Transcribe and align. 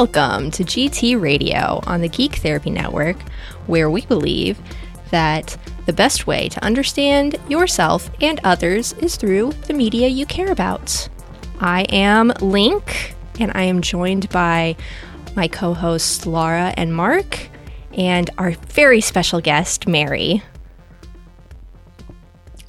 Welcome 0.00 0.50
to 0.52 0.64
GT 0.64 1.20
Radio 1.20 1.82
on 1.86 2.00
the 2.00 2.08
Geek 2.08 2.36
Therapy 2.36 2.70
Network, 2.70 3.20
where 3.66 3.90
we 3.90 4.00
believe 4.06 4.58
that 5.10 5.58
the 5.84 5.92
best 5.92 6.26
way 6.26 6.48
to 6.48 6.64
understand 6.64 7.36
yourself 7.50 8.10
and 8.22 8.40
others 8.42 8.94
is 8.94 9.16
through 9.16 9.52
the 9.66 9.74
media 9.74 10.08
you 10.08 10.24
care 10.24 10.50
about. 10.52 11.06
I 11.60 11.82
am 11.90 12.32
Link, 12.40 13.14
and 13.38 13.52
I 13.54 13.64
am 13.64 13.82
joined 13.82 14.30
by 14.30 14.74
my 15.36 15.48
co 15.48 15.74
hosts 15.74 16.24
Laura 16.24 16.72
and 16.78 16.94
Mark, 16.94 17.50
and 17.92 18.30
our 18.38 18.52
very 18.52 19.02
special 19.02 19.42
guest, 19.42 19.86
Mary. 19.86 20.42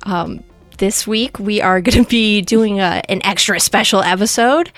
Um, 0.03 0.43
this 0.79 1.07
week, 1.07 1.39
we 1.39 1.61
are 1.61 1.79
going 1.79 2.03
to 2.03 2.09
be 2.09 2.41
doing 2.41 2.81
a, 2.81 3.01
an 3.07 3.21
extra 3.23 3.57
special 3.61 4.01
episode. 4.01 4.69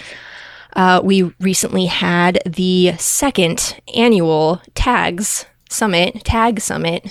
Uh, 0.75 1.01
we 1.03 1.23
recently 1.39 1.85
had 1.85 2.39
the 2.45 2.93
second 2.97 3.79
annual 3.95 4.61
TAGS 4.75 5.45
Summit, 5.69 6.23
TAG 6.23 6.59
Summit. 6.59 7.05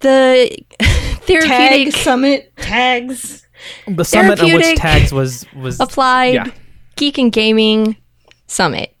The 0.00 0.56
therapeutic 0.80 1.92
Tag 1.94 2.02
summit 2.02 2.52
tags. 2.56 3.46
The 3.86 4.04
summit 4.04 4.40
on 4.40 4.52
which 4.52 4.76
tags 4.76 5.12
was 5.12 5.46
was 5.54 5.78
applied 5.78 6.34
Yeah. 6.34 6.46
geek 6.96 7.18
and 7.18 7.30
gaming 7.30 7.96
summit 8.48 8.96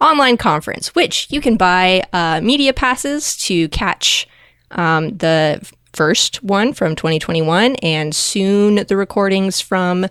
online 0.00 0.36
conference 0.36 0.94
which 0.96 1.28
you 1.30 1.40
can 1.40 1.56
buy 1.56 2.02
uh, 2.12 2.40
media 2.40 2.72
passes 2.72 3.36
to 3.36 3.68
catch 3.68 4.26
um, 4.72 5.16
the 5.18 5.64
first 5.92 6.42
one 6.42 6.72
from 6.72 6.96
2021 6.96 7.76
and 7.76 8.14
soon 8.14 8.76
the 8.86 8.96
recordings 8.96 9.60
from 9.60 10.06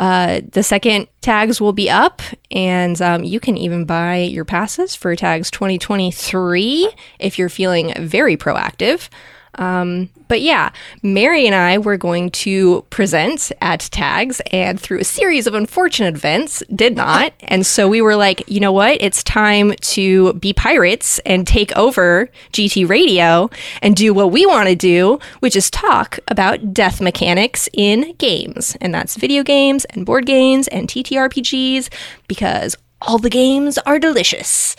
uh, 0.00 0.40
the 0.52 0.62
second 0.62 1.06
tags 1.20 1.60
will 1.60 1.74
be 1.74 1.90
up 1.90 2.22
and 2.50 3.02
um, 3.02 3.22
you 3.22 3.38
can 3.38 3.58
even 3.58 3.84
buy 3.84 4.16
your 4.16 4.46
passes 4.46 4.96
for 4.96 5.14
tags 5.14 5.50
2023 5.50 6.90
if 7.18 7.38
you're 7.38 7.50
feeling 7.50 7.92
very 7.98 8.34
proactive 8.34 9.10
um, 9.56 10.08
but 10.28 10.40
yeah, 10.42 10.70
Mary 11.02 11.46
and 11.46 11.54
I 11.54 11.78
were 11.78 11.96
going 11.96 12.30
to 12.30 12.82
present 12.90 13.50
at 13.60 13.80
Tags, 13.80 14.40
and 14.52 14.80
through 14.80 15.00
a 15.00 15.04
series 15.04 15.46
of 15.46 15.54
unfortunate 15.54 16.14
events, 16.14 16.62
did 16.74 16.96
not. 16.96 17.32
And 17.50 17.66
so 17.66 17.88
we 17.88 18.00
were 18.00 18.14
like, 18.14 18.44
you 18.46 18.60
know 18.60 18.70
what? 18.70 18.98
It's 19.02 19.24
time 19.24 19.72
to 19.72 20.34
be 20.34 20.52
pirates 20.52 21.18
and 21.26 21.44
take 21.44 21.76
over 21.76 22.28
GT 22.52 22.88
Radio 22.88 23.50
and 23.82 23.96
do 23.96 24.14
what 24.14 24.30
we 24.30 24.46
want 24.46 24.68
to 24.68 24.76
do, 24.76 25.18
which 25.40 25.56
is 25.56 25.68
talk 25.68 26.20
about 26.28 26.72
death 26.72 27.00
mechanics 27.00 27.68
in 27.72 28.14
games. 28.18 28.76
And 28.80 28.94
that's 28.94 29.16
video 29.16 29.42
games 29.42 29.84
and 29.86 30.06
board 30.06 30.26
games 30.26 30.68
and 30.68 30.86
TTRPGs, 30.86 31.88
because 32.28 32.76
all 33.02 33.18
the 33.18 33.30
games 33.30 33.78
are 33.78 33.98
delicious. 33.98 34.76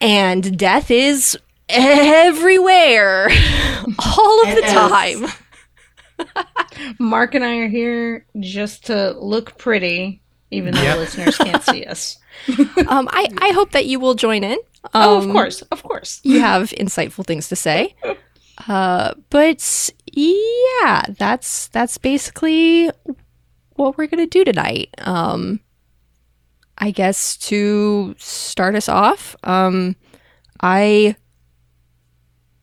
And 0.00 0.56
death 0.58 0.90
is 0.90 1.38
everywhere 1.68 3.28
all 3.98 4.42
of 4.42 4.48
It 4.48 4.60
the 4.62 4.66
is. 4.66 4.72
time. 4.72 6.46
Mark 6.98 7.34
and 7.34 7.44
I 7.44 7.56
are 7.58 7.68
here 7.68 8.26
just 8.40 8.86
to 8.86 9.12
look 9.18 9.56
pretty, 9.58 10.22
even 10.50 10.74
though 10.74 10.82
Yep. 10.82 10.94
the 10.94 11.00
listeners 11.00 11.36
can't 11.38 11.62
see 11.62 11.84
us. 11.86 12.18
Um, 12.88 13.08
I, 13.10 13.28
I 13.38 13.50
hope 13.52 13.72
that 13.72 13.86
you 13.86 13.98
will 14.00 14.14
join 14.14 14.44
in. 14.44 14.58
oh, 14.94 15.18
of 15.18 15.24
Um, 15.24 15.32
course, 15.32 15.62
of 15.62 15.82
course. 15.82 16.20
You 16.22 16.40
have 16.40 16.70
insightful 16.70 17.24
things 17.26 17.48
to 17.48 17.56
say. 17.56 17.94
Uh, 18.68 19.14
but 19.30 19.90
yeah, 20.12 21.02
that's 21.18 21.66
that's 21.68 21.98
basically 21.98 22.90
what 23.74 23.98
we're 23.98 24.06
gonna 24.06 24.26
do 24.26 24.44
tonight. 24.44 24.90
Um, 24.98 25.60
I 26.78 26.90
guess 26.92 27.36
to 27.38 28.14
start 28.18 28.74
us 28.76 28.88
off, 28.88 29.34
um, 29.42 29.96
I 30.60 31.16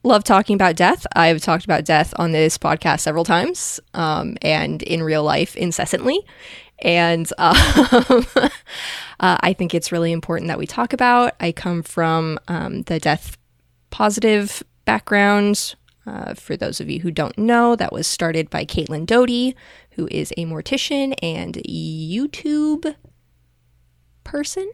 love 0.04 0.24
talking 0.24 0.56
about 0.56 0.76
death. 0.76 1.06
I've 1.16 1.42
talked 1.42 1.66
about 1.66 1.86
death 1.86 2.14
on 2.18 2.32
this 2.32 2.58
podcast 2.58 3.02
several 3.02 3.24
times, 3.24 3.80
um, 3.94 4.38
and 4.42 4.82
in 4.84 5.04
real 5.04 5.24
life 5.24 5.56
incessantly. 5.56 6.20
And 6.80 7.32
um, 7.38 7.56
uh, 9.20 9.38
I 9.42 9.54
think 9.54 9.74
it's 9.74 9.92
really 9.92 10.12
important 10.12 10.48
that 10.48 10.58
we 10.58 10.66
talk 10.66 10.94
about. 10.94 11.34
I 11.40 11.52
come 11.52 11.84
from 11.84 12.40
um, 12.48 12.84
the 12.84 13.00
death 13.00 13.38
positive 13.90 14.64
background. 14.86 15.76
Uh, 16.08 16.34
for 16.34 16.58
those 16.58 16.82
of 16.82 16.90
you 16.90 17.00
who 17.00 17.12
don't 17.12 17.38
know, 17.38 17.76
that 17.76 17.94
was 17.94 18.08
started 18.08 18.50
by 18.50 18.66
Caitlin 18.66 19.06
Doughty, 19.06 19.56
who 19.92 20.08
is 20.10 20.34
a 20.36 20.46
mortician 20.46 21.14
and 21.22 21.56
YouTube 21.68 22.96
person. 24.24 24.72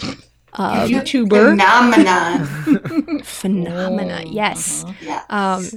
Um, 0.54 0.88
YouTuber. 0.88 1.50
Phenomenon. 1.50 3.22
phenomena, 3.22 4.22
yes. 4.26 4.84
Yeah. 5.00 5.22
Um, 5.30 5.68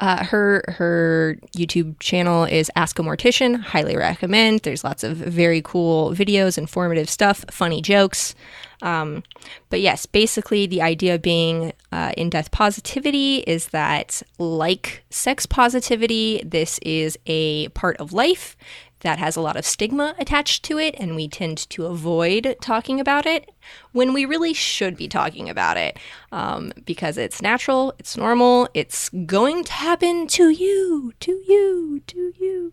uh, 0.00 0.24
her 0.24 0.62
her 0.68 1.38
YouTube 1.56 1.98
channel 1.98 2.44
is 2.44 2.70
Ask 2.76 2.98
a 2.98 3.02
Mortician. 3.02 3.60
Highly 3.60 3.96
recommend. 3.96 4.60
There's 4.60 4.84
lots 4.84 5.02
of 5.02 5.16
very 5.16 5.60
cool 5.62 6.12
videos, 6.12 6.56
informative 6.56 7.10
stuff, 7.10 7.44
funny 7.50 7.82
jokes. 7.82 8.34
Um, 8.80 9.24
but 9.70 9.80
yes, 9.80 10.06
basically 10.06 10.66
the 10.66 10.82
idea 10.82 11.18
being 11.18 11.72
uh, 11.90 12.12
in 12.16 12.30
death 12.30 12.52
positivity 12.52 13.38
is 13.38 13.68
that, 13.68 14.22
like 14.38 15.02
sex 15.10 15.46
positivity, 15.46 16.42
this 16.44 16.78
is 16.82 17.18
a 17.26 17.68
part 17.70 17.96
of 17.96 18.12
life 18.12 18.56
that 19.00 19.18
has 19.18 19.36
a 19.36 19.40
lot 19.40 19.56
of 19.56 19.64
stigma 19.64 20.14
attached 20.18 20.64
to 20.64 20.78
it, 20.78 20.94
and 20.98 21.14
we 21.14 21.28
tend 21.28 21.58
to 21.70 21.86
avoid 21.86 22.56
talking 22.60 23.00
about 23.00 23.26
it 23.26 23.50
when 23.92 24.12
we 24.12 24.24
really 24.24 24.52
should 24.52 24.96
be 24.96 25.08
talking 25.08 25.48
about 25.48 25.76
it 25.76 25.98
um, 26.32 26.72
because 26.84 27.18
it's 27.18 27.42
natural, 27.42 27.94
it's 27.98 28.16
normal, 28.16 28.68
it's 28.74 29.08
going 29.26 29.64
to 29.64 29.72
happen 29.72 30.26
to 30.26 30.50
you, 30.50 31.12
to 31.20 31.42
you, 31.46 32.00
to 32.06 32.32
you. 32.38 32.72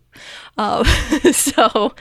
Um, 0.56 0.84
so 1.32 1.94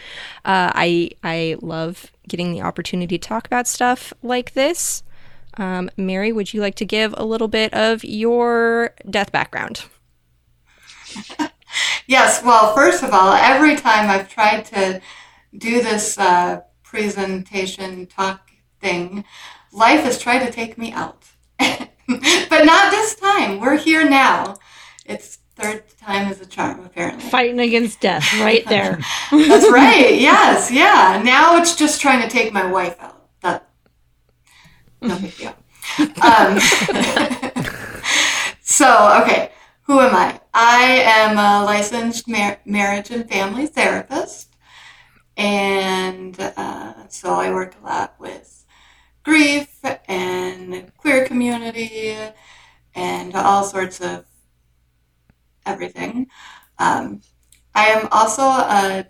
uh, 0.46 0.72
I 0.74 1.12
I 1.24 1.58
love 1.62 2.12
getting 2.28 2.52
the 2.52 2.62
opportunity 2.62 3.18
to 3.18 3.28
talk 3.28 3.46
about 3.46 3.68
stuff 3.68 4.14
like 4.24 4.54
this. 4.54 5.04
Um, 5.58 5.90
Mary, 5.96 6.32
would 6.32 6.54
you 6.54 6.62
like 6.62 6.76
to 6.76 6.86
give 6.86 7.14
a 7.18 7.26
little 7.26 7.48
bit 7.48 7.74
of 7.74 8.04
your 8.04 8.94
death 9.10 9.32
background? 9.32 9.86
Yes. 12.08 12.44
Well, 12.44 12.76
first 12.76 13.04
of 13.04 13.14
all, 13.14 13.34
every 13.34 13.76
time 13.76 14.10
I've 14.10 14.30
tried 14.30 14.66
to 14.66 15.02
do 15.58 15.82
this 15.82 16.18
uh, 16.18 16.62
presentation 16.84 18.06
talk 18.08 18.50
thing, 18.80 19.26
life 19.72 20.04
has 20.04 20.20
tried 20.20 20.46
to 20.46 20.52
take 20.52 20.78
me 20.78 20.92
out. 20.92 21.26
but 21.60 22.66
not 22.66 22.92
this 22.92 23.16
time. 23.16 23.60
We're 23.60 23.78
here 23.78 24.08
now. 24.08 24.58
It's 25.06 25.40
third 25.56 25.84
time 26.00 26.32
is 26.32 26.42
a 26.42 26.46
charm, 26.46 26.86
apparently. 26.86 27.30
Fighting 27.30 27.60
against 27.60 28.02
death 28.02 28.32
right 28.40 28.66
there. 28.70 29.00
That's 29.32 29.70
right. 29.72 30.16
Yes. 30.20 30.72
Yeah. 30.72 31.22
Now 31.24 31.58
it's 31.58 31.76
just 31.76 32.02
trying 32.02 32.22
to 32.22 32.30
take 32.30 32.54
my 32.54 32.70
wife 32.70 32.96
out. 33.00 33.28
That 33.42 33.70
no 35.02 35.18
big 35.20 35.36
deal. 35.36 35.56
Um, 36.22 36.60
so 38.62 39.22
okay, 39.22 39.52
who 39.86 40.00
am 40.00 40.16
I? 40.16 40.40
I 40.54 40.84
am 41.06 41.38
a 41.38 41.64
licensed 41.66 42.28
mar- 42.28 42.60
marriage 42.66 43.12
and 43.12 43.30
family 43.30 43.68
therapist, 43.68 44.56
and 45.38 46.40
uh, 46.40 47.08
so 47.10 47.34
I 47.34 47.52
work 47.52 47.76
a 47.82 47.86
lot 47.86 48.16
with 48.20 48.66
grief 49.24 49.80
and 50.08 50.92
queer 50.98 51.26
community 51.28 52.16
and 52.96 53.36
all 53.36 53.64
sorts 53.64 54.02
of 54.02 54.26
everything. 55.66 56.28
Um, 56.80 57.22
I 57.74 57.88
am 57.88 58.08
also 58.12 58.44
a 58.44 59.06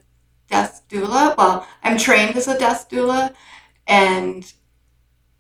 death 0.49 0.83
doula. 0.89 1.37
Well, 1.37 1.67
I'm 1.83 1.97
trained 1.97 2.35
as 2.35 2.47
a 2.47 2.57
death 2.57 2.89
doula, 2.89 3.33
and 3.87 4.51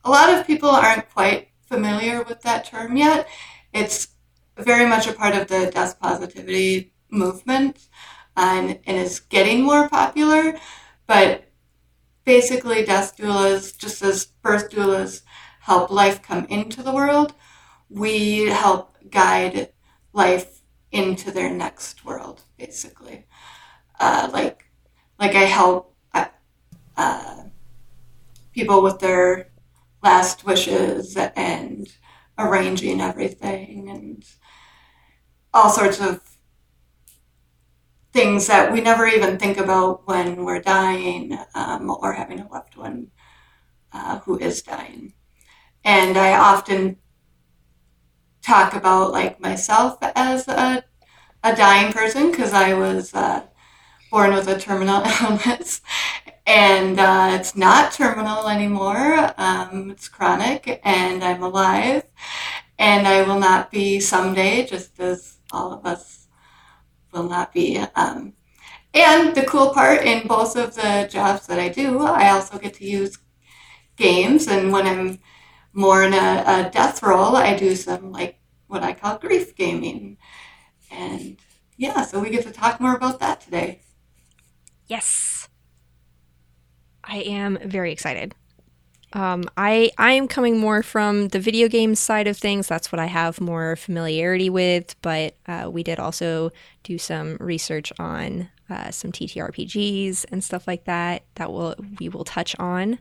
a 0.03 0.09
lot 0.09 0.33
of 0.33 0.47
people 0.47 0.69
aren't 0.69 1.09
quite 1.11 1.49
familiar 1.67 2.23
with 2.23 2.41
that 2.41 2.65
term 2.65 2.97
yet. 2.97 3.27
It's 3.73 4.07
very 4.57 4.85
much 4.85 5.07
a 5.07 5.13
part 5.13 5.35
of 5.35 5.47
the 5.47 5.71
death 5.73 5.99
positivity 5.99 6.93
movement 7.09 7.87
and, 8.35 8.79
and 8.85 8.97
is 8.97 9.19
getting 9.19 9.63
more 9.63 9.89
popular. 9.89 10.57
But 11.07 11.45
basically, 12.25 12.85
death 12.85 13.17
doulas, 13.17 13.77
just 13.77 14.01
as 14.01 14.25
birth 14.25 14.71
doulas 14.71 15.21
help 15.61 15.89
life 15.89 16.21
come 16.21 16.45
into 16.45 16.83
the 16.83 16.93
world, 16.93 17.33
we 17.89 18.45
help 18.47 18.95
guide 19.09 19.69
life 20.13 20.61
into 20.91 21.31
their 21.31 21.53
next 21.53 22.05
world, 22.05 22.43
basically. 22.57 23.25
Uh, 23.99 24.29
like, 24.31 24.65
like 25.19 25.35
I 25.35 25.45
help 25.45 25.95
uh, 26.13 26.25
uh, 26.97 27.43
people 28.53 28.81
with 28.81 28.99
their 28.99 29.49
last 30.03 30.45
wishes 30.45 31.17
and 31.17 31.87
arranging 32.37 33.01
everything 33.01 33.89
and 33.89 34.25
all 35.55 35.69
sorts 35.69 36.01
of 36.01 36.21
things 38.11 38.47
that 38.47 38.71
we 38.71 38.81
never 38.81 39.07
even 39.07 39.37
think 39.39 39.57
about 39.57 40.05
when 40.05 40.43
we're 40.43 40.61
dying 40.61 41.37
um, 41.55 41.89
or 41.89 42.13
having 42.13 42.41
a 42.41 42.47
loved 42.51 42.75
one 42.75 43.07
uh, 43.93 44.19
who 44.19 44.37
is 44.37 44.61
dying. 44.61 45.13
And 45.83 46.17
I 46.17 46.37
often 46.37 46.97
talk 48.41 48.73
about 48.73 49.11
like 49.11 49.39
myself 49.39 49.97
as 50.01 50.47
a, 50.47 50.83
a 51.43 51.55
dying 51.55 51.93
person 51.93 52.31
because 52.31 52.51
I 52.53 52.73
was 52.73 53.13
uh, 53.13 53.43
born 54.11 54.33
with 54.33 54.47
a 54.49 54.59
terminal 54.59 55.03
illness 55.21 55.81
and 56.45 56.99
uh, 56.99 57.29
it's 57.39 57.55
not 57.55 57.93
terminal 57.93 58.49
anymore. 58.49 59.33
Um, 59.37 59.91
it's 59.91 60.09
chronic 60.09 60.81
and 60.83 61.23
I'm 61.23 61.43
alive 61.43 62.03
and 62.77 63.07
I 63.07 63.23
will 63.23 63.39
not 63.39 63.71
be 63.71 63.99
someday, 63.99 64.65
just 64.65 64.99
as 64.99 65.34
all 65.55 65.73
of 65.73 65.85
us 65.85 66.27
will 67.11 67.23
not 67.23 67.53
be. 67.53 67.77
Um, 67.95 68.33
and 68.93 69.35
the 69.35 69.43
cool 69.43 69.73
part 69.73 70.05
in 70.05 70.27
both 70.27 70.55
of 70.55 70.75
the 70.75 71.07
jobs 71.11 71.47
that 71.47 71.59
I 71.59 71.69
do, 71.69 72.01
I 72.01 72.29
also 72.29 72.57
get 72.57 72.73
to 72.75 72.85
use 72.85 73.17
games. 73.95 74.47
And 74.47 74.71
when 74.71 74.85
I'm 74.85 75.19
more 75.73 76.03
in 76.03 76.13
a, 76.13 76.43
a 76.45 76.69
death 76.71 77.01
role, 77.01 77.35
I 77.35 77.55
do 77.55 77.75
some 77.75 78.11
like 78.11 78.39
what 78.67 78.83
I 78.83 78.93
call 78.93 79.17
grief 79.17 79.55
gaming. 79.55 80.17
And 80.91 81.37
yeah, 81.77 82.03
so 82.03 82.19
we 82.19 82.29
get 82.29 82.45
to 82.45 82.51
talk 82.51 82.79
more 82.79 82.95
about 82.95 83.19
that 83.19 83.41
today. 83.41 83.81
Yes. 84.87 85.47
I 87.03 87.17
am 87.17 87.57
very 87.63 87.91
excited. 87.91 88.35
Um, 89.15 89.45
I 89.55 89.91
I 89.97 90.11
am 90.11 90.27
coming 90.27 90.59
more 90.59 90.83
from 90.83 91.29
the 91.29 91.39
video 91.39 91.69
game 91.69 91.95
side 91.95 92.27
of 92.27 92.37
things. 92.37 92.67
That's 92.67 92.91
what 92.91 92.99
I 92.99 93.05
have 93.05 93.39
more 93.39 93.77
familiarity 93.77 94.49
with. 94.49 94.93
But 95.01 95.37
uh, 95.47 95.69
we 95.71 95.83
did 95.83 95.99
also 95.99 96.51
do 96.83 96.97
some 96.97 97.37
research 97.39 97.93
on 97.97 98.49
uh, 98.69 98.91
some 98.91 99.13
TTRPGs 99.13 100.25
and 100.33 100.43
stuff 100.43 100.67
like 100.67 100.83
that. 100.83 101.23
That 101.35 101.49
will 101.49 101.75
we 101.97 102.09
will 102.09 102.25
touch 102.25 102.57
on. 102.59 102.99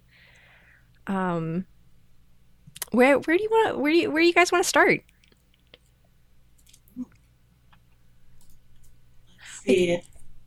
Um, 1.09 1.67
where 2.93 3.19
where 3.19 3.37
do 3.37 3.43
you 3.43 3.51
want 3.51 3.81
where 3.81 3.91
do 3.91 3.99
you, 3.99 4.11
where 4.11 4.23
do 4.23 4.27
you 4.29 4.33
guys 4.33 4.53
want 4.53 4.63
to 4.63 4.69
start? 4.69 5.03
See, 9.65 10.01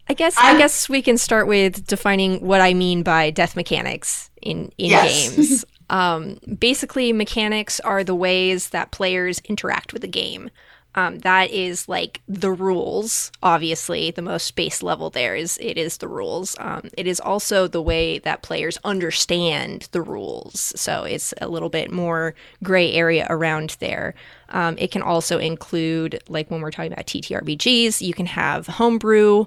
I 0.07 0.13
guess 0.13 0.37
i 0.37 0.57
guess 0.57 0.87
we 0.87 1.01
can 1.01 1.17
start 1.17 1.47
with 1.47 1.85
defining 1.87 2.39
what 2.45 2.61
I 2.61 2.73
mean 2.73 3.03
by 3.03 3.31
death 3.31 3.57
mechanics 3.57 4.26
in 4.41 4.71
in 4.77 4.89
Yes. 4.89 5.29
games. 5.29 5.65
um, 5.89 6.37
basically, 6.59 7.13
mechanics 7.13 7.79
are 7.81 8.03
the 8.03 8.15
ways 8.15 8.69
that 8.69 8.91
players 8.91 9.39
interact 9.45 9.93
with 9.93 10.01
the 10.01 10.07
game. 10.07 10.49
Um, 10.95 11.19
that 11.19 11.51
is 11.51 11.87
like 11.87 12.21
the 12.27 12.51
rules. 12.51 13.31
Obviously, 13.43 14.09
the 14.09 14.23
most 14.23 14.55
base 14.55 14.81
level 14.81 15.11
there 15.11 15.35
is 15.35 15.59
it 15.61 15.77
is 15.77 15.97
the 15.97 16.07
rules. 16.07 16.55
Um, 16.59 16.89
it 16.97 17.05
is 17.05 17.19
also 17.19 17.67
the 17.67 17.83
way 17.83 18.17
that 18.19 18.41
players 18.41 18.79
understand 18.83 19.89
the 19.91 20.01
rules. 20.01 20.73
So 20.75 21.03
it's 21.03 21.35
a 21.39 21.47
little 21.49 21.69
bit 21.69 21.91
more 21.91 22.33
gray 22.63 22.91
area 22.93 23.27
around 23.29 23.77
there. 23.79 24.15
Um, 24.49 24.75
it 24.79 24.89
can 24.91 25.03
also 25.03 25.37
include, 25.37 26.19
like 26.29 26.49
when 26.49 26.61
we're 26.61 26.71
talking 26.71 26.93
about 26.93 27.05
TTRPGs, 27.05 28.01
you 28.01 28.13
can 28.15 28.25
have 28.25 28.65
homebrew, 28.65 29.45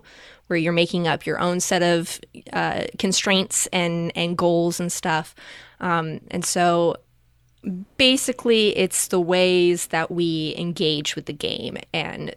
where 0.51 0.59
you're 0.59 0.73
making 0.73 1.07
up 1.07 1.25
your 1.25 1.39
own 1.39 1.61
set 1.61 1.81
of 1.81 2.21
uh, 2.53 2.83
constraints 2.99 3.69
and 3.69 4.11
and 4.17 4.37
goals 4.37 4.81
and 4.81 4.93
stuff. 4.93 5.35
Um, 5.79 6.21
and 6.33 6.45
so 6.45 6.97
basically, 7.97 8.77
it's 8.77 9.07
the 9.09 9.21
ways 9.21 9.87
that 9.87 10.11
we 10.11 10.55
engage 10.59 11.15
with 11.15 11.27
the 11.27 11.33
game, 11.33 11.79
and 11.95 12.35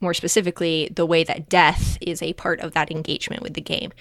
more 0.00 0.14
specifically, 0.14 0.90
the 0.94 1.04
way 1.04 1.24
that 1.24 1.48
death 1.48 1.98
is 2.00 2.22
a 2.22 2.34
part 2.34 2.60
of 2.60 2.72
that 2.72 2.90
engagement 2.90 3.42
with 3.42 3.54
the 3.54 3.60
game. 3.60 3.92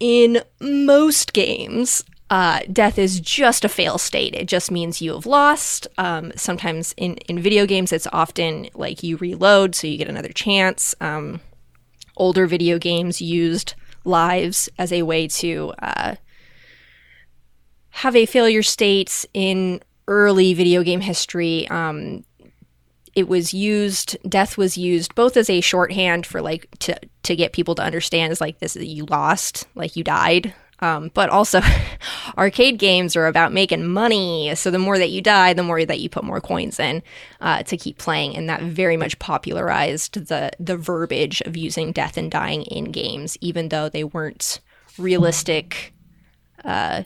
In 0.00 0.42
most 0.60 1.32
games, 1.32 2.04
uh, 2.30 2.60
death 2.72 2.98
is 2.98 3.20
just 3.20 3.64
a 3.64 3.68
fail 3.68 3.98
state. 3.98 4.34
It 4.34 4.46
just 4.48 4.70
means 4.70 5.02
you 5.02 5.12
have 5.12 5.26
lost. 5.26 5.88
Um, 5.98 6.32
sometimes 6.36 6.94
in, 6.96 7.16
in 7.28 7.40
video 7.40 7.66
games, 7.66 7.92
it's 7.92 8.06
often 8.12 8.68
like 8.74 9.02
you 9.02 9.16
reload, 9.16 9.74
so 9.74 9.86
you 9.86 9.98
get 9.98 10.08
another 10.08 10.32
chance. 10.32 10.94
Um, 11.00 11.40
older 12.18 12.46
video 12.46 12.78
games 12.78 13.20
used 13.22 13.74
lives 14.04 14.68
as 14.78 14.92
a 14.92 15.02
way 15.02 15.26
to 15.28 15.72
uh, 15.80 16.14
have 17.90 18.14
a 18.14 18.26
failure 18.26 18.62
state 18.62 19.24
in 19.34 19.80
early 20.06 20.54
video 20.54 20.82
game 20.82 21.00
history. 21.00 21.68
Um, 21.68 22.24
it 23.14 23.28
was 23.28 23.52
used. 23.52 24.16
Death 24.28 24.56
was 24.56 24.78
used 24.78 25.14
both 25.14 25.36
as 25.36 25.50
a 25.50 25.60
shorthand 25.60 26.24
for 26.24 26.40
like 26.40 26.68
to 26.80 26.98
to 27.24 27.34
get 27.34 27.52
people 27.52 27.74
to 27.74 27.82
understand 27.82 28.32
is 28.32 28.40
like 28.40 28.58
this 28.60 28.76
is 28.76 28.84
you 28.84 29.04
lost, 29.06 29.66
like 29.74 29.96
you 29.96 30.04
died. 30.04 30.54
Um, 30.80 31.10
but 31.14 31.28
also, 31.28 31.60
arcade 32.38 32.78
games 32.78 33.16
are 33.16 33.26
about 33.26 33.52
making 33.52 33.86
money. 33.86 34.54
So 34.54 34.70
the 34.70 34.78
more 34.78 34.98
that 34.98 35.10
you 35.10 35.20
die, 35.20 35.52
the 35.52 35.62
more 35.62 35.84
that 35.84 36.00
you 36.00 36.08
put 36.08 36.24
more 36.24 36.40
coins 36.40 36.78
in 36.78 37.02
uh, 37.40 37.62
to 37.64 37.76
keep 37.76 37.98
playing, 37.98 38.36
and 38.36 38.48
that 38.48 38.62
very 38.62 38.96
much 38.96 39.18
popularized 39.18 40.26
the 40.28 40.50
the 40.60 40.76
verbiage 40.76 41.40
of 41.42 41.56
using 41.56 41.92
death 41.92 42.16
and 42.16 42.30
dying 42.30 42.62
in 42.62 42.92
games, 42.92 43.36
even 43.40 43.70
though 43.70 43.88
they 43.88 44.04
weren't 44.04 44.60
realistic 44.98 45.92
uh, 46.64 47.02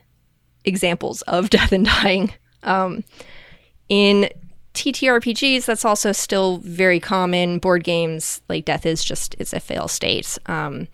examples 0.65 1.23
of 1.23 1.51
death 1.51 1.73
and 1.73 1.87
dying. 1.87 2.33
Um, 2.63 3.05
in 3.89 4.31
TTRPGs, 4.75 5.67
that's 5.67 5.85
also 5.85 6.13
still 6.13 6.59
very 6.59 6.99
common. 6.99 7.59
Board 7.59 7.85
games, 7.85 8.41
like 8.49 8.65
death 8.65 8.87
is 8.87 9.05
just 9.05 9.35
it's 9.39 9.53
a 9.53 9.61
fail 9.61 9.89
state. 9.89 10.39
Um, 10.47 10.89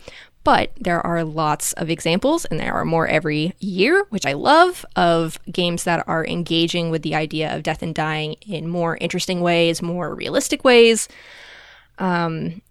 but 0.49 0.73
there 0.81 1.07
are 1.07 1.25
lots 1.25 1.75
of 1.75 1.91
examples, 1.91 2.47
and 2.47 2.59
there 2.59 2.73
are 2.73 2.87
more 2.87 3.07
every 3.07 3.53
year, 3.59 4.07
which 4.09 4.25
I 4.25 4.33
love, 4.33 4.87
of 4.97 5.39
games 5.53 5.85
that 5.85 6.09
are 6.09 6.27
engaging 6.27 6.89
with 6.89 7.03
the 7.03 7.15
idea 7.15 7.55
of 7.55 7.63
death 7.63 7.83
and 7.83 7.95
dying 7.95 8.33
in 8.47 8.67
more 8.67 8.97
interesting 8.97 9.43
ways, 9.43 9.83
more 9.83 10.15
realistic 10.15 10.65
ways. 10.65 11.07
Um, 11.99 12.63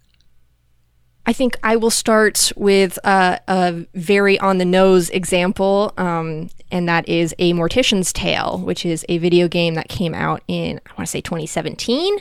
I 1.28 1.34
think 1.34 1.56
I 1.62 1.76
will 1.76 1.92
start 1.92 2.52
with 2.56 2.98
a 3.04 3.86
very 3.94 4.40
on 4.40 4.58
the 4.58 4.66
nose 4.66 5.12
example, 5.12 5.94
um, 5.98 6.50
and 6.72 6.90
that 6.90 7.08
is 7.08 7.36
A 7.38 7.54
Mortician's 7.54 8.12
Tale, 8.12 8.58
which 8.58 8.88
is 8.88 9.06
a 9.08 9.20
video 9.20 9.48
game 9.48 9.76
that 9.76 9.88
came 9.88 10.16
out 10.16 10.42
in, 10.48 10.82
I 10.84 10.90
want 10.94 11.06
to 11.06 11.12
say 11.12 11.22
2017 11.22 12.18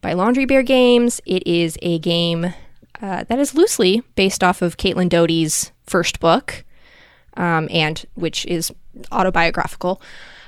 by 0.00 0.14
Laundry 0.14 0.46
Bear 0.46 0.62
Games. 0.62 1.20
It 1.26 1.46
is 1.46 1.76
a 1.82 1.98
game 1.98 2.54
uh, 3.04 3.22
that 3.24 3.38
is 3.38 3.54
loosely 3.54 4.02
based 4.14 4.42
off 4.42 4.62
of 4.62 4.78
Caitlin 4.78 5.10
Doughty's 5.10 5.72
first 5.84 6.20
book, 6.20 6.64
um, 7.36 7.68
and 7.70 8.02
which 8.14 8.46
is 8.46 8.72
autobiographical. 9.12 10.00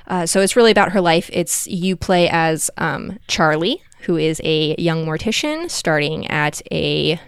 Uh, 0.07 0.25
so 0.25 0.41
it's 0.41 0.55
really 0.55 0.71
about 0.71 0.93
her 0.93 1.01
life. 1.01 1.29
It's 1.31 1.67
you 1.67 1.95
play 1.95 2.27
as 2.27 2.71
um, 2.77 3.19
Charlie, 3.27 3.83
who 4.01 4.17
is 4.17 4.41
a 4.43 4.75
young 4.79 5.05
mortician 5.05 5.69
starting 5.69 6.25
at 6.27 6.63
a 6.71 7.19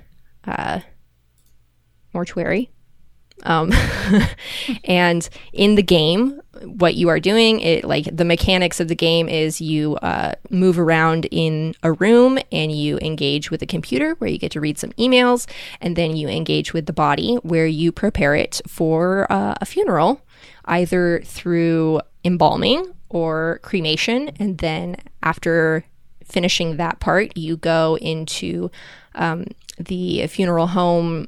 uh, 0.46 0.80
mortuary. 2.12 2.72
Um, 3.44 3.72
and 4.84 5.28
in 5.54 5.76
the 5.76 5.84
game, 5.84 6.42
what 6.64 6.96
you 6.96 7.10
are 7.10 7.20
doing, 7.20 7.60
it 7.62 7.86
like 7.86 8.06
the 8.16 8.26
mechanics 8.26 8.80
of 8.80 8.88
the 8.88 8.96
game 8.96 9.30
is 9.30 9.62
you 9.62 9.96
uh, 9.98 10.34
move 10.50 10.78
around 10.78 11.26
in 11.32 11.74
a 11.84 11.94
room 11.94 12.40
and 12.52 12.72
you 12.72 13.00
engage 13.02 13.50
with 13.52 13.60
the 13.60 13.66
computer 13.66 14.16
where 14.16 14.30
you 14.30 14.38
get 14.38 14.52
to 14.52 14.62
read 14.62 14.78
some 14.78 14.92
emails, 14.94 15.50
and 15.82 15.96
then 15.96 16.16
you 16.16 16.28
engage 16.28 16.74
with 16.74 16.86
the 16.86 16.94
body 16.94 17.36
where 17.44 17.68
you 17.68 17.92
prepare 17.92 18.36
it 18.36 18.62
for 18.68 19.32
uh, 19.32 19.56
a 19.62 19.66
funeral, 19.66 20.22
either 20.66 21.22
through 21.26 22.02
embalming 22.26 22.94
or 23.10 23.60
cremation, 23.64 24.30
and 24.40 24.60
then 24.60 24.96
after 25.24 25.86
finishing 26.24 26.78
that 26.78 27.00
part, 27.00 27.36
you 27.36 27.58
go 27.58 27.98
into 27.98 28.70
um, 29.16 29.46
the 29.80 30.28
funeral 30.28 30.68
home 30.68 31.28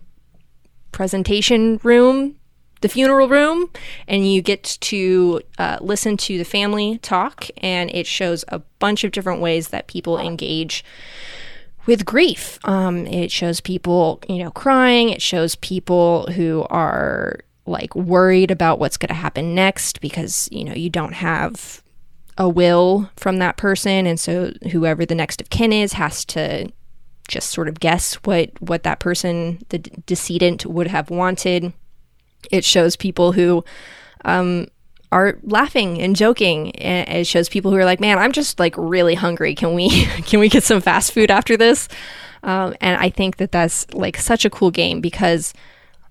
presentation 0.91 1.79
room, 1.83 2.35
the 2.81 2.89
funeral 2.89 3.29
room, 3.29 3.69
and 4.07 4.31
you 4.31 4.41
get 4.41 4.77
to 4.81 5.41
uh, 5.57 5.77
listen 5.81 6.17
to 6.17 6.37
the 6.37 6.45
family 6.45 6.97
talk. 6.99 7.47
And 7.57 7.89
it 7.93 8.07
shows 8.07 8.43
a 8.47 8.59
bunch 8.79 9.03
of 9.03 9.11
different 9.11 9.41
ways 9.41 9.69
that 9.69 9.87
people 9.87 10.19
engage 10.19 10.83
with 11.85 12.05
grief. 12.05 12.59
Um, 12.63 13.07
it 13.07 13.31
shows 13.31 13.61
people, 13.61 14.21
you 14.27 14.37
know, 14.37 14.51
crying. 14.51 15.09
It 15.09 15.21
shows 15.21 15.55
people 15.55 16.27
who 16.31 16.65
are 16.69 17.39
like 17.65 17.95
worried 17.95 18.51
about 18.51 18.79
what's 18.79 18.97
going 18.97 19.09
to 19.09 19.13
happen 19.13 19.55
next 19.55 20.01
because, 20.01 20.49
you 20.51 20.63
know, 20.63 20.73
you 20.73 20.89
don't 20.89 21.13
have 21.13 21.83
a 22.37 22.49
will 22.49 23.09
from 23.15 23.37
that 23.37 23.57
person. 23.57 24.07
And 24.07 24.19
so 24.19 24.51
whoever 24.71 25.05
the 25.05 25.15
next 25.15 25.41
of 25.41 25.49
kin 25.49 25.71
is 25.71 25.93
has 25.93 26.25
to 26.25 26.71
just 27.31 27.49
sort 27.51 27.67
of 27.67 27.79
guess 27.79 28.15
what 28.25 28.51
what 28.61 28.83
that 28.83 28.99
person 28.99 29.59
the 29.69 29.79
d- 29.79 29.91
decedent 30.05 30.65
would 30.65 30.87
have 30.87 31.09
wanted. 31.09 31.73
It 32.51 32.63
shows 32.63 32.95
people 32.95 33.31
who 33.31 33.63
um, 34.25 34.67
are 35.11 35.37
laughing 35.43 36.01
and 36.01 36.15
joking. 36.15 36.75
And 36.77 37.07
it 37.09 37.27
shows 37.27 37.49
people 37.49 37.71
who 37.71 37.77
are 37.77 37.85
like 37.85 37.99
man 37.99 38.19
i'm 38.19 38.31
just 38.31 38.59
like 38.59 38.75
really 38.77 39.15
hungry. 39.15 39.55
Can 39.55 39.73
we 39.73 39.89
can 40.25 40.39
we 40.39 40.49
get 40.49 40.63
some 40.63 40.81
fast 40.81 41.13
food 41.13 41.31
after 41.31 41.57
this? 41.57 41.87
Um, 42.43 42.75
and 42.81 42.97
i 42.97 43.09
think 43.09 43.37
that 43.37 43.51
that's 43.51 43.91
like 43.93 44.17
such 44.17 44.45
a 44.45 44.49
cool 44.49 44.71
game 44.71 44.99
because 44.99 45.53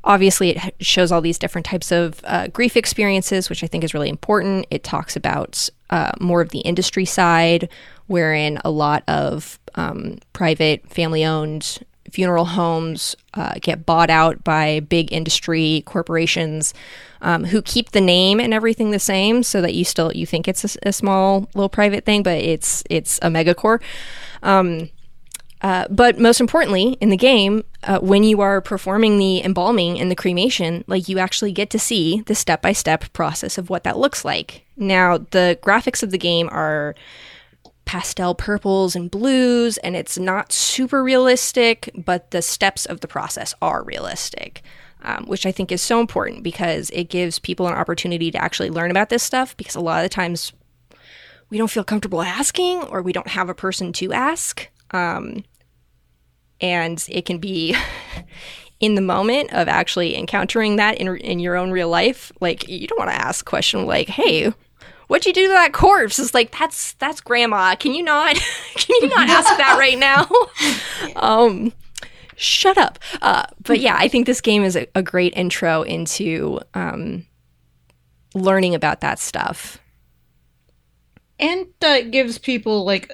obviously, 0.05 0.51
it 0.57 0.75
shows 0.81 1.13
all 1.13 1.21
these 1.21 1.39
different 1.39 1.67
types 1.67 1.93
of 1.93 2.21
uh, 2.25 2.49
grief 2.49 2.77
experiences, 2.77 3.51
which 3.51 3.63
I 3.63 3.67
think 3.67 3.85
is 3.85 3.95
really 3.95 4.09
important. 4.09 4.67
It 4.71 4.83
talks 4.83 5.17
about 5.17 5.69
uh, 5.91 6.13
more 6.21 6.41
of 6.41 6.51
the 6.51 6.61
industry 6.61 7.05
side, 7.05 7.69
wherein 8.07 8.59
a 8.65 8.71
lot 8.71 9.05
of 9.09 9.59
um, 9.75 10.19
private, 10.33 10.89
family 10.89 11.25
owned 11.25 11.81
funeral 12.11 12.45
homes 12.45 13.17
uh, 13.35 13.55
get 13.61 13.87
bought 13.87 14.11
out 14.11 14.43
by 14.43 14.81
big 14.81 15.13
industry 15.13 15.83
corporations 15.87 16.75
um, 17.23 17.45
who 17.45 17.63
keep 17.63 17.91
the 17.91 18.01
name 18.01 18.41
and 18.41 18.53
everything 18.53 18.91
the 18.91 18.99
same 18.99 19.43
so 19.43 19.61
that 19.61 19.75
you 19.75 19.85
still 19.85 20.13
you 20.13 20.27
think 20.27 20.49
it's 20.49 20.77
a, 20.77 20.89
a 20.89 20.93
small 20.93 21.49
little 21.55 21.69
private 21.69 22.05
thing 22.05 22.23
but 22.23 22.39
it's 22.39 22.83
it's 22.91 23.19
a 23.23 23.29
megacorp 23.29 23.81
um, 24.43 24.91
uh, 25.63 25.87
but 25.91 26.19
most 26.19 26.41
importantly, 26.41 26.97
in 27.01 27.11
the 27.11 27.17
game, 27.17 27.63
uh, 27.83 27.99
when 27.99 28.25
you 28.25 28.41
are 28.41 28.63
performing 28.63 29.19
the 29.19 29.45
embalming 29.45 30.01
and 30.01 30.11
the 30.11 30.17
cremation, 30.17 30.83
like 30.87 31.09
you 31.09 31.19
actually 31.19 31.53
get 31.53 31.69
to 31.69 31.79
see 31.79 32.23
the 32.23 32.35
step 32.35 32.63
by 32.63 32.73
step 32.73 33.13
process 33.13 33.59
of 33.59 33.69
what 33.69 33.85
that 33.85 33.99
looks 33.99 34.25
like. 34.25 34.65
Now, 34.79 35.19
the 35.19 35.59
graphics 35.63 36.03
of 36.03 36.13
the 36.13 36.19
game 36.19 36.49
are 36.51 36.95
pastel 37.91 38.37
purples 38.37 38.95
and 38.95 39.11
blues, 39.11 39.77
and 39.79 39.97
it's 39.97 40.17
not 40.17 40.53
super 40.53 41.03
realistic, 41.03 41.91
but 41.97 42.31
the 42.31 42.41
steps 42.41 42.87
of 42.87 43.01
the 43.01 43.09
process 43.09 43.53
are 43.61 43.83
realistic. 43.83 44.63
Um, 45.03 45.25
which 45.25 45.45
I 45.47 45.51
think 45.51 45.73
is 45.73 45.81
so 45.81 45.99
important 45.99 46.43
because 46.43 46.91
it 46.91 47.09
gives 47.09 47.39
people 47.39 47.67
an 47.67 47.73
opportunity 47.73 48.31
to 48.31 48.39
actually 48.39 48.69
learn 48.69 48.91
about 48.91 49.09
this 49.09 49.23
stuff. 49.23 49.57
Because 49.57 49.75
a 49.75 49.81
lot 49.81 50.05
of 50.05 50.11
times 50.11 50.53
we 51.49 51.59
don't 51.59 51.71
feel 51.71 51.83
comfortable 51.83 52.23
asking, 52.23 52.83
or 52.83 53.03
we 53.03 53.13
don't 53.13 53.27
have 53.27 53.49
a 53.49 53.55
person 53.55 53.93
to 53.95 54.13
ask. 54.13 54.69
Um, 54.93 55.43
and 56.61 57.05
it 57.09 57.25
can 57.25 57.39
be 57.39 57.75
in 58.79 58.95
the 58.95 59.01
moment 59.01 59.53
of 59.53 59.67
actually 59.67 60.17
encountering 60.17 60.77
that 60.77 60.99
in, 60.99 61.17
in 61.17 61.41
your 61.41 61.57
own 61.57 61.73
real 61.73 61.89
life 61.89 62.31
like 62.41 62.69
you 62.69 62.87
don't 62.87 62.99
want 62.99 63.11
to 63.11 63.21
ask 63.21 63.45
a 63.45 63.51
question 63.51 63.85
like 63.85 64.09
hey 64.09 64.53
what'd 65.11 65.27
you 65.27 65.33
do 65.33 65.49
to 65.49 65.53
that 65.53 65.73
corpse? 65.73 66.21
It's 66.21 66.35
like 66.35 66.57
that's 66.57 66.93
that's 66.95 67.21
grandma. 67.21 67.75
Can 67.75 67.93
you 67.95 68.05
not 68.05 68.37
can 68.77 68.97
you 69.01 69.09
not 69.09 69.29
ask 69.29 69.57
that 69.57 69.77
right 69.79 69.99
now? 69.99 70.29
Um 71.17 71.73
shut 72.37 72.79
up. 72.79 72.99
Uh, 73.21 73.45
but 73.65 73.81
yeah 73.81 73.97
i 73.99 74.09
think 74.09 74.25
this 74.25 74.41
game 74.41 74.63
is 74.63 74.77
a, 74.77 74.87
a 74.95 75.03
great 75.03 75.35
intro 75.37 75.83
into 75.83 76.59
um, 76.75 77.27
learning 78.35 78.75
about 78.75 79.01
that 79.01 79.19
stuff. 79.19 79.79
And 81.39 81.67
uh, 81.83 82.03
gives 82.03 82.39
people 82.39 82.85
like 82.85 83.11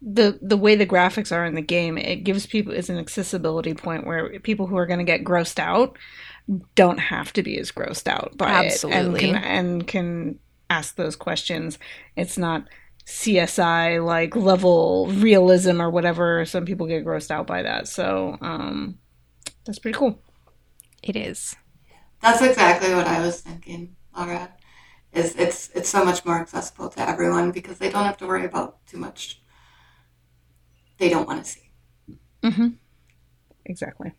the 0.00 0.38
the 0.42 0.56
way 0.56 0.74
the 0.74 0.86
graphics 0.86 1.34
are 1.34 1.44
in 1.44 1.54
the 1.54 1.62
game 1.62 1.96
it 1.96 2.24
gives 2.24 2.44
people 2.44 2.72
is 2.72 2.90
an 2.90 2.98
accessibility 2.98 3.72
point 3.72 4.04
where 4.04 4.40
people 4.40 4.66
who 4.66 4.76
are 4.76 4.86
going 4.86 4.98
to 4.98 5.04
get 5.04 5.22
grossed 5.22 5.60
out 5.60 5.96
don't 6.74 6.98
have 6.98 7.32
to 7.32 7.42
be 7.42 7.56
as 7.58 7.70
grossed 7.70 8.08
out 8.08 8.36
by 8.36 8.50
Absolutely. 8.50 9.30
it 9.30 9.34
and 9.34 9.34
can, 9.34 9.44
and 9.44 9.86
can 9.86 10.38
ask 10.72 10.96
those 10.96 11.16
questions. 11.16 11.78
It's 12.16 12.38
not 12.38 12.66
csi 13.06 14.04
like 14.04 14.34
level 14.34 15.08
realism 15.08 15.82
or 15.82 15.90
whatever. 15.90 16.44
Some 16.46 16.64
people 16.64 16.86
get 16.86 17.04
grossed 17.04 17.30
out 17.30 17.46
by 17.46 17.62
that. 17.62 17.88
So 17.88 18.38
um 18.40 18.98
that's 19.64 19.78
pretty 19.78 19.98
cool. 19.98 20.22
It 21.02 21.16
is. 21.16 21.54
That's 22.22 22.42
exactly 22.42 22.94
what 22.94 23.06
I 23.06 23.20
was 23.20 23.40
thinking, 23.40 23.96
Laura. 24.16 24.52
Is 25.12 25.36
it's 25.36 25.68
it's 25.74 25.90
so 25.90 26.04
much 26.04 26.24
more 26.24 26.38
accessible 26.40 26.88
to 26.90 27.08
everyone 27.08 27.50
because 27.50 27.78
they 27.78 27.90
don't 27.90 28.04
have 28.04 28.16
to 28.18 28.26
worry 28.26 28.46
about 28.46 28.86
too 28.86 28.98
much 28.98 29.38
they 30.98 31.08
don't 31.08 31.26
want 31.26 31.44
to 31.44 31.50
see. 31.50 31.70
mm-hmm. 32.44 32.68
Exactly 33.66 34.12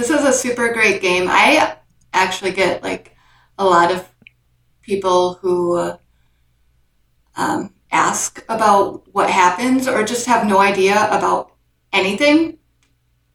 This 0.00 0.08
is 0.08 0.24
a 0.24 0.32
super 0.32 0.72
great 0.72 1.02
game. 1.02 1.26
I 1.28 1.76
actually 2.14 2.52
get 2.52 2.82
like 2.82 3.14
a 3.58 3.66
lot 3.66 3.92
of 3.92 4.08
people 4.80 5.34
who 5.34 5.92
um, 7.36 7.74
ask 7.92 8.42
about 8.48 9.06
what 9.12 9.28
happens 9.28 9.86
or 9.86 10.02
just 10.02 10.24
have 10.24 10.46
no 10.46 10.58
idea 10.58 11.06
about 11.10 11.52
anything 11.92 12.56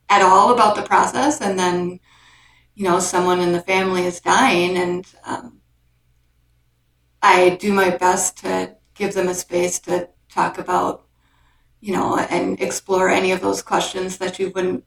at 0.10 0.24
all 0.24 0.56
about 0.56 0.76
the 0.76 0.82
process, 0.82 1.40
and 1.40 1.60
then 1.60 2.00
you 2.74 2.84
know 2.84 2.98
someone 2.98 3.42
in 3.42 3.52
the 3.52 3.62
family 3.62 4.04
is 4.04 4.20
dying, 4.20 4.76
and 4.76 5.06
um, 5.24 5.62
I 7.22 7.58
do 7.62 7.74
my 7.74 7.92
best 7.92 8.40
to 8.40 8.76
give 8.96 9.14
them 9.14 9.28
a 9.28 9.36
space 9.36 9.78
to 9.82 10.10
talk 10.30 10.58
about, 10.58 11.06
you 11.80 11.94
know, 11.94 12.18
and 12.18 12.60
explore 12.60 13.08
any 13.08 13.32
of 13.32 13.42
those 13.42 13.62
questions 13.62 14.18
that 14.18 14.40
you 14.40 14.50
wouldn't 14.56 14.84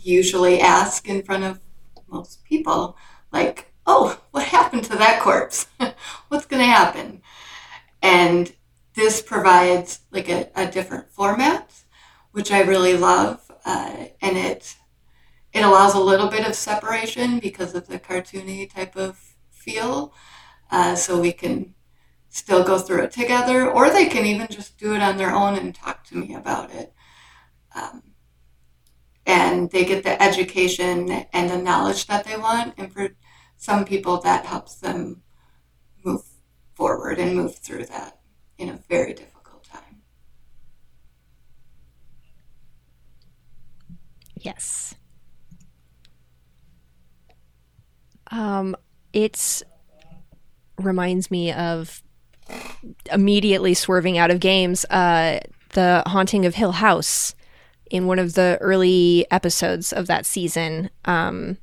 usually 0.00 0.60
ask 0.60 1.08
in 1.08 1.22
front 1.22 1.44
of 1.44 1.60
most 2.08 2.44
people. 2.44 2.96
Like, 3.32 3.72
oh, 3.86 4.20
what 4.30 4.44
happened 4.46 4.84
to 4.84 4.96
that 4.96 5.20
corpse? 5.20 5.66
What's 6.28 6.46
going 6.46 6.62
to 6.62 6.66
happen? 6.66 7.22
And 8.02 8.52
this 8.94 9.22
provides 9.22 10.00
like 10.10 10.28
a, 10.28 10.50
a 10.54 10.66
different 10.70 11.10
format, 11.10 11.72
which 12.32 12.50
I 12.50 12.62
really 12.62 12.96
love. 12.96 13.50
Uh, 13.64 14.06
and 14.20 14.36
it 14.36 14.76
it 15.52 15.62
allows 15.62 15.94
a 15.94 16.00
little 16.00 16.28
bit 16.28 16.46
of 16.46 16.54
separation 16.54 17.38
because 17.38 17.74
of 17.74 17.86
the 17.86 17.98
cartoony 17.98 18.70
type 18.70 18.96
of 18.96 19.18
feel. 19.50 20.12
Uh, 20.70 20.94
so 20.94 21.20
we 21.20 21.32
can 21.32 21.74
still 22.28 22.62
go 22.62 22.78
through 22.78 23.02
it 23.02 23.12
together, 23.12 23.70
or 23.70 23.90
they 23.90 24.06
can 24.06 24.26
even 24.26 24.46
just 24.48 24.78
do 24.78 24.94
it 24.94 25.00
on 25.02 25.16
their 25.16 25.34
own 25.34 25.56
and 25.56 25.74
talk 25.74 26.04
to 26.04 26.16
me 26.16 26.34
about 26.34 26.70
it. 26.72 26.92
Um, 27.74 28.02
and 29.28 29.70
they 29.70 29.84
get 29.84 30.04
the 30.04 30.20
education 30.20 31.10
and 31.34 31.50
the 31.50 31.58
knowledge 31.58 32.06
that 32.06 32.24
they 32.24 32.36
want. 32.36 32.74
And 32.78 32.90
for 32.90 33.10
some 33.58 33.84
people, 33.84 34.18
that 34.22 34.46
helps 34.46 34.76
them 34.76 35.22
move 36.02 36.22
forward 36.74 37.18
and 37.18 37.36
move 37.36 37.54
through 37.56 37.84
that 37.86 38.18
in 38.56 38.70
a 38.70 38.80
very 38.88 39.12
difficult 39.12 39.64
time. 39.64 40.00
Yes. 44.34 44.94
Um, 48.30 48.74
it's 49.12 49.62
reminds 50.78 51.30
me 51.30 51.52
of 51.52 52.02
immediately 53.12 53.74
swerving 53.74 54.16
out 54.16 54.30
of 54.30 54.40
games. 54.40 54.86
Uh, 54.86 55.40
the 55.74 56.02
Haunting 56.06 56.46
of 56.46 56.54
Hill 56.54 56.72
House 56.72 57.34
in 57.90 58.06
one 58.06 58.18
of 58.18 58.34
the 58.34 58.58
early 58.60 59.26
episodes 59.30 59.92
of 59.92 60.06
that 60.06 60.26
season. 60.26 60.90
Um, 61.04 61.58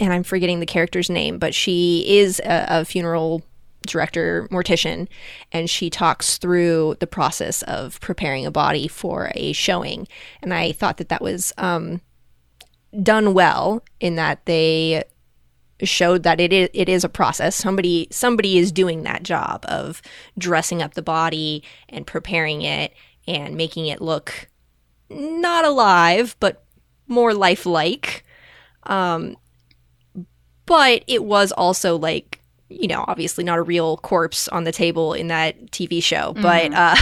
and 0.00 0.12
I'm 0.12 0.22
forgetting 0.22 0.60
the 0.60 0.66
character's 0.66 1.10
name, 1.10 1.38
but 1.38 1.54
she 1.54 2.04
is 2.06 2.40
a, 2.40 2.66
a 2.68 2.84
funeral 2.84 3.42
director, 3.86 4.48
mortician, 4.50 5.08
and 5.52 5.68
she 5.68 5.90
talks 5.90 6.38
through 6.38 6.96
the 7.00 7.06
process 7.06 7.62
of 7.62 8.00
preparing 8.00 8.46
a 8.46 8.50
body 8.50 8.88
for 8.88 9.30
a 9.34 9.52
showing. 9.52 10.08
And 10.42 10.54
I 10.54 10.72
thought 10.72 10.96
that 10.96 11.10
that 11.10 11.22
was 11.22 11.52
um, 11.58 12.00
done 13.02 13.34
well 13.34 13.84
in 14.00 14.16
that 14.16 14.44
they 14.46 15.04
showed 15.82 16.22
that 16.22 16.40
it 16.40 16.52
is 16.52 16.68
it 16.72 16.88
is 16.88 17.04
a 17.04 17.08
process. 17.08 17.56
Somebody 17.56 18.08
somebody 18.10 18.58
is 18.58 18.72
doing 18.72 19.02
that 19.02 19.22
job 19.22 19.64
of 19.68 20.00
dressing 20.38 20.80
up 20.82 20.94
the 20.94 21.02
body 21.02 21.62
and 21.88 22.06
preparing 22.06 22.62
it 22.62 22.94
and 23.26 23.56
making 23.56 23.86
it 23.86 24.00
look 24.00 24.48
not 25.14 25.64
alive 25.64 26.36
but 26.40 26.64
more 27.06 27.34
lifelike. 27.34 28.24
Um, 28.84 29.36
but 30.66 31.04
it 31.06 31.24
was 31.24 31.52
also 31.52 31.96
like 31.96 32.40
you 32.70 32.88
know 32.88 33.04
obviously 33.06 33.44
not 33.44 33.58
a 33.58 33.62
real 33.62 33.98
corpse 33.98 34.48
on 34.48 34.64
the 34.64 34.72
table 34.72 35.12
in 35.12 35.28
that 35.28 35.70
TV 35.70 36.02
show, 36.02 36.32
but 36.34 36.72
uh, 36.72 36.96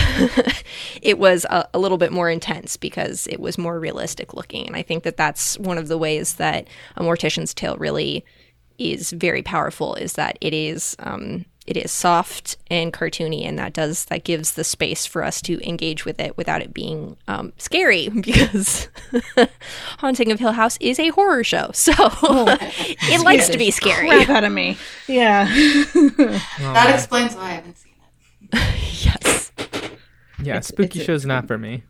it 1.02 1.18
was 1.18 1.44
a, 1.46 1.68
a 1.72 1.78
little 1.78 1.98
bit 1.98 2.12
more 2.12 2.28
intense 2.28 2.76
because 2.76 3.26
it 3.28 3.40
was 3.40 3.58
more 3.58 3.78
realistic 3.78 4.34
looking, 4.34 4.66
and 4.66 4.76
I 4.76 4.82
think 4.82 5.04
that 5.04 5.16
that's 5.16 5.58
one 5.58 5.78
of 5.78 5.88
the 5.88 5.98
ways 5.98 6.34
that 6.34 6.66
a 6.96 7.02
Mortician's 7.02 7.54
Tale 7.54 7.76
really 7.76 8.24
is 8.78 9.12
very 9.12 9.42
powerful 9.42 9.94
is 9.94 10.14
that 10.14 10.36
it 10.40 10.52
is 10.52 10.96
um, 10.98 11.44
it 11.66 11.76
is 11.76 11.92
soft 11.92 12.56
and 12.68 12.92
cartoony 12.92 13.44
and 13.46 13.56
that 13.58 13.72
does 13.72 14.06
that 14.06 14.24
gives 14.24 14.52
the 14.54 14.64
space 14.64 15.06
for 15.06 15.22
us 15.22 15.40
to 15.42 15.60
engage 15.68 16.04
with 16.04 16.18
it 16.18 16.36
without 16.36 16.60
it 16.60 16.74
being 16.74 17.16
um, 17.28 17.52
scary 17.56 18.08
because 18.20 18.88
haunting 19.98 20.32
of 20.32 20.40
hill 20.40 20.52
house 20.52 20.76
is 20.80 20.98
a 20.98 21.08
horror 21.10 21.44
show. 21.44 21.70
So 21.82 21.92
it 21.96 23.20
likes 23.24 23.48
to 23.48 23.58
be 23.58 23.70
scary. 23.70 24.08
Crap 24.08 24.28
out 24.30 24.44
of 24.44 24.52
me. 24.52 24.76
Yeah. 25.06 25.44
That 25.44 26.90
explains 26.94 27.34
why 27.36 27.42
I 27.42 27.50
haven't 27.52 27.78
seen 27.78 27.92
it. 28.52 29.04
yes. 29.04 29.52
Yeah, 30.42 30.56
It's- 30.56 30.66
spooky 30.66 30.98
it's 30.98 31.04
a- 31.08 31.12
show's 31.12 31.24
not 31.26 31.46
for 31.46 31.58
me. 31.58 31.84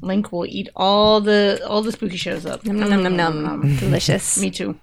link 0.00 0.32
will 0.32 0.46
eat 0.46 0.68
all 0.76 1.20
the 1.20 1.60
all 1.68 1.82
the 1.82 1.92
spooky 1.92 2.16
shows 2.16 2.46
up. 2.46 2.64
Num 2.64 2.78
num 2.78 3.02
num 3.02 3.16
num 3.16 3.42
num 3.42 3.76
delicious. 3.76 4.40
Me 4.40 4.50
too 4.50 4.78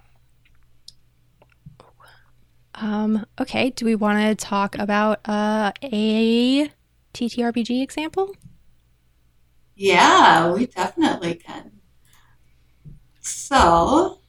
um 2.81 3.25
okay 3.39 3.69
do 3.71 3.86
we 3.86 3.95
want 3.95 4.19
to 4.19 4.45
talk 4.45 4.77
about 4.77 5.19
uh 5.27 5.71
a 5.83 6.71
TTRPG 7.13 7.81
example? 7.81 8.36
Yeah, 9.75 10.51
we 10.53 10.65
definitely 10.67 11.36
can. 11.36 11.71
So, 13.21 14.19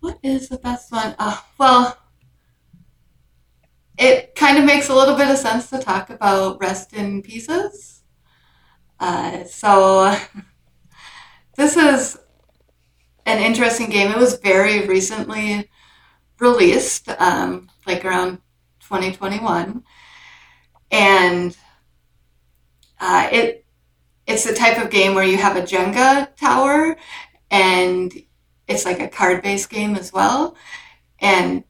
what 0.00 0.18
is 0.22 0.48
the 0.48 0.58
best 0.58 0.90
one? 0.92 1.14
Uh, 1.18 1.38
well, 1.58 1.96
it 3.98 4.34
kind 4.34 4.58
of 4.58 4.64
makes 4.64 4.88
a 4.88 4.94
little 4.94 5.16
bit 5.16 5.30
of 5.30 5.38
sense 5.38 5.70
to 5.70 5.78
talk 5.78 6.10
about 6.10 6.60
Rest 6.60 6.92
in 6.92 7.22
Pieces. 7.22 8.02
Uh, 8.98 9.44
so, 9.44 10.16
this 11.56 11.76
is 11.76 12.18
an 13.24 13.38
interesting 13.38 13.88
game. 13.90 14.10
It 14.10 14.18
was 14.18 14.38
very 14.38 14.86
recently 14.86 15.70
released, 16.38 17.08
um, 17.18 17.68
like 17.86 18.04
around 18.04 18.38
2021, 18.80 19.82
and 20.90 21.56
uh, 23.00 23.28
it 23.32 23.64
it's 24.26 24.44
the 24.44 24.54
type 24.54 24.82
of 24.82 24.90
game 24.90 25.14
where 25.14 25.24
you 25.24 25.36
have 25.36 25.56
a 25.56 25.62
Jenga 25.62 26.34
tower, 26.36 26.96
and 27.50 28.12
it's 28.66 28.84
like 28.84 29.00
a 29.00 29.08
card 29.08 29.42
based 29.42 29.70
game 29.70 29.96
as 29.96 30.12
well, 30.12 30.56
and 31.20 31.64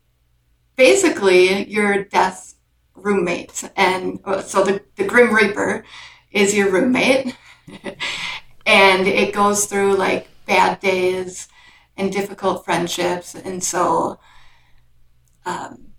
basically 0.77 1.69
your 1.69 2.05
death 2.05 2.55
roommate, 2.95 3.69
and 3.77 4.21
so 4.45 4.65
the 4.65 4.83
the 4.97 5.05
Grim 5.05 5.35
Reaper 5.35 5.85
is 6.33 6.55
your 6.55 6.71
roommate, 6.71 7.37
and 8.67 9.07
it 9.07 9.35
goes 9.35 9.67
through 9.67 9.97
like 9.97 10.29
bad 10.47 10.81
days 10.81 11.49
and 11.97 12.13
difficult 12.13 12.65
friendships. 12.65 13.35
And 13.35 13.63
so 13.63 14.19
um, 15.47 15.93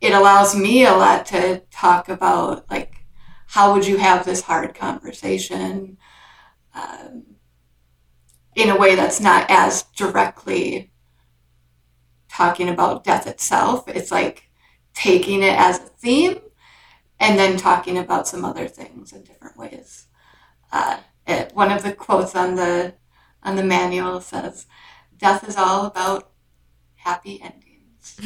it 0.00 0.14
allows 0.14 0.56
me 0.56 0.84
a 0.86 0.92
lot 0.92 1.26
to 1.26 1.62
talk 1.70 2.08
about, 2.08 2.70
like, 2.70 3.04
how 3.48 3.74
would 3.74 3.86
you 3.86 3.98
have 3.98 4.24
this 4.24 4.42
hard 4.42 4.74
conversation 4.74 5.98
um, 6.74 7.24
in 8.54 8.70
a 8.70 8.76
way 8.78 8.94
that's 8.94 9.20
not 9.20 9.46
as 9.50 9.82
directly 9.96 10.90
talking 12.28 12.68
about 12.68 13.04
death 13.04 13.26
itself. 13.26 13.86
It's 13.88 14.10
like 14.10 14.50
taking 14.92 15.42
it 15.42 15.56
as 15.56 15.78
a 15.78 15.82
theme 15.82 16.40
and 17.20 17.38
then 17.38 17.56
talking 17.56 17.96
about 17.96 18.26
some 18.26 18.44
other 18.44 18.66
things 18.66 19.12
in 19.12 19.22
different 19.22 19.56
ways. 19.56 20.06
Uh, 20.72 20.98
it, 21.26 21.52
one 21.54 21.70
of 21.70 21.82
the 21.82 21.92
quotes 21.92 22.34
on 22.34 22.56
the 22.56 22.94
on 23.42 23.56
the 23.56 23.62
manual 23.62 24.20
says, 24.20 24.66
"Death 25.16 25.46
is 25.48 25.56
all 25.56 25.86
about 25.86 26.30
happy 26.96 27.40
endings." 27.40 27.63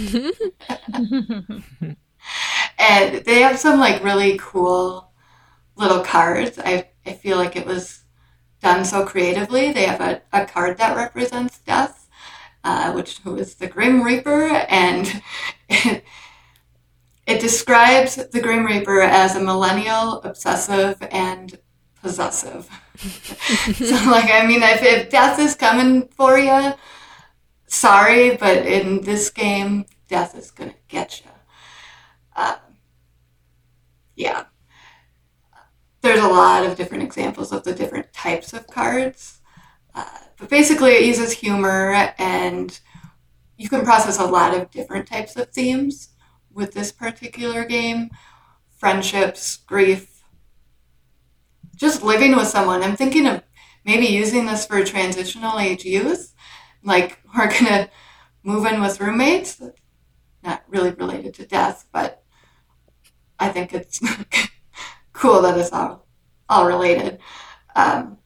and 2.79 3.25
they 3.25 3.41
have 3.41 3.59
some 3.59 3.79
like 3.81 4.03
really 4.03 4.39
cool 4.39 5.11
little 5.77 6.01
cards. 6.01 6.59
I 6.59 6.89
I 7.07 7.13
feel 7.15 7.37
like 7.37 7.57
it 7.57 7.67
was 7.67 8.05
done 8.61 8.85
so 8.85 9.05
creatively. 9.05 9.73
They 9.73 9.87
have 9.87 10.01
a, 10.01 10.23
a 10.33 10.47
card 10.47 10.79
that 10.79 10.97
represents 10.97 11.59
death, 11.61 12.09
uh, 12.65 12.93
which 12.93 13.21
is 13.25 13.55
the 13.55 13.67
Grim 13.67 14.03
Reaper, 14.03 14.49
and 14.69 15.23
it, 15.69 16.05
it 17.27 17.41
describes 17.41 18.17
the 18.17 18.41
Grim 18.41 18.67
Reaper 18.67 19.01
as 19.01 19.37
a 19.37 19.41
millennial, 19.41 20.21
obsessive, 20.23 20.97
and 21.11 21.59
possessive. 22.03 22.69
so, 22.99 23.95
like, 24.11 24.31
I 24.31 24.45
mean, 24.47 24.63
if, 24.63 24.83
if 24.83 25.11
death 25.11 25.39
is 25.39 25.55
coming 25.55 26.09
for 26.09 26.39
you, 26.39 26.75
sorry, 27.69 28.37
but 28.37 28.67
in 28.67 29.03
this 29.03 29.31
game, 29.31 29.87
death 30.09 30.37
is 30.37 30.51
going 30.51 30.71
to 30.71 30.77
get 30.89 31.23
you. 31.25 31.31
Uh, 32.35 32.57
yeah. 34.17 34.45
There's 36.01 36.21
a 36.23 36.29
lot 36.29 36.65
of 36.65 36.77
different 36.77 37.03
examples 37.03 37.53
of 37.53 37.65
the 37.65 37.75
different 37.75 38.13
types 38.13 38.53
of 38.53 38.67
cards. 38.67 39.41
Uh, 39.95 40.05
but 40.39 40.49
basically, 40.49 40.93
it 40.93 41.05
uses 41.05 41.33
humor, 41.33 42.13
and 42.19 42.79
you 43.57 43.69
can 43.69 43.85
process 43.85 44.19
a 44.19 44.25
lot 44.25 44.55
of 44.57 44.71
different 44.71 45.09
types 45.09 45.37
of 45.37 45.51
themes 45.51 46.11
with 46.53 46.73
this 46.73 46.93
particular 46.93 47.65
game 47.65 48.11
friendships, 48.77 49.57
grief, 49.57 50.23
just 51.75 52.03
living 52.03 52.37
with 52.37 52.47
someone. 52.47 52.83
I'm 52.83 52.97
thinking 52.97 53.27
of 53.27 53.43
maybe 53.85 54.07
using 54.07 54.47
this 54.47 54.65
for 54.67 54.85
transitional 54.85 55.59
age 55.59 55.85
youth. 55.85 56.35
Like, 56.89 57.19
we're 57.37 57.51
going 57.51 57.67
to 57.67 57.91
move 58.43 58.67
in 58.67 58.81
with 58.81 59.01
roommates. 59.01 59.63
Not 60.43 60.63
really 60.69 60.91
related 60.91 61.35
to 61.35 61.47
death, 61.47 61.87
but 61.93 62.23
I 63.39 63.49
think 63.51 63.75
it's 63.75 64.01
cool 65.13 65.43
that 65.43 65.59
it's 65.59 65.73
all, 65.73 66.07
all 66.49 66.67
related. 66.67 67.19
Um, 67.77 68.19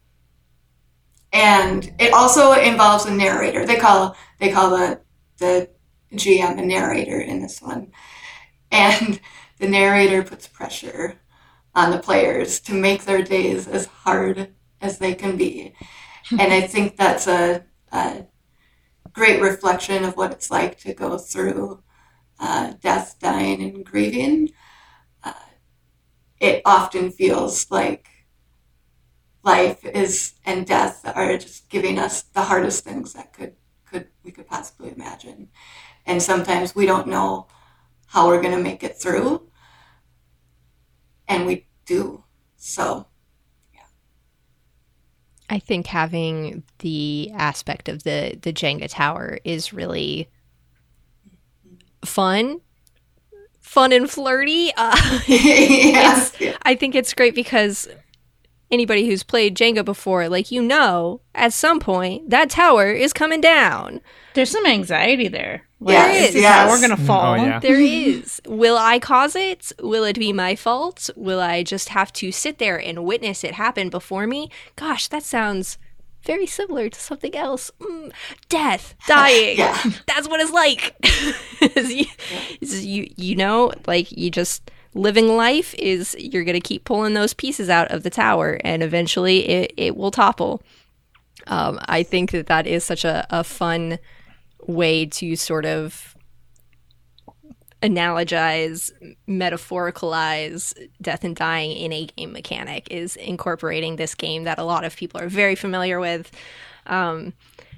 and 1.32 1.92
it 1.98 2.12
also 2.12 2.52
involves 2.52 3.06
a 3.06 3.10
narrator. 3.10 3.64
They 3.64 3.76
call 3.76 4.16
they 4.38 4.52
call 4.52 4.70
the 4.70 5.00
the 5.38 5.70
GM 6.14 6.58
a 6.58 6.64
narrator 6.64 7.20
in 7.20 7.40
this 7.40 7.62
one, 7.62 7.90
and 8.70 9.18
the 9.58 9.68
narrator 9.68 10.22
puts 10.22 10.46
pressure 10.46 11.20
on 11.74 11.90
the 11.90 11.98
players 11.98 12.60
to 12.60 12.74
make 12.74 13.04
their 13.04 13.22
days 13.22 13.66
as 13.66 13.86
hard 13.86 14.52
as 14.80 14.98
they 14.98 15.14
can 15.14 15.36
be. 15.36 15.72
and 16.30 16.52
I 16.52 16.60
think 16.60 16.96
that's 16.96 17.26
a, 17.26 17.64
a, 17.92 18.26
great 19.12 19.40
reflection 19.40 20.04
of 20.04 20.16
what 20.16 20.32
it's 20.32 20.50
like 20.50 20.78
to 20.78 20.94
go 20.94 21.18
through 21.18 21.82
uh, 22.38 22.72
death, 22.80 23.16
dying, 23.20 23.62
and 23.62 23.84
grieving. 23.84 24.50
Uh, 25.22 25.32
it 26.40 26.62
often 26.64 27.10
feels 27.10 27.70
like 27.70 28.08
life 29.42 29.84
is 29.84 30.34
and 30.44 30.66
death 30.66 31.02
are 31.14 31.36
just 31.36 31.68
giving 31.68 31.98
us 31.98 32.22
the 32.22 32.42
hardest 32.42 32.84
things 32.84 33.12
that 33.12 33.32
could 33.32 33.54
could 33.84 34.08
we 34.22 34.30
could 34.30 34.46
possibly 34.46 34.92
imagine 34.92 35.48
and 36.06 36.22
sometimes 36.22 36.74
we 36.74 36.86
don't 36.86 37.08
know 37.08 37.46
how 38.06 38.28
we're 38.28 38.40
going 38.40 38.56
to 38.56 38.62
make 38.62 38.84
it 38.84 38.96
through 38.96 39.48
and 41.26 41.46
we 41.46 41.66
do 41.86 42.22
so 42.56 43.06
I 45.52 45.58
think 45.58 45.86
having 45.86 46.62
the 46.78 47.30
aspect 47.34 47.90
of 47.90 48.04
the 48.04 48.38
the 48.40 48.54
Jenga 48.54 48.88
tower 48.88 49.38
is 49.44 49.74
really 49.74 50.30
fun, 52.06 52.62
fun 53.60 53.92
and 53.92 54.10
flirty. 54.10 54.72
Uh, 54.74 54.96
yes. 55.26 56.34
I 56.62 56.74
think 56.74 56.94
it's 56.94 57.12
great 57.12 57.34
because 57.34 57.86
anybody 58.72 59.06
who's 59.06 59.22
played 59.22 59.56
Jenga 59.56 59.84
before, 59.84 60.28
like 60.28 60.50
you 60.50 60.62
know, 60.62 61.20
at 61.34 61.52
some 61.52 61.78
point 61.78 62.30
that 62.30 62.50
tower 62.50 62.90
is 62.90 63.12
coming 63.12 63.40
down. 63.40 64.00
There's 64.34 64.50
some 64.50 64.66
anxiety 64.66 65.28
there. 65.28 65.68
Like, 65.78 65.94
yes, 65.94 66.20
this 66.20 66.34
is 66.36 66.42
yes. 66.42 66.54
how 66.54 66.68
we're 66.68 66.80
gonna 66.80 66.96
fall. 66.96 67.34
Oh, 67.34 67.36
yeah. 67.36 67.58
There 67.60 67.80
is. 67.80 68.40
Will 68.46 68.78
I 68.78 68.98
cause 68.98 69.36
it? 69.36 69.72
Will 69.80 70.04
it 70.04 70.18
be 70.18 70.32
my 70.32 70.56
fault? 70.56 71.10
Will 71.16 71.40
I 71.40 71.62
just 71.62 71.90
have 71.90 72.12
to 72.14 72.32
sit 72.32 72.58
there 72.58 72.78
and 72.80 73.04
witness 73.04 73.44
it 73.44 73.54
happen 73.54 73.90
before 73.90 74.26
me? 74.26 74.48
Gosh, 74.76 75.08
that 75.08 75.22
sounds 75.22 75.78
very 76.24 76.46
similar 76.46 76.88
to 76.88 77.00
something 77.00 77.34
else. 77.34 77.70
Mm, 77.80 78.12
death, 78.48 78.94
dying. 79.06 79.58
Yeah. 79.58 79.76
That's 80.06 80.28
what 80.28 80.40
it's 80.40 80.52
like. 80.52 80.94
Is 81.76 81.94
you, 81.94 82.06
is 82.60 82.84
you, 82.84 83.08
you 83.16 83.36
know, 83.36 83.72
like 83.86 84.10
you 84.10 84.32
just 84.32 84.68
living 84.94 85.36
life 85.36 85.74
is 85.74 86.16
you're 86.18 86.44
gonna 86.44 86.60
keep 86.60 86.84
pulling 86.84 87.14
those 87.14 87.34
pieces 87.34 87.68
out 87.68 87.90
of 87.90 88.02
the 88.02 88.10
tower, 88.10 88.60
and 88.64 88.82
eventually 88.82 89.48
it 89.48 89.72
it 89.76 89.96
will 89.96 90.10
topple. 90.10 90.62
Um, 91.46 91.80
I 91.86 92.02
think 92.02 92.30
that 92.30 92.46
that 92.46 92.66
is 92.66 92.84
such 92.84 93.04
a, 93.04 93.26
a 93.30 93.42
fun 93.42 93.98
way 94.66 95.06
to 95.06 95.34
sort 95.34 95.66
of 95.66 96.16
analogize, 97.82 98.90
metaphoricalize 99.28 100.72
death 101.00 101.24
and 101.24 101.34
dying 101.34 101.72
in 101.72 101.92
a 101.92 102.06
game 102.06 102.32
mechanic 102.32 102.86
is 102.90 103.16
incorporating 103.16 103.96
this 103.96 104.14
game 104.14 104.44
that 104.44 104.58
a 104.58 104.64
lot 104.64 104.84
of 104.84 104.96
people 104.96 105.20
are 105.20 105.28
very 105.28 105.56
familiar 105.56 105.98
with. 105.98 106.30
Um, 106.86 107.32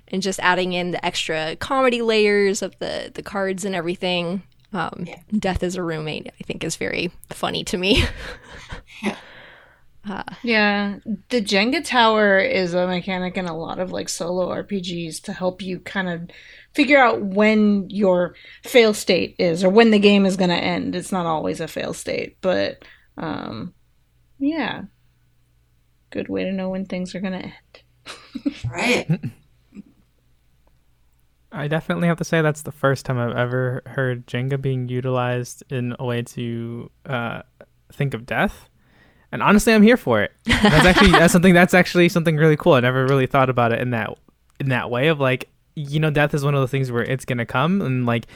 and 0.08 0.22
just 0.22 0.38
adding 0.40 0.74
in 0.74 0.90
the 0.90 1.04
extra 1.04 1.56
comedy 1.56 2.02
layers 2.02 2.60
of 2.60 2.78
the, 2.78 3.10
the 3.14 3.22
cards 3.22 3.64
and 3.64 3.74
everything. 3.74 4.42
Um, 4.74 5.04
Yeah. 5.06 5.20
Death 5.38 5.62
as 5.62 5.76
a 5.76 5.82
roommate, 5.82 6.26
I 6.38 6.42
think, 6.44 6.64
is 6.64 6.76
very 6.76 7.10
funny 7.30 7.64
to 7.64 7.78
me. 7.78 8.04
Yeah. 9.02 9.16
Yeah, 10.42 10.98
the 11.30 11.40
Jenga 11.40 11.82
tower 11.82 12.38
is 12.38 12.74
a 12.74 12.86
mechanic 12.86 13.38
in 13.38 13.46
a 13.46 13.56
lot 13.56 13.78
of 13.78 13.90
like 13.90 14.10
solo 14.10 14.50
RPGs 14.50 15.22
to 15.22 15.32
help 15.32 15.62
you 15.62 15.80
kind 15.80 16.10
of 16.10 16.28
figure 16.74 16.98
out 16.98 17.22
when 17.22 17.88
your 17.88 18.34
fail 18.64 18.92
state 18.92 19.34
is 19.38 19.64
or 19.64 19.70
when 19.70 19.90
the 19.92 19.98
game 19.98 20.26
is 20.26 20.36
going 20.36 20.50
to 20.50 20.56
end. 20.56 20.94
It's 20.94 21.10
not 21.10 21.24
always 21.24 21.58
a 21.60 21.68
fail 21.68 21.94
state, 21.94 22.36
but 22.42 22.84
um 23.16 23.72
yeah. 24.38 24.82
Good 26.10 26.28
way 26.28 26.44
to 26.44 26.52
know 26.52 26.68
when 26.68 26.84
things 26.84 27.14
are 27.14 27.20
going 27.20 27.32
to 27.40 27.44
end. 27.46 28.54
Right. 28.70 29.08
I 31.54 31.68
definitely 31.68 32.08
have 32.08 32.18
to 32.18 32.24
say 32.24 32.42
that's 32.42 32.62
the 32.62 32.72
first 32.72 33.06
time 33.06 33.18
I've 33.18 33.36
ever 33.36 33.82
heard 33.86 34.26
Jenga 34.26 34.60
being 34.60 34.88
utilized 34.88 35.62
in 35.70 35.94
a 35.98 36.04
way 36.04 36.22
to 36.22 36.90
uh, 37.06 37.42
think 37.92 38.12
of 38.12 38.26
death. 38.26 38.68
And 39.30 39.42
honestly, 39.42 39.72
I'm 39.72 39.82
here 39.82 39.96
for 39.96 40.22
it. 40.22 40.32
That's 40.46 40.86
actually 40.86 41.10
that's 41.10 41.32
something 41.32 41.54
that's 41.54 41.74
actually 41.74 42.08
something 42.08 42.36
really 42.36 42.56
cool. 42.56 42.74
I 42.74 42.80
never 42.80 43.04
really 43.04 43.26
thought 43.26 43.50
about 43.50 43.72
it 43.72 43.80
in 43.80 43.90
that 43.90 44.16
in 44.60 44.68
that 44.68 44.90
way 44.90 45.08
of 45.08 45.18
like 45.18 45.48
you 45.74 45.98
know 45.98 46.10
death 46.10 46.34
is 46.34 46.44
one 46.44 46.54
of 46.54 46.60
the 46.60 46.68
things 46.68 46.92
where 46.92 47.02
it's 47.02 47.24
gonna 47.24 47.44
come 47.46 47.82
and 47.82 48.06
like 48.06 48.26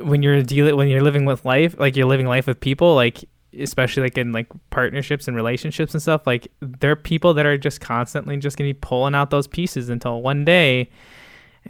when 0.00 0.22
you're 0.22 0.42
dealing 0.42 0.76
when 0.76 0.88
you're 0.88 1.02
living 1.02 1.26
with 1.26 1.44
life 1.44 1.78
like 1.78 1.94
you're 1.94 2.06
living 2.06 2.26
life 2.26 2.46
with 2.46 2.58
people 2.58 2.94
like 2.94 3.22
especially 3.58 4.02
like 4.02 4.16
in 4.16 4.32
like 4.32 4.46
partnerships 4.70 5.28
and 5.28 5.36
relationships 5.36 5.92
and 5.92 6.02
stuff 6.02 6.26
like 6.26 6.48
there 6.60 6.90
are 6.90 6.96
people 6.96 7.34
that 7.34 7.44
are 7.44 7.58
just 7.58 7.80
constantly 7.80 8.36
just 8.38 8.56
gonna 8.56 8.68
be 8.68 8.74
pulling 8.74 9.14
out 9.14 9.30
those 9.30 9.46
pieces 9.46 9.90
until 9.90 10.22
one 10.22 10.44
day 10.44 10.88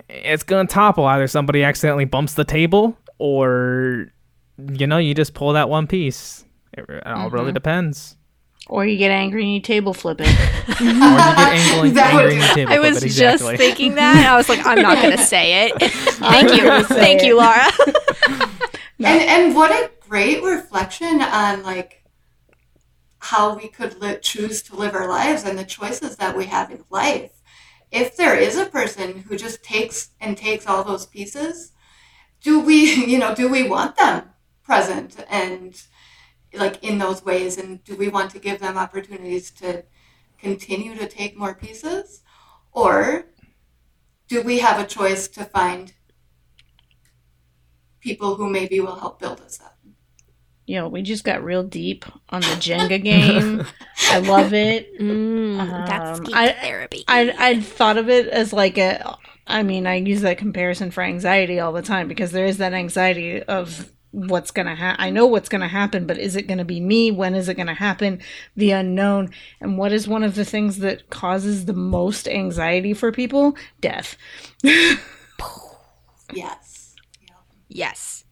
it's 0.08 0.42
gonna 0.42 0.66
topple 0.66 1.04
either 1.06 1.26
somebody 1.26 1.62
accidentally 1.62 2.04
bumps 2.04 2.34
the 2.34 2.44
table 2.44 2.96
or 3.18 4.06
you 4.72 4.86
know 4.86 4.98
you 4.98 5.14
just 5.14 5.34
pull 5.34 5.52
that 5.52 5.68
one 5.68 5.86
piece 5.86 6.44
it, 6.76 6.84
it 6.88 7.06
all 7.06 7.30
really 7.30 7.46
mm-hmm. 7.46 7.54
depends 7.54 8.16
Or 8.68 8.84
you 8.84 8.98
get 8.98 9.10
angry 9.10 9.42
and 9.44 9.54
you 9.54 9.60
table 9.60 9.94
flip 9.94 10.20
it. 10.20 10.28
or 10.80 10.84
you 10.84 10.92
get 10.92 11.00
angry, 11.00 11.90
That 11.94 12.14
would 12.14 12.24
angry 12.24 12.34
in 12.34 12.40
the 12.40 12.46
do- 12.48 12.54
table 12.54 12.72
I 12.72 12.78
was 12.80 12.98
flip 12.98 13.10
it, 13.10 13.14
just 13.14 13.44
thinking 13.56 13.94
that. 13.94 14.26
I 14.28 14.36
was 14.36 14.48
like, 14.48 14.64
I'm 14.66 14.82
not 14.82 15.00
going 15.02 15.16
to 15.16 15.24
say 15.24 15.66
it. 15.68 15.80
Thank 15.80 16.52
you. 16.52 16.64
gonna 16.64 16.84
Thank 16.84 17.22
you, 17.22 17.40
it. 17.40 17.42
Laura. 17.42 17.66
And 19.00 19.20
and 19.22 19.54
what 19.54 19.70
a 19.70 19.90
great 20.06 20.42
reflection 20.42 21.22
on 21.22 21.62
like 21.62 22.04
how 23.20 23.56
we 23.56 23.68
could 23.68 24.00
li- 24.00 24.18
choose 24.20 24.62
to 24.64 24.76
live 24.76 24.94
our 24.94 25.08
lives 25.08 25.44
and 25.44 25.58
the 25.58 25.64
choices 25.64 26.16
that 26.16 26.36
we 26.36 26.46
have 26.46 26.70
in 26.70 26.84
life. 26.90 27.32
If 27.90 28.16
there 28.16 28.36
is 28.36 28.56
a 28.56 28.66
person 28.66 29.20
who 29.20 29.36
just 29.36 29.62
takes 29.62 30.10
and 30.20 30.36
takes 30.36 30.66
all 30.66 30.84
those 30.84 31.06
pieces, 31.06 31.72
do 32.42 32.60
we, 32.60 33.04
you 33.06 33.18
know, 33.18 33.34
do 33.34 33.48
we 33.48 33.68
want 33.68 33.96
them 33.96 34.30
present 34.62 35.24
and 35.30 35.82
like 36.52 36.82
in 36.82 36.98
those 36.98 37.24
ways 37.24 37.56
and 37.56 37.82
do 37.84 37.96
we 37.96 38.08
want 38.08 38.30
to 38.30 38.38
give 38.38 38.58
them 38.60 38.76
opportunities 38.76 39.50
to 39.50 39.84
continue 40.38 40.94
to 40.94 41.06
take 41.06 41.36
more 41.36 41.54
pieces 41.54 42.22
or 42.72 43.26
do 44.28 44.42
we 44.42 44.58
have 44.58 44.78
a 44.78 44.86
choice 44.86 45.26
to 45.28 45.44
find 45.44 45.94
people 48.00 48.36
who 48.36 48.48
maybe 48.48 48.80
will 48.80 48.96
help 48.96 49.18
build 49.18 49.40
us 49.40 49.60
up. 49.60 49.77
Yo, 50.68 50.86
we 50.86 51.00
just 51.00 51.24
got 51.24 51.42
real 51.42 51.62
deep 51.62 52.04
on 52.28 52.42
the 52.42 52.46
Jenga 52.48 53.02
game. 53.02 53.64
I 54.10 54.18
love 54.18 54.52
it. 54.52 55.00
Mm, 55.00 55.86
that's 55.86 56.18
Um, 56.18 56.24
geek 56.26 56.36
I- 56.36 56.52
therapy. 56.52 57.04
I 57.08 57.34
I'd 57.38 57.64
thought 57.64 57.96
of 57.96 58.10
it 58.10 58.28
as 58.28 58.52
like 58.52 58.76
a. 58.76 59.16
I 59.46 59.62
mean, 59.62 59.86
I 59.86 59.94
use 59.94 60.20
that 60.20 60.36
comparison 60.36 60.90
for 60.90 61.02
anxiety 61.02 61.58
all 61.58 61.72
the 61.72 61.80
time 61.80 62.06
because 62.06 62.32
there 62.32 62.44
is 62.44 62.58
that 62.58 62.74
anxiety 62.74 63.42
of 63.44 63.90
what's 64.10 64.50
gonna 64.50 64.74
happen. 64.74 65.02
I 65.02 65.08
know 65.08 65.24
what's 65.24 65.48
gonna 65.48 65.68
happen, 65.68 66.06
but 66.06 66.18
is 66.18 66.36
it 66.36 66.46
gonna 66.46 66.66
be 66.66 66.80
me? 66.80 67.10
When 67.12 67.34
is 67.34 67.48
it 67.48 67.54
gonna 67.54 67.72
happen? 67.72 68.20
The 68.54 68.72
unknown. 68.72 69.30
And 69.62 69.78
what 69.78 69.92
is 69.92 70.06
one 70.06 70.22
of 70.22 70.34
the 70.34 70.44
things 70.44 70.80
that 70.80 71.08
causes 71.08 71.64
the 71.64 71.72
most 71.72 72.28
anxiety 72.28 72.92
for 72.92 73.10
people? 73.10 73.56
Death. 73.80 74.16
Yes. 76.34 76.94
Yeah. 77.22 77.34
yes, 77.68 78.24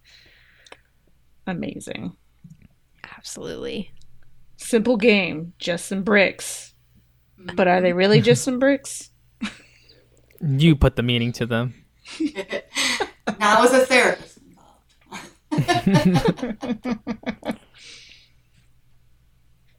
Amazing. 1.46 2.14
Absolutely. 3.26 3.90
Simple 4.56 4.96
game, 4.96 5.52
just 5.58 5.86
some 5.86 6.04
bricks. 6.04 6.74
But 7.56 7.66
are 7.66 7.80
they 7.80 7.92
really 7.92 8.20
just 8.20 8.44
some 8.44 8.60
bricks? 8.60 9.10
You 10.40 10.76
put 10.76 10.96
the 10.96 11.02
meaning 11.02 11.32
to 11.32 11.46
them. 11.46 11.74
Now 13.40 13.64
is 13.64 13.72
a 13.72 13.86
therapist 13.86 14.38
involved. 14.38 14.92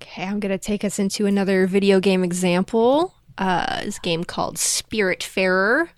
Okay, 0.01 0.23
I'm 0.23 0.39
going 0.39 0.51
to 0.51 0.57
take 0.57 0.83
us 0.83 0.97
into 0.97 1.27
another 1.27 1.67
video 1.67 1.99
game 1.99 2.23
example. 2.23 3.13
Uh, 3.38 3.86
this 3.86 3.99
game 3.99 4.23
called 4.23 4.57
Spiritfarer 4.57 5.89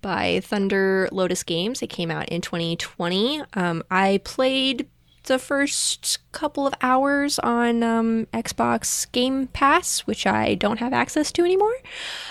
by 0.00 0.40
Thunder 0.44 1.08
Lotus 1.10 1.42
Games. 1.42 1.82
It 1.82 1.88
came 1.88 2.10
out 2.10 2.28
in 2.28 2.40
2020. 2.40 3.42
Um, 3.54 3.82
I 3.90 4.20
played 4.24 4.88
the 5.24 5.38
first 5.38 6.18
couple 6.32 6.66
of 6.66 6.74
hours 6.80 7.38
on 7.40 7.82
um, 7.82 8.26
Xbox 8.32 9.10
Game 9.12 9.46
Pass, 9.48 10.00
which 10.00 10.26
I 10.26 10.54
don't 10.54 10.78
have 10.80 10.92
access 10.92 11.30
to 11.32 11.44
anymore. 11.44 11.74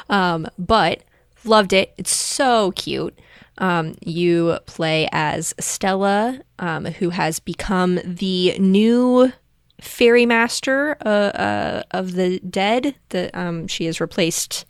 Um, 0.10 0.48
but 0.58 1.04
loved 1.44 1.74
it. 1.74 1.94
It's 1.98 2.16
so 2.16 2.72
cute. 2.72 3.18
Um, 3.60 3.96
you 4.02 4.58
play 4.66 5.08
as 5.12 5.54
Stella, 5.60 6.40
um, 6.60 6.86
who 6.86 7.10
has 7.12 7.40
become 7.40 8.00
the 8.04 8.58
new 8.58 9.32
ferry 9.80 10.26
master 10.26 10.98
uh, 11.06 11.10
uh, 11.10 11.84
of 11.92 12.14
the 12.14 12.40
dead. 12.40 12.96
The 13.10 13.30
um, 13.40 13.68
she 13.68 13.86
has 13.86 14.02
replaced 14.02 14.66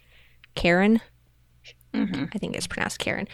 Charon. 0.57 0.99
Mhm. 1.93 2.29
I 2.33 2.39
think 2.39 2.55
it's 2.55 2.67
pronounced 2.67 2.99
Karen. 2.99 3.27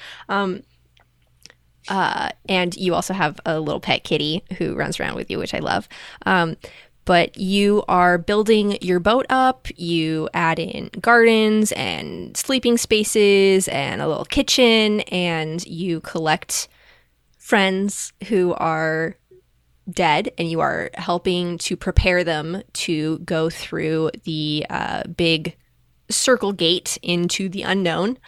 Uh, 1.87 2.29
and 2.47 2.75
you 2.75 2.93
also 2.93 3.13
have 3.13 3.39
a 3.45 3.59
little 3.59 3.79
pet 3.79 4.03
kitty 4.03 4.43
who 4.57 4.75
runs 4.75 4.99
around 4.99 5.15
with 5.15 5.31
you, 5.31 5.39
which 5.39 5.53
I 5.53 5.59
love. 5.59 5.87
Um, 6.25 6.57
but 7.05 7.37
you 7.37 7.83
are 7.87 8.19
building 8.19 8.77
your 8.81 8.99
boat 8.99 9.25
up. 9.29 9.67
You 9.75 10.29
add 10.33 10.59
in 10.59 10.91
gardens 11.01 11.71
and 11.71 12.37
sleeping 12.37 12.77
spaces 12.77 13.67
and 13.67 14.01
a 14.01 14.07
little 14.07 14.25
kitchen, 14.25 14.99
and 15.01 15.65
you 15.65 16.01
collect 16.01 16.67
friends 17.37 18.13
who 18.27 18.53
are 18.53 19.15
dead, 19.89 20.31
and 20.37 20.51
you 20.51 20.59
are 20.59 20.91
helping 20.93 21.57
to 21.57 21.75
prepare 21.75 22.23
them 22.23 22.61
to 22.73 23.17
go 23.19 23.49
through 23.49 24.11
the 24.25 24.65
uh, 24.69 25.01
big 25.07 25.55
circle 26.11 26.53
gate 26.53 26.99
into 27.01 27.49
the 27.49 27.63
unknown. 27.63 28.19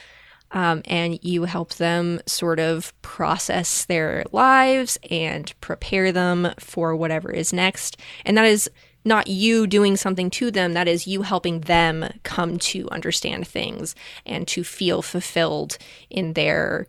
Um, 0.54 0.82
and 0.86 1.18
you 1.24 1.46
help 1.46 1.76
them 1.76 2.20
sort 2.26 2.60
of 2.60 2.94
process 3.02 3.86
their 3.86 4.26
lives 4.32 4.98
and 5.10 5.54
prepare 5.62 6.12
them 6.12 6.54
for 6.60 6.96
whatever 6.96 7.32
is 7.32 7.54
next. 7.54 7.98
And 8.26 8.38
that 8.38 8.46
is 8.46 8.70
not 9.04 9.28
you 9.28 9.66
doing 9.66 9.98
something 9.98 10.30
to 10.30 10.52
them, 10.52 10.74
that 10.74 10.88
is 10.88 11.08
you 11.08 11.24
helping 11.24 11.62
them 11.62 12.12
come 12.24 12.60
to 12.60 12.90
understand 12.90 13.48
things 13.48 13.96
and 14.26 14.48
to 14.50 14.64
feel 14.64 15.02
fulfilled 15.02 15.78
in 16.10 16.34
their 16.34 16.88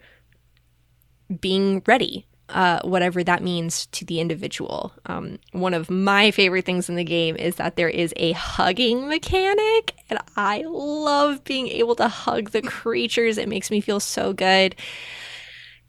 being 1.40 1.82
ready, 1.86 2.26
uh, 2.52 2.80
whatever 2.84 3.24
that 3.24 3.42
means 3.42 3.86
to 3.86 4.04
the 4.04 4.20
individual. 4.20 4.92
Um, 5.06 5.38
one 5.52 5.74
of 5.74 5.90
my 5.90 6.30
favorite 6.30 6.64
things 6.64 6.88
in 6.88 6.94
the 6.94 7.04
game 7.04 7.36
is 7.36 7.56
that 7.56 7.76
there 7.76 7.88
is 7.88 8.12
a 8.16 8.32
hugging 8.32 9.08
mechanic, 9.08 9.94
and 10.10 10.18
I 10.36 10.64
love 10.66 11.44
being 11.44 11.68
able 11.68 11.94
to 11.96 12.08
hug 12.08 12.50
the 12.50 12.62
creatures. 12.62 13.38
It 13.38 13.48
makes 13.48 13.70
me 13.70 13.80
feel 13.80 14.00
so 14.00 14.32
good. 14.32 14.76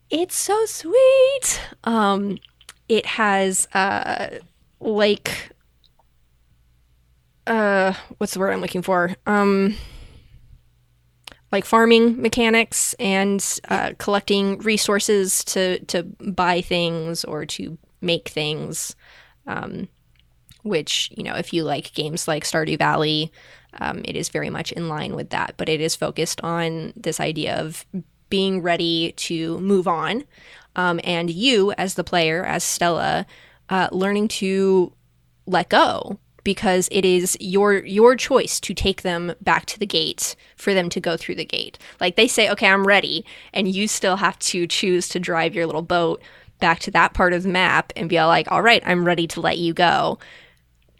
It's 0.09 0.35
so 0.35 0.65
sweet. 0.65 1.61
Um, 1.83 2.37
it 2.89 3.05
has 3.05 3.67
uh, 3.73 4.39
like 4.79 5.53
uh, 7.47 7.93
what's 8.17 8.33
the 8.33 8.39
word 8.39 8.51
I'm 8.51 8.61
looking 8.61 8.81
for? 8.81 9.15
Um, 9.25 9.75
like 11.53 11.65
farming 11.65 12.19
mechanics 12.19 12.95
and 12.95 13.59
uh, 13.69 13.91
collecting 13.99 14.57
resources 14.59 15.43
to 15.45 15.79
to 15.85 16.01
buy 16.03 16.59
things 16.61 17.23
or 17.23 17.45
to 17.45 17.77
make 18.01 18.27
things. 18.27 18.95
Um, 19.45 19.87
which 20.63 21.11
you 21.15 21.23
know, 21.23 21.35
if 21.35 21.53
you 21.53 21.63
like 21.63 21.93
games 21.93 22.27
like 22.27 22.43
Stardew 22.43 22.77
Valley, 22.77 23.31
um, 23.79 24.01
it 24.05 24.15
is 24.15 24.29
very 24.29 24.49
much 24.49 24.71
in 24.71 24.89
line 24.89 25.15
with 25.15 25.29
that. 25.29 25.53
But 25.57 25.69
it 25.69 25.79
is 25.79 25.95
focused 25.95 26.41
on 26.41 26.93
this 26.95 27.19
idea 27.19 27.55
of 27.57 27.85
being 28.29 28.61
ready 28.61 29.11
to 29.11 29.59
move 29.59 29.87
on, 29.87 30.23
um, 30.75 30.99
and 31.03 31.29
you 31.29 31.71
as 31.73 31.93
the 31.93 32.03
player, 32.03 32.43
as 32.43 32.63
Stella, 32.63 33.27
uh, 33.69 33.89
learning 33.91 34.27
to 34.29 34.91
let 35.45 35.69
go 35.69 36.17
because 36.43 36.89
it 36.91 37.05
is 37.05 37.37
your 37.39 37.85
your 37.85 38.15
choice 38.15 38.59
to 38.59 38.73
take 38.73 39.01
them 39.01 39.33
back 39.41 39.65
to 39.67 39.79
the 39.79 39.85
gate 39.85 40.35
for 40.55 40.73
them 40.73 40.89
to 40.89 40.99
go 40.99 41.17
through 41.17 41.35
the 41.35 41.45
gate. 41.45 41.77
Like 41.99 42.15
they 42.15 42.27
say, 42.27 42.49
"Okay, 42.49 42.67
I'm 42.67 42.85
ready," 42.85 43.25
and 43.53 43.67
you 43.67 43.87
still 43.87 44.17
have 44.17 44.37
to 44.39 44.67
choose 44.67 45.07
to 45.09 45.19
drive 45.19 45.55
your 45.55 45.65
little 45.65 45.81
boat 45.81 46.21
back 46.59 46.79
to 46.79 46.91
that 46.91 47.13
part 47.13 47.33
of 47.33 47.43
the 47.43 47.49
map 47.49 47.91
and 47.95 48.09
be 48.09 48.17
all 48.17 48.27
like, 48.27 48.51
"All 48.51 48.61
right, 48.61 48.83
I'm 48.85 49.05
ready 49.05 49.27
to 49.27 49.41
let 49.41 49.57
you 49.57 49.73
go." 49.73 50.19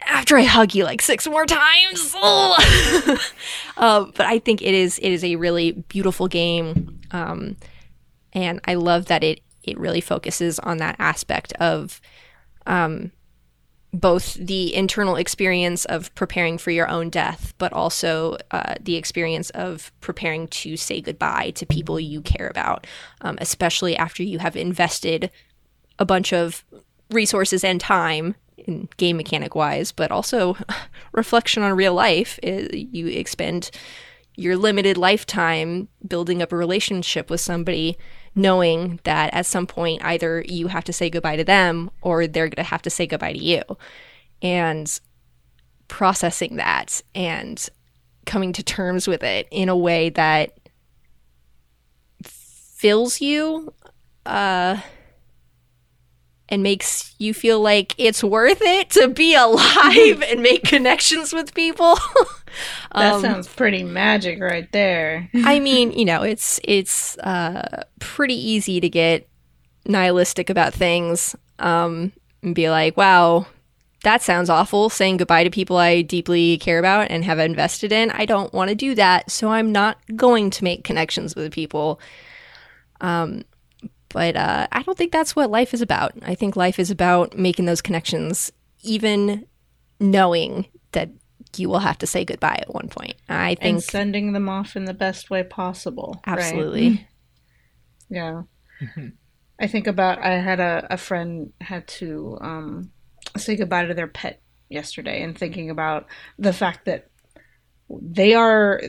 After 0.06 0.36
I 0.36 0.42
hug 0.42 0.74
you 0.74 0.84
like 0.84 1.00
six 1.00 1.26
more 1.26 1.46
times, 1.46 2.14
uh, 3.76 4.04
but 4.14 4.26
I 4.26 4.38
think 4.38 4.60
it 4.60 4.74
is 4.74 4.98
it 4.98 5.10
is 5.10 5.24
a 5.24 5.36
really 5.36 5.72
beautiful 5.72 6.28
game, 6.28 7.00
um, 7.10 7.56
and 8.32 8.60
I 8.66 8.74
love 8.74 9.06
that 9.06 9.24
it 9.24 9.40
it 9.62 9.78
really 9.78 10.00
focuses 10.00 10.58
on 10.58 10.76
that 10.78 10.96
aspect 10.98 11.52
of 11.54 12.00
um, 12.66 13.12
both 13.94 14.34
the 14.34 14.74
internal 14.74 15.14
experience 15.14 15.84
of 15.84 16.12
preparing 16.16 16.58
for 16.58 16.72
your 16.72 16.88
own 16.88 17.10
death, 17.10 17.54
but 17.58 17.72
also 17.72 18.36
uh, 18.50 18.74
the 18.80 18.96
experience 18.96 19.50
of 19.50 19.92
preparing 20.00 20.48
to 20.48 20.76
say 20.76 21.00
goodbye 21.00 21.50
to 21.52 21.64
people 21.64 22.00
you 22.00 22.20
care 22.20 22.48
about, 22.48 22.86
um, 23.20 23.38
especially 23.40 23.96
after 23.96 24.22
you 24.22 24.40
have 24.40 24.56
invested 24.56 25.30
a 25.98 26.04
bunch 26.04 26.32
of 26.32 26.64
resources 27.10 27.62
and 27.62 27.80
time 27.80 28.34
in 28.58 28.88
game 28.96 29.16
mechanic 29.16 29.54
wise, 29.54 29.92
but 29.92 30.10
also 30.10 30.56
reflection 31.12 31.62
on 31.62 31.76
real 31.76 31.94
life. 31.94 32.40
You 32.42 33.06
expend 33.06 33.70
your 34.36 34.56
limited 34.56 34.96
lifetime 34.96 35.86
building 36.06 36.42
up 36.42 36.50
a 36.50 36.56
relationship 36.56 37.30
with 37.30 37.40
somebody, 37.40 37.96
knowing 38.34 39.00
that 39.04 39.32
at 39.32 39.46
some 39.46 39.66
point 39.66 40.04
either 40.04 40.44
you 40.46 40.66
have 40.68 40.84
to 40.84 40.92
say 40.92 41.08
goodbye 41.08 41.36
to 41.36 41.44
them 41.44 41.90
or 42.02 42.26
they're 42.26 42.48
going 42.48 42.56
to 42.56 42.62
have 42.62 42.82
to 42.82 42.90
say 42.90 43.06
goodbye 43.06 43.32
to 43.32 43.38
you. 43.38 43.62
And 44.42 45.00
processing 45.88 46.56
that 46.56 47.00
and 47.14 47.68
coming 48.26 48.52
to 48.52 48.62
terms 48.62 49.06
with 49.06 49.22
it 49.22 49.46
in 49.50 49.68
a 49.68 49.76
way 49.76 50.10
that 50.10 50.58
fills 52.22 53.20
you 53.20 53.72
uh, 54.26 54.78
and 56.48 56.62
makes 56.62 57.14
you 57.18 57.32
feel 57.34 57.60
like 57.60 57.94
it's 57.98 58.22
worth 58.22 58.60
it 58.60 58.90
to 58.90 59.08
be 59.08 59.34
alive 59.34 60.22
and 60.28 60.42
make 60.42 60.64
connections 60.64 61.32
with 61.32 61.54
people. 61.54 61.96
That 62.94 63.14
Um, 63.14 63.20
sounds 63.20 63.48
pretty 63.48 63.82
magic 63.82 64.40
right 64.40 64.70
there. 64.70 65.28
I 65.34 65.58
mean, 65.66 65.90
you 65.90 66.04
know, 66.04 66.22
it's 66.22 66.60
it's 66.62 67.18
uh, 67.18 67.82
pretty 67.98 68.36
easy 68.36 68.78
to 68.80 68.88
get 68.88 69.26
nihilistic 69.86 70.50
about 70.50 70.72
things 70.72 71.34
um, 71.58 72.12
and 72.44 72.54
be 72.54 72.70
like, 72.70 72.96
"Wow, 72.96 73.46
that 74.04 74.22
sounds 74.22 74.48
awful." 74.50 74.88
Saying 74.88 75.16
goodbye 75.16 75.42
to 75.42 75.50
people 75.50 75.78
I 75.78 76.02
deeply 76.02 76.58
care 76.58 76.78
about 76.78 77.10
and 77.10 77.24
have 77.24 77.40
invested 77.40 77.90
in. 77.90 78.12
I 78.12 78.24
don't 78.24 78.52
want 78.52 78.68
to 78.68 78.76
do 78.76 78.94
that, 78.94 79.32
so 79.32 79.48
I'm 79.50 79.72
not 79.72 79.98
going 80.14 80.50
to 80.50 80.62
make 80.62 80.84
connections 80.84 81.34
with 81.34 81.52
people. 81.52 81.98
Um, 83.00 83.42
but 84.14 84.36
uh, 84.36 84.68
I 84.70 84.82
don't 84.82 84.96
think 84.96 85.10
that's 85.10 85.34
what 85.34 85.50
life 85.50 85.74
is 85.74 85.82
about. 85.82 86.12
I 86.22 86.36
think 86.36 86.54
life 86.54 86.78
is 86.78 86.88
about 86.88 87.36
making 87.36 87.64
those 87.64 87.82
connections, 87.82 88.52
even 88.82 89.44
knowing 89.98 90.66
that 90.92 91.10
you 91.56 91.68
will 91.68 91.80
have 91.80 91.98
to 91.98 92.06
say 92.06 92.24
goodbye 92.24 92.60
at 92.62 92.72
one 92.72 92.88
point. 92.88 93.16
I 93.28 93.56
think 93.56 93.74
and 93.74 93.82
sending 93.82 94.32
them 94.32 94.48
off 94.48 94.76
in 94.76 94.84
the 94.84 94.94
best 94.94 95.30
way 95.30 95.42
possible. 95.42 96.22
right? 96.26 96.38
absolutely. 96.38 97.08
Yeah. 98.08 98.42
Mhm. 98.80 99.14
I 99.60 99.66
think 99.66 99.88
about 99.88 100.18
I 100.18 100.38
had 100.38 100.60
a, 100.60 100.86
a 100.90 100.96
friend 100.96 101.52
had 101.60 101.88
to 101.88 102.38
um, 102.40 102.92
say 103.36 103.56
goodbye 103.56 103.86
to 103.86 103.94
their 103.94 104.06
pet 104.06 104.40
yesterday 104.68 105.22
and 105.22 105.36
thinking 105.36 105.70
about 105.70 106.06
the 106.38 106.52
fact 106.52 106.84
that 106.84 107.08
they 107.90 108.34
are 108.34 108.80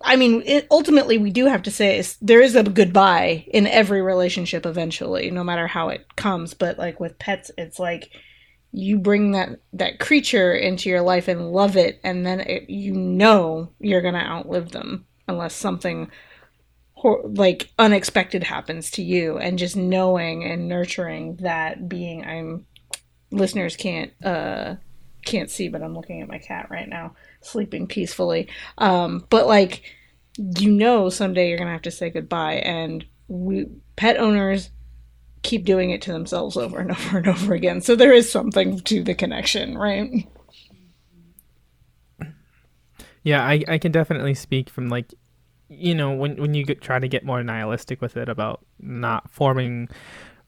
I 0.00 0.16
mean 0.16 0.42
it, 0.46 0.66
ultimately 0.70 1.18
we 1.18 1.30
do 1.30 1.46
have 1.46 1.62
to 1.64 1.70
say 1.70 1.98
is 1.98 2.16
there 2.22 2.40
is 2.40 2.54
a 2.54 2.62
goodbye 2.62 3.44
in 3.48 3.66
every 3.66 4.00
relationship 4.00 4.64
eventually 4.64 5.30
no 5.30 5.42
matter 5.42 5.66
how 5.66 5.88
it 5.88 6.06
comes. 6.16 6.54
But 6.54 6.78
like 6.78 7.00
with 7.00 7.18
pets 7.18 7.50
it's 7.58 7.78
like 7.78 8.10
you 8.72 8.98
bring 8.98 9.32
that 9.32 9.60
that 9.72 9.98
creature 9.98 10.54
into 10.54 10.88
your 10.88 11.02
life 11.02 11.28
and 11.28 11.52
love 11.52 11.76
it 11.76 12.00
and 12.04 12.24
then 12.24 12.40
it, 12.40 12.70
you 12.70 12.92
know 12.92 13.72
you're 13.80 14.02
going 14.02 14.14
to 14.14 14.20
outlive 14.20 14.70
them 14.70 15.06
unless 15.28 15.54
something 15.54 16.10
hor- 16.92 17.22
like 17.24 17.70
unexpected 17.78 18.44
happens 18.44 18.90
to 18.92 19.02
you. 19.02 19.38
And 19.38 19.58
just 19.58 19.76
knowing 19.76 20.44
and 20.44 20.68
nurturing 20.68 21.36
that 21.36 21.88
being 21.88 22.24
i'm 22.24 22.66
listeners 23.30 23.76
can't 23.76 24.12
uh 24.24 24.76
can't 25.24 25.50
see 25.50 25.68
but 25.68 25.82
i'm 25.82 25.94
looking 25.94 26.20
at 26.20 26.28
my 26.28 26.38
cat 26.38 26.68
right 26.70 26.88
now 26.88 27.14
sleeping 27.40 27.86
peacefully. 27.86 28.48
Um 28.78 29.26
but 29.30 29.46
like 29.46 29.82
you 30.36 30.70
know 30.70 31.10
someday 31.10 31.48
you're 31.48 31.58
gonna 31.58 31.72
have 31.72 31.82
to 31.82 31.90
say 31.90 32.10
goodbye 32.10 32.54
and 32.54 33.04
we 33.28 33.66
pet 33.96 34.16
owners 34.16 34.70
keep 35.42 35.64
doing 35.64 35.90
it 35.90 36.02
to 36.02 36.12
themselves 36.12 36.56
over 36.56 36.78
and 36.78 36.90
over 36.92 37.18
and 37.18 37.28
over 37.28 37.54
again. 37.54 37.80
So 37.80 37.94
there 37.94 38.12
is 38.12 38.30
something 38.30 38.80
to 38.80 39.02
the 39.02 39.14
connection 39.14 39.76
right? 39.78 40.26
Yeah, 43.22 43.42
I, 43.42 43.64
I 43.66 43.78
can 43.78 43.90
definitely 43.90 44.34
speak 44.34 44.68
from 44.68 44.90
like, 44.90 45.14
you 45.70 45.94
know, 45.94 46.12
when 46.12 46.36
when 46.36 46.52
you 46.52 46.64
get, 46.64 46.82
try 46.82 46.98
to 46.98 47.08
get 47.08 47.24
more 47.24 47.42
nihilistic 47.42 48.02
with 48.02 48.18
it 48.18 48.28
about 48.28 48.64
not 48.78 49.30
forming 49.30 49.88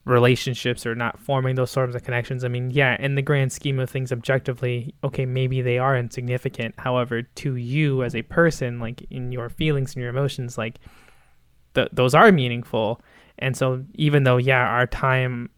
relationships 0.07 0.85
or 0.85 0.95
not 0.95 1.19
forming 1.19 1.55
those 1.55 1.71
sorts 1.71 1.95
of 1.95 2.03
connections. 2.03 2.43
I 2.43 2.47
mean, 2.47 2.71
yeah, 2.71 2.95
in 2.99 3.15
the 3.15 3.21
grand 3.21 3.51
scheme 3.51 3.79
of 3.79 3.89
things, 3.89 4.11
objectively, 4.11 4.93
okay, 5.03 5.25
maybe 5.25 5.61
they 5.61 5.77
are 5.77 5.97
insignificant. 5.97 6.75
However, 6.77 7.21
to 7.23 7.55
you 7.55 8.03
as 8.03 8.15
a 8.15 8.21
person, 8.23 8.79
like 8.79 9.05
in 9.09 9.31
your 9.31 9.49
feelings 9.49 9.93
and 9.93 10.01
your 10.01 10.09
emotions, 10.09 10.57
like 10.57 10.79
th- 11.75 11.89
those 11.91 12.15
are 12.15 12.31
meaningful. 12.31 13.01
And 13.39 13.55
so, 13.55 13.83
even 13.95 14.23
though 14.23 14.37
yeah, 14.37 14.65
our 14.65 14.87
time 14.87 15.49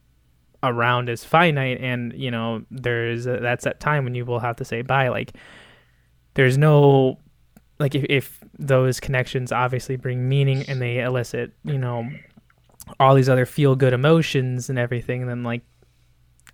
around 0.63 1.09
is 1.09 1.23
finite, 1.23 1.79
and 1.79 2.13
you 2.15 2.31
know, 2.31 2.63
there's 2.71 3.27
a, 3.27 3.37
that's 3.37 3.63
that 3.63 3.79
time 3.79 4.03
when 4.03 4.15
you 4.15 4.25
will 4.25 4.39
have 4.39 4.57
to 4.57 4.65
say 4.65 4.81
bye, 4.81 5.09
like 5.09 5.33
there's 6.33 6.57
no 6.57 7.17
like 7.79 7.95
if, 7.95 8.05
if 8.09 8.39
those 8.57 8.99
connections 8.99 9.51
obviously 9.51 9.95
bring 9.95 10.27
meaning 10.27 10.63
and 10.67 10.81
they 10.81 10.99
elicit 10.99 11.53
you 11.63 11.77
know 11.77 12.07
all 12.99 13.15
these 13.15 13.29
other 13.29 13.45
feel 13.45 13.75
good 13.75 13.93
emotions 13.93 14.69
and 14.69 14.79
everything 14.79 15.27
then 15.27 15.43
like 15.43 15.61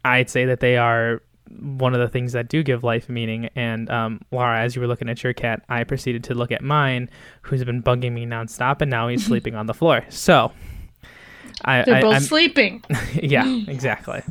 i'd 0.04 0.30
say 0.30 0.45
that 0.45 0.60
they 0.60 0.78
are 0.78 1.21
one 1.62 1.93
of 1.93 2.00
the 2.00 2.08
things 2.08 2.32
that 2.34 2.50
do 2.50 2.63
give 2.63 2.84
life 2.84 3.08
meaning. 3.08 3.50
And 3.56 3.88
um, 3.91 4.19
laura 4.32 4.60
as 4.60 4.76
you 4.76 4.82
were 4.82 4.88
looking 4.88 5.10
at 5.10 5.24
your 5.24 5.34
cat 5.34 5.63
i 5.69 5.84
proceeded 5.84 6.24
to 6.26 6.34
look 6.34 6.52
at 6.52 6.63
mine 6.63 7.08
who's 7.43 7.63
been 7.63 7.84
bugging 7.84 8.13
me 8.13 8.26
nonstop 8.26 8.82
and 8.82 8.89
now 8.89 9.08
he's 9.08 9.24
sleeping 9.32 9.54
on 9.56 9.67
the 9.67 9.74
floor. 9.76 10.04
So 10.10 10.52
I, 11.63 11.84
they're 11.84 11.95
I, 11.95 12.02
both 12.02 12.13
I'm- 12.13 12.21
sleeping. 12.24 12.84
Yeah 13.13 13.45
exactly. 13.67 14.24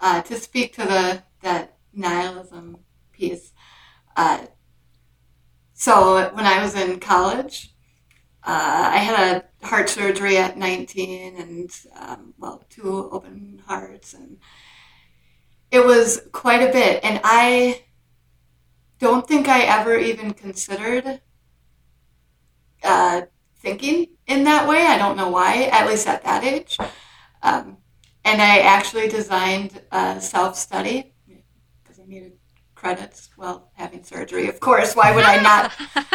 Uh, 0.00 0.22
to 0.22 0.36
speak 0.36 0.74
to 0.74 0.82
the 0.82 1.22
that 1.42 1.76
nihilism 1.92 2.76
piece. 3.12 3.52
Uh, 4.16 4.46
so 5.72 6.30
when 6.34 6.44
I 6.44 6.62
was 6.62 6.74
in 6.74 7.00
college, 7.00 7.72
uh, 8.44 8.90
I 8.94 8.98
had 8.98 9.44
a 9.62 9.66
heart 9.66 9.88
surgery 9.88 10.36
at 10.36 10.56
19, 10.56 11.36
and 11.36 11.70
um, 11.96 12.34
well, 12.38 12.64
two 12.70 13.10
open 13.10 13.62
hearts, 13.66 14.14
and 14.14 14.38
it 15.70 15.84
was 15.84 16.22
quite 16.32 16.62
a 16.62 16.72
bit. 16.72 17.04
And 17.04 17.20
I 17.24 17.82
don't 18.98 19.26
think 19.26 19.48
I 19.48 19.62
ever 19.62 19.96
even 19.96 20.32
considered 20.32 21.20
uh, 22.82 23.22
thinking 23.56 24.08
in 24.26 24.44
that 24.44 24.68
way. 24.68 24.82
I 24.86 24.98
don't 24.98 25.16
know 25.16 25.30
why, 25.30 25.64
at 25.64 25.86
least 25.88 26.06
at 26.06 26.24
that 26.24 26.44
age. 26.44 26.78
Um, 27.42 27.78
and 28.24 28.42
I 28.42 28.58
actually 28.60 29.08
designed 29.08 29.80
a 29.90 30.20
self 30.20 30.56
study 30.56 31.14
because 31.82 32.00
I 32.00 32.04
needed 32.06 32.32
credits 32.74 33.30
while 33.36 33.70
having 33.74 34.04
surgery. 34.04 34.48
Of 34.48 34.60
course, 34.60 34.94
why 34.94 35.14
would 35.14 35.24
I 35.24 35.40
not 35.42 35.72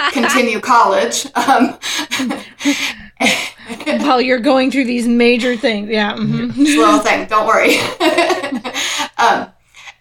continue 0.13 0.59
college? 0.59 1.25
Um, 1.35 1.77
while 4.05 4.21
you're 4.21 4.39
going 4.39 4.69
through 4.69 4.85
these 4.85 5.07
major 5.07 5.55
things 5.55 5.89
yeah 5.89 6.13
mhm. 6.13 6.55
a 6.55 6.79
little 6.79 6.99
thing, 6.99 7.27
don't 7.27 7.47
worry. 7.47 7.77
um, 9.17 9.51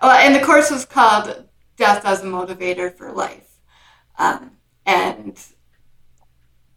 well, 0.03 0.11
and 0.11 0.35
the 0.35 0.45
course 0.45 0.71
was 0.71 0.85
called 0.85 1.45
Death 1.77 2.05
as 2.05 2.23
a 2.23 2.27
Motivator 2.27 2.93
for 2.93 3.13
Life. 3.13 3.59
Um, 4.19 4.53
and 4.85 5.41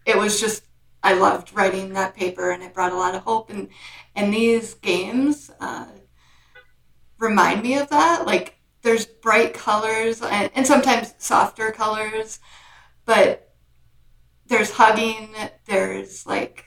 it 0.06 0.18
was 0.18 0.40
just, 0.40 0.64
I 1.04 1.14
loved 1.14 1.54
writing 1.54 1.94
that 1.94 2.16
paper 2.16 2.52
and 2.52 2.62
it 2.62 2.74
brought 2.74 2.92
a 2.92 2.98
lot 2.98 3.16
of 3.16 3.24
hope. 3.24 3.50
And, 3.50 3.70
and 4.16 4.34
these 4.34 4.76
games 4.76 5.50
uh, 5.60 5.88
remind 7.18 7.64
me 7.64 7.78
of 7.78 7.90
that. 7.90 8.26
Like, 8.26 8.60
there's 8.84 9.06
bright 9.08 9.56
colors 9.56 10.22
and, 10.22 10.52
and 10.54 10.68
sometimes 10.68 11.16
softer 11.18 11.72
colors, 11.72 12.40
but 13.06 13.45
there's 14.48 14.72
hugging, 14.72 15.34
there's 15.66 16.26
like 16.26 16.66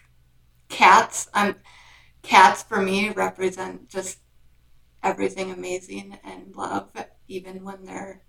cats. 0.68 1.28
Um, 1.34 1.56
cats 2.22 2.62
for 2.62 2.80
me 2.80 3.10
represent 3.10 3.88
just 3.88 4.18
everything 5.02 5.50
amazing 5.50 6.18
and 6.24 6.54
love, 6.54 6.90
even 7.28 7.64
when 7.64 7.84
they're 7.84 8.22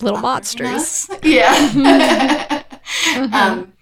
Little 0.00 0.20
monsters. 0.20 1.08
us. 1.08 1.10
Yeah. 1.22 2.62
um, 3.32 3.72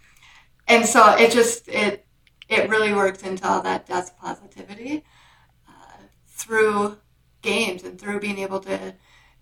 and 0.69 0.87
so 0.87 1.17
it 1.17 1.33
just 1.33 1.69
it 1.69 2.07
it 2.49 2.69
really 2.69 2.93
works 2.93 3.23
into 3.23 3.47
all 3.49 3.63
that 3.63 3.87
death 3.87 4.17
positivity 4.19 5.05
uh, 5.69 6.03
through 6.27 6.99
games 7.43 7.83
and 7.83 8.01
through 8.01 8.21
being 8.21 8.39
able 8.39 8.61
to 8.61 8.95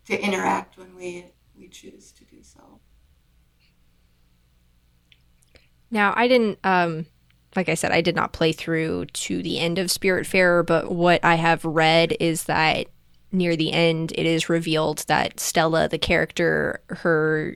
to 0.06 0.20
interact 0.20 0.78
when 0.78 0.96
we 0.96 1.26
we 1.56 1.68
choose 1.68 2.12
to 2.12 2.24
do 2.24 2.42
so. 2.42 2.71
Now, 5.92 6.14
I 6.16 6.26
didn't, 6.26 6.58
um, 6.64 7.06
like 7.54 7.68
I 7.68 7.74
said, 7.74 7.92
I 7.92 8.00
did 8.00 8.16
not 8.16 8.32
play 8.32 8.50
through 8.52 9.04
to 9.04 9.42
the 9.42 9.60
end 9.60 9.78
of 9.78 9.90
Spirit 9.90 10.26
Spiritfarer, 10.26 10.66
but 10.66 10.90
what 10.90 11.22
I 11.22 11.34
have 11.34 11.64
read 11.64 12.16
is 12.18 12.44
that 12.44 12.86
near 13.30 13.56
the 13.56 13.72
end, 13.72 14.12
it 14.16 14.24
is 14.24 14.48
revealed 14.48 15.04
that 15.06 15.38
Stella, 15.38 15.88
the 15.88 15.98
character, 15.98 16.80
her 16.88 17.54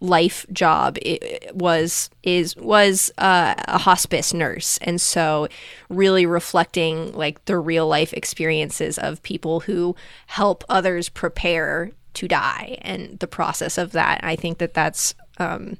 life 0.00 0.44
job 0.52 0.98
was 1.54 2.10
is 2.22 2.54
was 2.56 3.10
uh, 3.18 3.54
a 3.56 3.78
hospice 3.78 4.34
nurse. 4.34 4.78
And 4.82 5.00
so 5.00 5.48
really 5.88 6.26
reflecting 6.26 7.12
like 7.12 7.44
the 7.46 7.56
real 7.56 7.86
life 7.86 8.12
experiences 8.12 8.98
of 8.98 9.22
people 9.22 9.60
who 9.60 9.94
help 10.26 10.64
others 10.68 11.08
prepare 11.08 11.92
to 12.14 12.26
die 12.26 12.78
and 12.80 13.18
the 13.18 13.26
process 13.26 13.76
of 13.76 13.92
that 13.92 14.18
i 14.24 14.34
think 14.34 14.56
that 14.56 14.72
that's 14.72 15.14
um, 15.36 15.76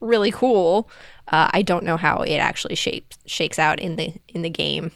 really 0.00 0.30
cool. 0.30 0.88
Uh, 1.30 1.50
i 1.52 1.60
don't 1.60 1.84
know 1.84 1.98
how 1.98 2.22
it 2.22 2.36
actually 2.36 2.74
shapes 2.74 3.18
shakes 3.26 3.58
out 3.58 3.78
in 3.78 3.96
the 3.96 4.14
in 4.28 4.42
the 4.42 4.50
game. 4.50 4.90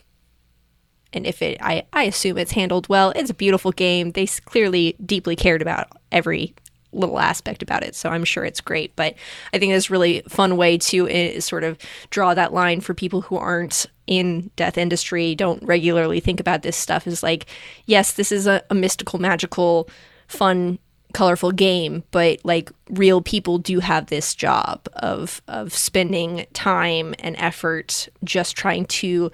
And 1.12 1.26
if 1.26 1.42
it 1.42 1.58
I, 1.60 1.84
I 1.92 2.04
assume 2.04 2.38
it's 2.38 2.52
handled 2.52 2.88
well. 2.88 3.12
It's 3.14 3.30
a 3.30 3.34
beautiful 3.34 3.72
game. 3.72 4.12
They 4.12 4.26
clearly 4.26 4.96
deeply 5.04 5.36
cared 5.36 5.60
about 5.60 5.88
every 6.10 6.54
little 6.94 7.18
aspect 7.18 7.62
about 7.62 7.82
it 7.82 7.94
so 7.94 8.10
i'm 8.10 8.24
sure 8.24 8.44
it's 8.44 8.60
great. 8.60 8.94
But 8.96 9.14
i 9.52 9.58
think 9.58 9.72
it's 9.72 9.88
a 9.88 9.92
really 9.92 10.22
fun 10.28 10.56
way 10.56 10.78
to 10.78 11.10
uh, 11.10 11.40
sort 11.40 11.64
of 11.64 11.78
draw 12.10 12.34
that 12.34 12.52
line 12.52 12.80
for 12.80 12.94
people 12.94 13.22
who 13.22 13.36
aren't 13.36 13.86
in 14.06 14.50
death 14.56 14.76
industry 14.76 15.34
don't 15.34 15.62
regularly 15.62 16.20
think 16.20 16.40
about 16.40 16.62
this 16.62 16.76
stuff 16.76 17.06
is 17.06 17.22
like 17.22 17.46
yes 17.86 18.12
this 18.12 18.32
is 18.32 18.46
a, 18.46 18.62
a 18.68 18.74
mystical 18.74 19.18
magical 19.18 19.88
fun 20.26 20.78
colorful 21.12 21.52
game 21.52 22.02
but 22.10 22.38
like 22.44 22.70
real 22.90 23.20
people 23.20 23.58
do 23.58 23.80
have 23.80 24.06
this 24.06 24.34
job 24.34 24.88
of 24.94 25.42
of 25.48 25.72
spending 25.72 26.46
time 26.52 27.14
and 27.18 27.36
effort 27.38 28.08
just 28.24 28.56
trying 28.56 28.84
to 28.86 29.30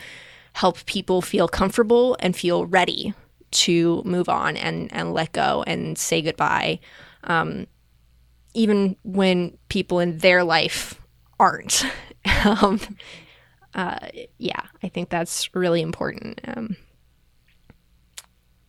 help 0.54 0.84
people 0.86 1.22
feel 1.22 1.48
comfortable 1.48 2.16
and 2.20 2.36
feel 2.36 2.66
ready 2.66 3.14
to 3.50 4.02
move 4.04 4.28
on 4.28 4.56
and 4.56 4.92
and 4.92 5.12
let 5.12 5.32
go 5.32 5.64
and 5.66 5.96
say 5.96 6.20
goodbye 6.20 6.78
um, 7.24 7.66
even 8.54 8.96
when 9.04 9.56
people 9.68 9.98
in 10.00 10.18
their 10.18 10.42
life 10.44 11.00
aren't. 11.38 11.84
Um, 12.44 12.78
uh, 13.74 14.08
yeah 14.38 14.62
i 14.82 14.88
think 14.88 15.08
that's 15.08 15.54
really 15.54 15.80
important 15.80 16.40
um, 16.46 16.76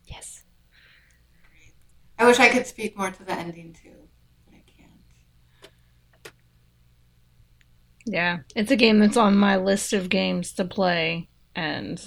yes 0.06 0.44
I 2.20 2.26
wish 2.26 2.38
I 2.38 2.48
could 2.48 2.66
speak 2.66 2.96
more 2.96 3.10
to 3.10 3.24
the 3.24 3.32
ending 3.32 3.72
too, 3.82 3.96
but 4.44 4.54
I 4.54 4.62
can't. 4.66 6.32
Yeah, 8.06 8.38
it's 8.54 8.70
a 8.70 8.76
game 8.76 9.00
that's 9.00 9.16
on 9.16 9.36
my 9.36 9.56
list 9.56 9.92
of 9.92 10.08
games 10.08 10.52
to 10.54 10.64
play, 10.64 11.28
and 11.56 12.00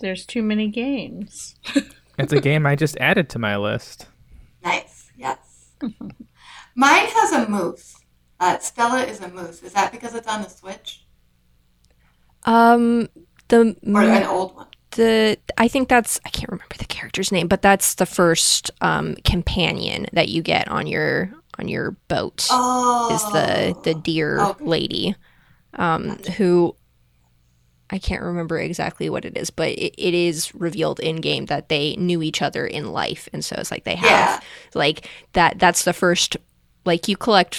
there's 0.00 0.26
too 0.26 0.42
many 0.42 0.68
games. 0.68 1.54
It's 2.16 2.32
a 2.32 2.40
game 2.40 2.64
I 2.64 2.76
just 2.76 2.96
added 2.98 3.28
to 3.30 3.40
my 3.40 3.56
list. 3.56 4.06
Nice, 4.62 5.10
yes. 5.16 5.72
Mine 6.76 7.06
has 7.08 7.32
a 7.32 7.48
moose. 7.48 7.96
Uh, 8.38 8.56
Stella 8.58 9.02
is 9.02 9.20
a 9.20 9.28
moose. 9.30 9.64
Is 9.64 9.72
that 9.72 9.90
because 9.90 10.14
it's 10.14 10.28
on 10.28 10.42
the 10.42 10.48
Switch 10.48 11.04
um 12.44 13.08
the 13.48 13.76
or 13.86 14.02
an 14.02 14.24
old 14.24 14.54
one? 14.54 14.66
The 14.96 15.38
I 15.58 15.68
think 15.68 15.88
that's 15.88 16.20
I 16.24 16.30
can't 16.30 16.50
remember 16.50 16.74
the 16.78 16.84
character's 16.86 17.32
name, 17.32 17.48
but 17.48 17.62
that's 17.62 17.94
the 17.94 18.06
first 18.06 18.70
um, 18.80 19.16
companion 19.24 20.06
that 20.12 20.28
you 20.28 20.42
get 20.42 20.68
on 20.68 20.86
your 20.86 21.32
on 21.58 21.68
your 21.68 21.92
boat 22.08 22.48
Oh, 22.50 23.06
is 23.10 23.24
the 23.26 23.76
the 23.82 23.94
deer 23.94 24.40
Okay. 24.40 24.64
lady, 24.64 25.16
um, 25.74 26.16
who 26.36 26.76
I 27.90 27.98
can't 27.98 28.22
remember 28.22 28.58
exactly 28.58 29.10
what 29.10 29.24
it 29.24 29.36
is, 29.36 29.50
but 29.50 29.68
it, 29.68 29.94
it 29.98 30.14
is 30.14 30.54
revealed 30.54 31.00
in 31.00 31.16
game 31.16 31.46
that 31.46 31.68
they 31.68 31.96
knew 31.96 32.22
each 32.22 32.42
other 32.42 32.66
in 32.66 32.92
life, 32.92 33.28
and 33.32 33.44
so 33.44 33.56
it's 33.58 33.70
like 33.70 33.84
they 33.84 33.94
have 33.96 34.10
Yeah. 34.10 34.40
like 34.74 35.08
that. 35.34 35.58
That's 35.58 35.84
the 35.84 35.92
first 35.92 36.36
like 36.84 37.08
you 37.08 37.16
collect 37.16 37.54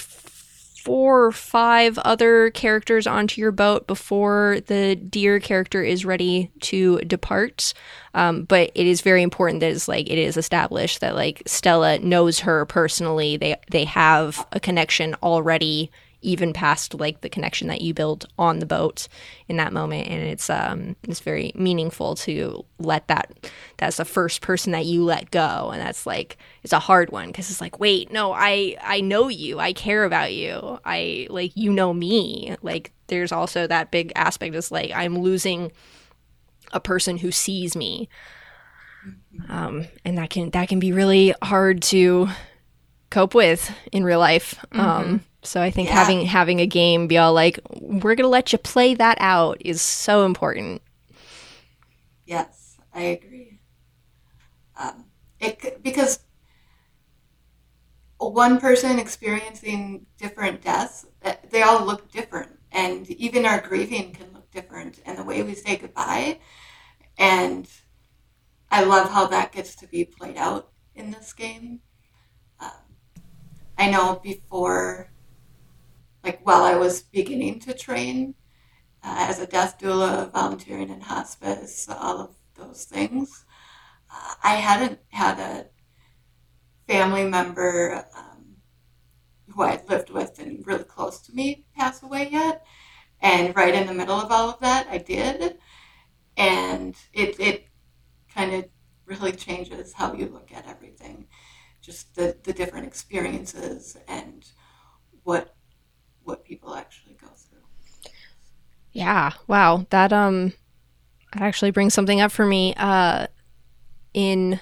four 0.86 1.24
or 1.24 1.32
five 1.32 1.98
other 1.98 2.50
characters 2.50 3.08
onto 3.08 3.40
your 3.40 3.50
boat 3.50 3.88
before 3.88 4.58
the 4.66 4.94
deer 4.94 5.40
character 5.40 5.82
is 5.82 6.04
ready 6.04 6.48
to 6.60 6.98
depart. 6.98 7.74
Um, 8.14 8.44
but 8.44 8.70
it 8.76 8.86
is 8.86 9.00
very 9.00 9.24
important 9.24 9.58
that 9.60 9.72
it's 9.72 9.88
like 9.88 10.08
it 10.08 10.16
is 10.16 10.36
established 10.36 11.00
that 11.00 11.16
like 11.16 11.42
Stella 11.44 11.98
knows 11.98 12.38
her 12.38 12.66
personally. 12.66 13.36
They 13.36 13.56
they 13.68 13.82
have 13.82 14.46
a 14.52 14.60
connection 14.60 15.16
already, 15.24 15.90
even 16.26 16.52
past 16.52 16.92
like 16.94 17.20
the 17.20 17.28
connection 17.28 17.68
that 17.68 17.80
you 17.80 17.94
build 17.94 18.26
on 18.38 18.58
the 18.58 18.66
boat 18.66 19.06
in 19.48 19.56
that 19.56 19.72
moment, 19.72 20.08
and 20.08 20.22
it's 20.22 20.50
um 20.50 20.96
it's 21.04 21.20
very 21.20 21.52
meaningful 21.54 22.16
to 22.16 22.64
let 22.78 23.06
that 23.08 23.32
that's 23.76 23.96
the 23.96 24.04
first 24.04 24.40
person 24.40 24.72
that 24.72 24.84
you 24.84 25.04
let 25.04 25.30
go, 25.30 25.70
and 25.72 25.80
that's 25.80 26.04
like 26.04 26.36
it's 26.62 26.72
a 26.72 26.80
hard 26.80 27.10
one 27.10 27.28
because 27.28 27.48
it's 27.50 27.60
like 27.60 27.78
wait 27.78 28.12
no 28.12 28.32
I 28.32 28.76
I 28.82 29.00
know 29.00 29.28
you 29.28 29.60
I 29.60 29.72
care 29.72 30.04
about 30.04 30.34
you 30.34 30.78
I 30.84 31.28
like 31.30 31.52
you 31.56 31.72
know 31.72 31.94
me. 31.94 32.56
Like 32.60 32.92
there's 33.06 33.32
also 33.32 33.66
that 33.66 33.90
big 33.90 34.12
aspect 34.16 34.54
is 34.54 34.72
like 34.72 34.90
I'm 34.92 35.18
losing 35.18 35.70
a 36.72 36.80
person 36.80 37.18
who 37.18 37.30
sees 37.30 37.76
me. 37.76 38.08
Um, 39.48 39.86
and 40.04 40.18
that 40.18 40.30
can 40.30 40.50
that 40.50 40.68
can 40.68 40.80
be 40.80 40.92
really 40.92 41.32
hard 41.40 41.82
to 41.82 42.28
cope 43.10 43.34
with 43.34 43.70
in 43.92 44.04
real 44.04 44.18
life 44.18 44.62
um, 44.72 45.22
so 45.42 45.60
i 45.62 45.70
think 45.70 45.88
Yeah. 45.88 45.94
having 45.94 46.26
having 46.26 46.60
a 46.60 46.66
game 46.66 47.06
be 47.06 47.18
all 47.18 47.32
like 47.32 47.58
we're 47.80 48.14
gonna 48.14 48.28
let 48.28 48.52
you 48.52 48.58
play 48.58 48.94
that 48.94 49.16
out 49.20 49.58
is 49.60 49.80
so 49.80 50.24
important 50.24 50.82
Yes, 52.26 52.76
I 52.92 53.02
agree. 53.02 53.60
Um, 54.78 55.04
it 55.38 55.82
because 55.82 56.20
one 58.18 58.58
person 58.58 58.98
experiencing 58.98 60.06
different 60.18 60.62
deaths, 60.62 61.06
uh, 61.24 61.34
they 61.50 61.62
all 61.62 61.84
look 61.84 62.10
different, 62.10 62.58
and 62.72 63.08
even 63.10 63.46
our 63.46 63.60
grieving 63.60 64.12
can 64.12 64.32
look 64.32 64.50
different, 64.50 65.00
and 65.06 65.16
the 65.18 65.22
way 65.22 65.42
we 65.42 65.54
say 65.54 65.76
goodbye. 65.76 66.40
And 67.18 67.68
I 68.70 68.82
love 68.84 69.10
how 69.10 69.26
that 69.28 69.52
gets 69.52 69.76
to 69.76 69.86
be 69.86 70.04
played 70.04 70.36
out 70.36 70.72
in 70.94 71.10
this 71.10 71.32
game. 71.32 71.80
I 73.78 73.90
know 73.90 74.20
before, 74.22 75.10
like 76.24 76.40
while 76.44 76.62
I 76.62 76.76
was 76.76 77.02
beginning 77.02 77.60
to 77.60 77.74
train, 77.74 78.34
uh, 79.02 79.26
as 79.28 79.38
a 79.38 79.46
death 79.46 79.78
doula, 79.78 80.32
volunteering 80.32 80.90
in 80.90 81.00
hospice, 81.00 81.88
all 81.88 82.20
of 82.20 82.34
those 82.56 82.84
things. 82.84 83.44
Uh, 84.10 84.34
I 84.42 84.56
hadn't 84.56 85.00
had 85.10 85.38
a 85.38 85.66
family 86.88 87.24
member 87.28 88.06
um, 88.16 88.56
who 89.48 89.62
I'd 89.62 89.88
lived 89.88 90.10
with 90.10 90.38
and 90.38 90.66
really 90.66 90.84
close 90.84 91.20
to 91.22 91.32
me 91.34 91.66
pass 91.76 92.02
away 92.02 92.28
yet. 92.30 92.64
And 93.20 93.56
right 93.56 93.74
in 93.74 93.86
the 93.86 93.94
middle 93.94 94.20
of 94.20 94.30
all 94.30 94.50
of 94.50 94.60
that, 94.60 94.86
I 94.90 94.98
did. 94.98 95.58
And 96.36 96.96
it, 97.12 97.38
it 97.40 97.66
kind 98.32 98.54
of 98.54 98.66
really 99.06 99.32
changes 99.32 99.92
how 99.92 100.14
you 100.14 100.26
look 100.26 100.52
at 100.52 100.66
everything. 100.68 101.26
Just 101.86 102.16
the, 102.16 102.36
the 102.42 102.52
different 102.52 102.84
experiences 102.84 103.96
and 104.08 104.44
what 105.22 105.54
what 106.24 106.44
people 106.44 106.74
actually 106.74 107.14
go 107.14 107.28
through. 107.28 107.60
Yeah. 108.90 109.34
Wow. 109.46 109.86
That 109.90 110.12
um 110.12 110.52
that 111.32 111.42
actually 111.42 111.70
brings 111.70 111.94
something 111.94 112.20
up 112.20 112.32
for 112.32 112.44
me. 112.44 112.74
Uh 112.76 113.28
in 114.14 114.58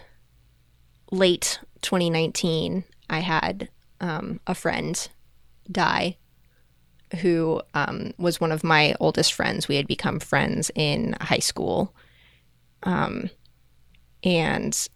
late 1.11 1.61
2019, 1.81 2.85
I 3.09 3.21
had 3.21 3.71
um 4.03 4.39
a 4.47 4.55
friend 4.55 5.09
die 5.73 6.19
who 7.23 7.63
um 7.73 8.13
was 8.19 8.39
one 8.39 8.53
of 8.53 8.63
my 8.63 8.95
oldest 9.01 9.33
friends. 9.33 9.67
We 9.67 9.77
had 9.77 9.87
become 9.87 10.21
friends 10.21 10.71
in 10.75 11.17
high 11.23 11.39
school. 11.39 11.95
Um 12.83 13.31
and 14.23 14.89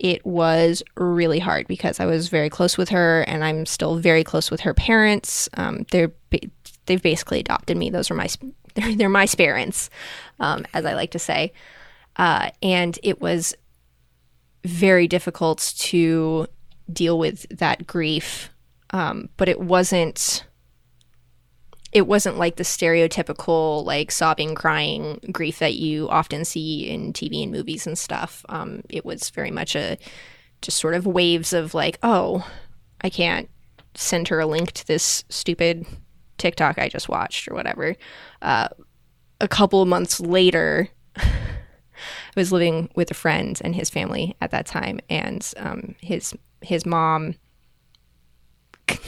it 0.00 0.24
was 0.24 0.82
really 0.96 1.38
hard 1.38 1.68
because 1.68 2.00
I 2.00 2.06
was 2.06 2.28
very 2.28 2.48
close 2.48 2.78
with 2.78 2.88
her, 2.88 3.20
and 3.28 3.44
I'm 3.44 3.66
still 3.66 3.98
very 3.98 4.24
close 4.24 4.50
with 4.50 4.60
her 4.60 4.72
parents. 4.72 5.48
Um, 5.54 5.84
they're 5.92 6.10
they've 6.86 7.02
basically 7.02 7.38
adopted 7.38 7.76
me. 7.76 7.90
Those 7.90 8.10
are 8.10 8.14
my 8.14 8.26
they're, 8.74 8.96
they're 8.96 9.08
my 9.10 9.26
parents, 9.26 9.90
um, 10.40 10.66
as 10.72 10.86
I 10.86 10.94
like 10.94 11.10
to 11.12 11.18
say. 11.18 11.52
Uh, 12.16 12.50
and 12.62 12.98
it 13.02 13.20
was 13.20 13.54
very 14.64 15.06
difficult 15.06 15.74
to 15.76 16.46
deal 16.90 17.18
with 17.18 17.46
that 17.58 17.86
grief, 17.86 18.50
um, 18.90 19.28
but 19.36 19.48
it 19.48 19.60
wasn't. 19.60 20.44
It 21.92 22.06
wasn't 22.06 22.38
like 22.38 22.56
the 22.56 22.62
stereotypical 22.62 23.84
like 23.84 24.10
sobbing, 24.10 24.54
crying 24.54 25.20
grief 25.32 25.58
that 25.58 25.74
you 25.74 26.08
often 26.08 26.44
see 26.44 26.88
in 26.88 27.12
TV 27.12 27.42
and 27.42 27.52
movies 27.52 27.86
and 27.86 27.98
stuff. 27.98 28.44
Um, 28.48 28.82
it 28.88 29.04
was 29.04 29.30
very 29.30 29.50
much 29.50 29.74
a 29.74 29.98
just 30.62 30.78
sort 30.78 30.94
of 30.94 31.06
waves 31.06 31.52
of 31.52 31.74
like, 31.74 31.98
oh, 32.02 32.48
I 33.00 33.10
can't 33.10 33.48
send 33.94 34.28
her 34.28 34.40
a 34.40 34.46
link 34.46 34.72
to 34.72 34.86
this 34.86 35.24
stupid 35.28 35.86
TikTok 36.38 36.78
I 36.78 36.88
just 36.88 37.08
watched 37.08 37.48
or 37.48 37.54
whatever. 37.54 37.96
Uh, 38.42 38.68
a 39.40 39.48
couple 39.48 39.82
of 39.82 39.88
months 39.88 40.20
later, 40.20 40.88
I 41.16 41.30
was 42.36 42.52
living 42.52 42.90
with 42.94 43.10
a 43.10 43.14
friend 43.14 43.60
and 43.62 43.74
his 43.74 43.90
family 43.90 44.36
at 44.40 44.50
that 44.50 44.66
time, 44.66 45.00
and 45.08 45.48
um, 45.56 45.94
his 46.00 46.34
his 46.62 46.84
mom 46.86 47.34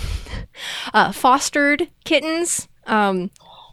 uh, 0.95 1.13
fostered 1.13 1.89
kittens. 2.05 2.69
Um, 2.87 3.31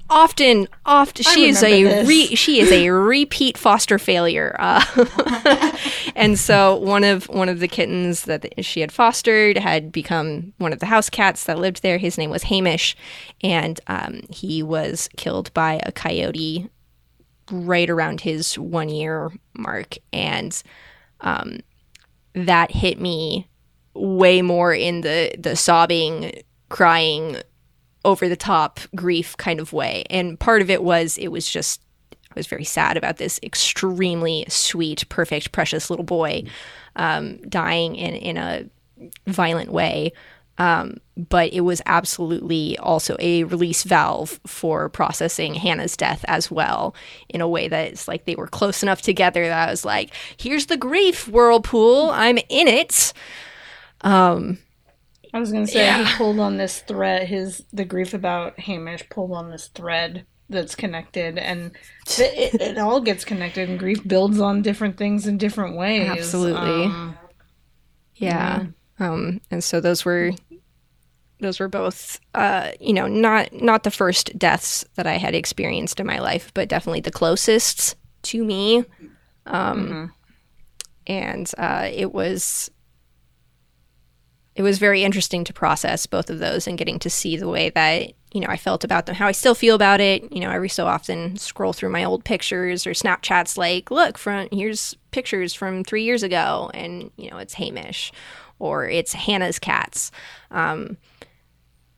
often, 0.10 0.68
often 0.86 1.24
she 1.24 1.48
is 1.48 1.64
a 1.64 2.06
re- 2.06 2.36
she 2.36 2.60
is 2.60 2.72
a 2.72 2.90
repeat 2.92 3.58
foster 3.58 4.00
failure. 4.00 4.56
Uh, 4.60 5.78
and 6.16 6.38
so 6.38 6.76
one 6.76 7.04
of 7.04 7.28
one 7.30 7.50
of 7.50 7.60
the 7.60 7.68
kittens 7.68 8.24
that 8.24 8.66
she 8.66 8.82
had 8.82 8.92
fostered 8.92 9.58
had 9.58 9.92
become 9.92 10.54
one 10.58 10.74
of 10.74 10.80
the 10.80 10.86
house 10.88 11.10
cats 11.10 11.46
that 11.46 11.60
lived 11.60 11.82
there. 11.82 11.98
His 11.98 12.18
name 12.18 12.30
was 12.30 12.44
Hamish, 12.44 12.96
and 13.42 13.80
um, 13.88 14.22
he 14.30 14.64
was 14.64 15.10
killed 15.18 15.54
by 15.54 15.80
a 15.84 15.92
coyote 15.92 16.70
right 17.52 17.90
around 17.90 18.22
his 18.22 18.58
one 18.58 18.90
year 18.90 19.32
mark, 19.54 19.96
and 20.14 20.62
um, 21.22 21.60
that 22.34 22.72
hit 22.72 23.00
me 23.00 23.48
way 23.94 24.42
more 24.42 24.74
in 24.74 25.02
the 25.02 25.36
the 25.38 25.56
sobbing, 25.56 26.32
crying, 26.70 27.38
over 28.06 28.30
the 28.30 28.36
top 28.36 28.80
grief 28.96 29.36
kind 29.38 29.60
of 29.60 29.74
way. 29.74 30.06
And 30.10 30.40
part 30.40 30.62
of 30.62 30.70
it 30.70 30.84
was 30.84 31.18
it 31.18 31.30
was 31.30 31.50
just 31.50 31.82
I 32.32 32.34
was 32.36 32.48
very 32.48 32.64
sad 32.64 32.96
about 32.96 33.18
this 33.18 33.40
extremely 33.42 34.46
sweet, 34.48 35.08
perfect, 35.10 35.52
precious 35.52 35.90
little 35.90 36.06
boy 36.06 36.44
um, 36.96 37.38
dying 37.50 37.96
in 37.96 38.14
in 38.16 38.38
a 38.38 38.66
violent 39.28 39.72
way. 39.72 40.14
Um, 40.58 40.98
but 41.16 41.54
it 41.54 41.62
was 41.62 41.82
absolutely 41.86 42.78
also 42.80 43.16
a 43.20 43.46
release 43.46 43.84
valve 43.84 44.42
for 44.46 44.90
processing 44.90 45.54
Hannah's 45.54 45.96
death 45.96 46.26
as 46.28 46.52
well, 46.52 46.94
in 47.30 47.40
a 47.40 47.48
way 47.48 47.70
that 47.70 47.88
it's 47.88 48.10
like 48.10 48.26
they 48.26 48.36
were 48.36 48.48
close 48.48 48.84
enough 48.84 49.02
together 49.02 49.48
that 49.48 49.70
I 49.70 49.72
was 49.72 49.86
like, 49.86 50.14
here's 50.36 50.66
the 50.66 50.76
grief 50.76 51.30
whirlpool, 51.30 52.10
I'm 52.10 52.38
in 52.50 52.68
it. 52.68 53.14
Um, 54.02 54.58
I 55.34 55.40
was 55.40 55.52
gonna 55.52 55.68
say 55.68 55.86
Yeah. 55.86 56.06
he 56.06 56.16
pulled 56.18 56.40
on 56.40 56.58
this 56.58 56.80
thread. 56.80 57.28
His 57.28 57.64
the 57.72 57.86
grief 57.86 58.14
about 58.14 58.60
Hamish 58.60 59.08
pulled 59.10 59.32
on 59.32 59.52
this 59.52 59.68
thread 59.68 60.26
that's 60.50 60.76
connected, 60.76 61.38
and 61.38 61.72
it, 62.18 62.60
it, 62.60 62.78
all 62.80 63.00
gets 63.02 63.24
connected. 63.24 63.70
And 63.70 63.78
grief 63.78 64.06
builds 64.08 64.40
on 64.40 64.64
different 64.64 64.98
things 64.98 65.28
in 65.28 65.38
different 65.38 65.78
ways. 65.78 66.10
Absolutely. 66.10 66.86
Um, 66.86 67.18
yeah. 68.16 68.66
Um, 69.00 69.42
and 69.52 69.64
so 69.64 69.80
those 69.80 70.04
were 70.04 70.32
those 71.40 71.60
were 71.60 71.68
both 71.70 72.20
uh, 72.34 72.72
you 72.80 72.94
know, 72.94 73.08
not 73.08 73.54
not 73.54 73.84
the 73.84 73.92
first 73.92 74.38
deaths 74.38 74.84
that 74.96 75.06
I 75.08 75.14
had 75.18 75.36
experienced 75.36 76.00
in 76.00 76.08
my 76.08 76.20
life, 76.20 76.52
but 76.54 76.68
definitely 76.68 77.02
the 77.02 77.12
closest 77.12 77.96
to 78.24 78.44
me. 78.44 78.84
Um 79.46 80.14
and 81.08 81.52
uh, 81.58 81.90
it 81.92 82.14
was 82.14 82.70
it 84.60 84.62
was 84.62 84.78
very 84.78 85.06
interesting 85.06 85.46
to 85.46 85.54
process 85.54 86.06
both 86.06 86.30
of 86.30 86.40
those 86.40 86.68
and 86.68 86.78
getting 86.78 87.00
to 87.00 87.10
see 87.10 87.38
the 87.38 87.48
way 87.48 87.70
that 87.70 88.12
you 88.34 88.42
know 88.42 88.50
I 88.50 88.58
felt 88.58 88.84
about 88.84 89.06
them, 89.06 89.16
how 89.16 89.26
I 89.26 89.32
still 89.32 89.56
feel 89.56 89.74
about 89.74 90.02
it. 90.02 90.30
You 90.34 90.42
know, 90.42 90.50
every 90.52 90.68
so 90.68 90.86
often 90.86 91.38
scroll 91.38 91.72
through 91.72 91.92
my 91.92 92.04
old 92.04 92.26
pictures 92.26 92.86
or 92.86 92.92
Snapchats, 92.92 93.58
like, 93.58 93.90
look, 93.90 94.18
from 94.18 94.50
here's 94.52 94.98
pictures 95.12 95.54
from 95.54 95.86
three 95.86 96.04
years 96.04 96.24
ago, 96.24 96.70
and 96.74 97.10
you 97.16 97.32
know 97.32 97.38
it's 97.38 97.54
Hamish 97.54 98.12
or 98.60 98.86
it's 98.86 99.14
Hannah's 99.14 99.60
cats, 99.60 100.12
um, 100.52 100.98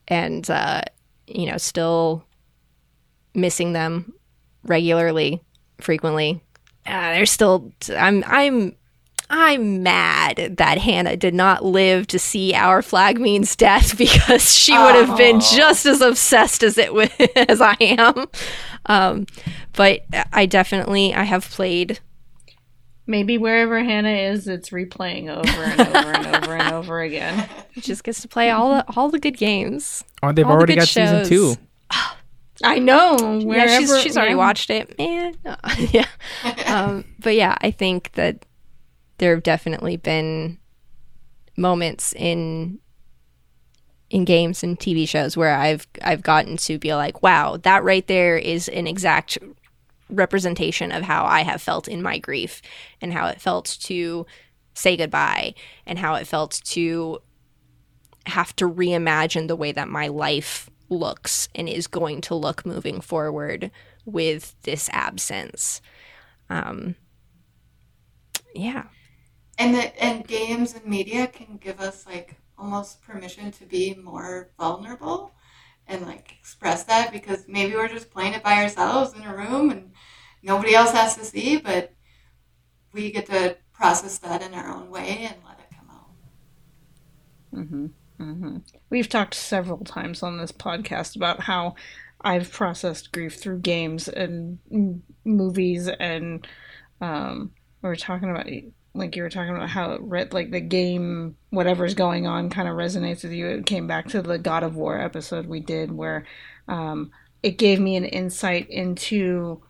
and 0.08 0.48
uh, 0.48 0.84
you 1.26 1.48
know 1.48 1.58
still 1.58 2.24
missing 3.34 3.74
them 3.74 4.14
regularly, 4.64 5.42
frequently. 5.80 6.44
Uh, 6.86 7.14
they're 7.14 7.26
still. 7.26 7.72
I'm. 7.90 8.24
I'm. 8.28 8.76
I'm 9.34 9.82
mad 9.82 10.56
that 10.58 10.78
Hannah 10.80 11.16
did 11.16 11.34
not 11.34 11.64
live 11.64 12.06
to 12.08 12.20
see 12.20 12.54
our 12.54 12.82
flag 12.82 13.20
means 13.20 13.56
death 13.56 13.98
because 13.98 14.54
she 14.54 14.78
would 14.78 14.96
have 14.96 15.18
been 15.18 15.40
just 15.40 15.86
as 15.86 16.02
obsessed 16.02 16.64
as 16.64 16.78
it 16.78 16.88
w- 16.88 17.08
as 17.48 17.62
I 17.62 17.76
am. 17.80 18.28
Um, 18.88 19.26
but 19.74 20.02
I 20.34 20.46
definitely 20.46 21.14
I 21.14 21.24
have 21.24 21.50
played. 21.50 22.00
maybe 23.08 23.38
wherever 23.38 23.82
Hannah 23.84 24.10
is, 24.10 24.48
it's 24.48 24.70
replaying 24.70 25.30
over 25.30 25.64
and 25.64 25.82
over 25.82 26.12
and 26.12 26.36
over 26.36 26.56
and 26.56 26.74
over 26.74 27.02
again. 27.02 27.48
Just 27.78 28.04
gets 28.04 28.22
to 28.24 28.28
play 28.28 28.50
all 28.52 28.70
the 28.76 28.86
all 28.98 29.10
the 29.10 29.20
good 29.20 29.38
games. 29.38 30.04
Oh, 30.22 30.32
they've 30.34 30.46
All 30.46 30.52
the 30.52 30.58
already 30.58 30.74
good 30.74 30.80
got 30.82 30.88
season 30.90 31.26
two. 31.26 31.56
I 32.64 32.80
know. 32.80 33.16
Wherever, 33.44 33.72
yeah, 33.72 33.80
she's 33.80 34.02
she's 34.02 34.18
already 34.18 34.32
yeah. 34.34 34.38
watched 34.38 34.70
it, 34.70 34.98
man. 34.98 35.36
yeah, 35.78 36.06
um, 36.68 37.06
but 37.20 37.36
yeah, 37.36 37.58
I 37.62 37.72
think 37.72 38.12
that 38.14 38.46
there 39.22 39.36
have 39.36 39.44
definitely 39.44 39.98
been 39.98 40.58
moments 41.56 42.12
in 42.14 42.80
in 44.10 44.26
games 44.26 44.64
and 44.64 44.78
TV 44.80 45.08
shows 45.08 45.38
where 45.38 45.56
I've 45.56 45.88
I've 46.02 46.24
gotten 46.24 46.58
to 46.58 46.80
be 46.80 46.96
like, 46.96 47.22
wow, 47.22 47.58
that 47.58 47.84
right 47.84 48.06
there 48.08 48.36
is 48.36 48.68
an 48.68 48.88
exact 48.88 49.38
representation 50.10 50.92
of 50.92 51.04
how 51.04 51.24
I 51.24 51.44
have 51.44 51.62
felt 51.62 51.88
in 51.88 52.02
my 52.02 52.18
grief 52.18 52.64
and 53.00 53.14
how 53.14 53.28
it 53.28 53.40
felt 53.40 53.78
to 53.82 54.26
say 54.74 54.98
goodbye 54.98 55.54
and 55.86 56.00
how 56.00 56.16
it 56.16 56.26
felt 56.26 56.60
to 56.66 57.20
have 58.26 58.56
to 58.56 58.68
reimagine 58.68 59.48
the 59.48 59.56
way 59.56 59.72
that 59.72 59.88
my 59.88 60.08
life 60.08 60.68
looks 60.90 61.48
and 61.54 61.70
is 61.70 61.86
going 61.86 62.22
to 62.22 62.34
look 62.34 62.66
moving 62.66 63.00
forward 63.00 63.70
with 64.04 64.56
this 64.64 64.90
absence. 64.92 65.80
Um, 66.50 66.96
yeah. 68.56 68.86
And 69.58 69.76
the 69.76 70.04
and 70.04 70.28
games 70.28 70.74
and 70.74 70.86
media 70.86 71.28
can 71.28 71.58
give 71.58 71.80
us 71.80 72.06
like 72.06 72.38
almost 72.58 73.02
permission 73.02 73.52
to 73.52 73.66
be 73.66 73.94
more 73.96 74.50
vulnerable 74.58 75.32
and 75.88 76.06
like 76.06 76.36
express 76.40 76.84
that 76.86 77.12
because 77.12 77.46
maybe 77.48 77.76
we're 77.76 77.88
just 77.88 78.12
playing 78.12 78.34
it 78.34 78.44
by 78.44 78.62
ourselves 78.62 79.14
in 79.14 79.24
a 79.24 79.36
room 79.36 79.72
and 79.72 79.92
nobody 80.42 80.74
else 80.74 80.92
has 80.92 81.16
to 81.18 81.26
see, 81.26 81.58
but 81.58 81.94
we 82.94 83.12
get 83.12 83.26
to 83.28 83.58
process 83.74 84.18
that 84.20 84.42
in 84.42 84.54
our 84.54 84.70
own 84.70 84.90
way 84.90 85.28
and 85.30 85.36
let 85.46 85.60
it 85.60 85.76
come 85.76 85.90
out. 85.90 86.12
Mm-hmm. 87.54 87.86
Mm-hmm. 88.22 88.58
We've 88.90 89.10
talked 89.10 89.34
several 89.34 89.80
times 89.80 90.22
on 90.22 90.38
this 90.38 90.52
podcast 90.52 91.16
about 91.16 91.42
how 91.42 91.76
I've 92.22 92.52
processed 92.52 93.12
grief 93.12 93.36
through 93.38 93.60
games 93.60 94.08
and 94.08 94.60
movies, 95.26 95.88
and 95.88 96.48
um, 97.00 97.52
we 97.82 97.90
were 97.90 97.96
talking 97.96 98.30
about 98.30 98.48
like 98.94 99.16
you 99.16 99.24
were 99.24 99.30
talking 99.30 99.56
about 99.56 99.70
how 99.70 99.92
it 99.92 100.34
like 100.34 100.52
the 100.52 100.60
game 100.60 101.38
whatever's 101.50 101.94
going 101.94 102.28
on 102.28 102.50
kind 102.50 102.68
of 102.68 102.76
resonates 102.76 103.24
with 103.24 103.32
you. 103.32 103.48
It 103.48 103.66
came 103.66 103.88
back 103.88 104.08
to 104.10 104.22
the 104.22 104.38
God 104.38 104.64
of 104.64 104.76
War 104.76 105.00
episode 105.00 105.46
we 105.46 105.60
did 105.60 105.92
where 105.92 106.26
um, 106.68 107.12
it 107.42 107.58
gave 107.58 107.80
me 107.80 107.96
an 107.96 108.06
insight 108.06 108.70
into 108.70 109.62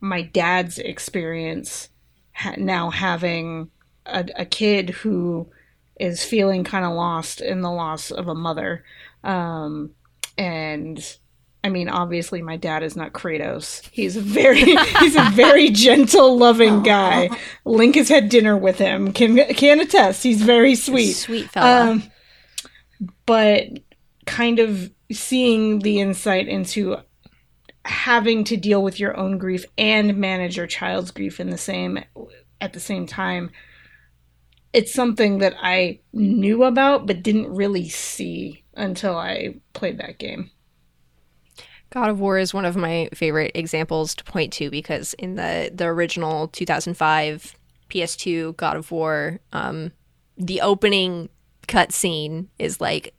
my 0.00 0.22
dad's 0.22 0.78
experience 0.78 1.88
ha- 2.32 2.54
now 2.58 2.90
having 2.90 3.70
a, 4.04 4.26
a 4.36 4.44
kid 4.44 4.90
who 4.90 5.48
is 5.98 6.22
feeling 6.22 6.62
kind 6.62 6.84
of 6.84 6.92
lost 6.92 7.40
in 7.40 7.62
the 7.62 7.70
loss 7.70 8.10
of 8.10 8.28
a 8.28 8.34
mother. 8.34 8.84
Um, 9.24 9.92
and 10.36 11.16
I 11.66 11.68
mean, 11.68 11.88
obviously, 11.88 12.42
my 12.42 12.56
dad 12.56 12.84
is 12.84 12.94
not 12.94 13.12
Kratos. 13.12 13.82
He's 13.90 14.16
a 14.16 14.20
very 14.20 14.76
he's 15.00 15.16
a 15.16 15.30
very 15.32 15.70
gentle, 15.70 16.38
loving 16.38 16.84
guy. 16.84 17.28
Link 17.64 17.96
has 17.96 18.08
had 18.08 18.28
dinner 18.28 18.56
with 18.56 18.78
him. 18.78 19.12
Can 19.12 19.36
can 19.54 19.80
attest. 19.80 20.22
He's 20.22 20.42
very 20.42 20.76
sweet. 20.76 21.14
Sweet 21.14 21.50
fella. 21.50 21.90
Um, 21.90 22.04
but 23.26 23.66
kind 24.26 24.60
of 24.60 24.92
seeing 25.10 25.80
the 25.80 25.98
insight 25.98 26.46
into 26.46 26.98
having 27.84 28.44
to 28.44 28.56
deal 28.56 28.80
with 28.80 29.00
your 29.00 29.16
own 29.16 29.36
grief 29.36 29.64
and 29.76 30.16
manage 30.16 30.56
your 30.56 30.68
child's 30.68 31.10
grief 31.10 31.40
in 31.40 31.50
the 31.50 31.58
same 31.58 31.98
at 32.60 32.72
the 32.72 32.80
same 32.80 33.06
time 33.06 33.50
it's 34.72 34.92
something 34.92 35.38
that 35.38 35.54
i 35.62 36.00
knew 36.12 36.64
about 36.64 37.06
but 37.06 37.22
didn't 37.22 37.46
really 37.48 37.88
see 37.88 38.64
until 38.74 39.16
i 39.16 39.54
played 39.72 39.98
that 39.98 40.18
game 40.18 40.50
God 41.96 42.10
of 42.10 42.20
War 42.20 42.36
is 42.36 42.52
one 42.52 42.66
of 42.66 42.76
my 42.76 43.08
favorite 43.14 43.52
examples 43.54 44.14
to 44.16 44.24
point 44.24 44.52
to 44.52 44.68
because 44.68 45.14
in 45.14 45.36
the 45.36 45.70
the 45.74 45.86
original 45.86 46.48
2005 46.48 47.54
PS2 47.88 48.54
God 48.58 48.76
of 48.76 48.90
War, 48.90 49.40
um, 49.54 49.92
the 50.36 50.60
opening 50.60 51.30
cutscene 51.66 52.48
is 52.58 52.82
like 52.82 53.14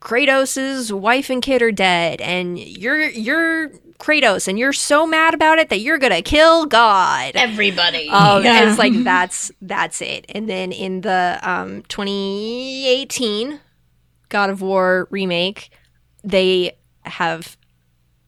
Kratos's 0.00 0.92
wife 0.92 1.30
and 1.30 1.40
kid 1.40 1.62
are 1.62 1.70
dead, 1.70 2.20
and 2.20 2.58
you're 2.58 3.00
you're 3.10 3.68
Kratos, 4.00 4.48
and 4.48 4.58
you're 4.58 4.72
so 4.72 5.06
mad 5.06 5.32
about 5.32 5.60
it 5.60 5.68
that 5.68 5.78
you're 5.78 5.98
gonna 5.98 6.20
kill 6.20 6.66
God. 6.66 7.36
everybody 7.36 8.08
Um, 8.08 8.44
and 8.44 8.68
it's 8.68 8.76
like 8.76 8.92
that's 9.04 9.52
that's 9.62 10.02
it. 10.02 10.26
And 10.30 10.48
then 10.48 10.72
in 10.72 11.02
the 11.02 11.38
um, 11.44 11.82
2018 11.82 13.60
God 14.30 14.50
of 14.50 14.62
War 14.62 15.06
remake, 15.12 15.70
they 16.24 16.76
have 17.04 17.56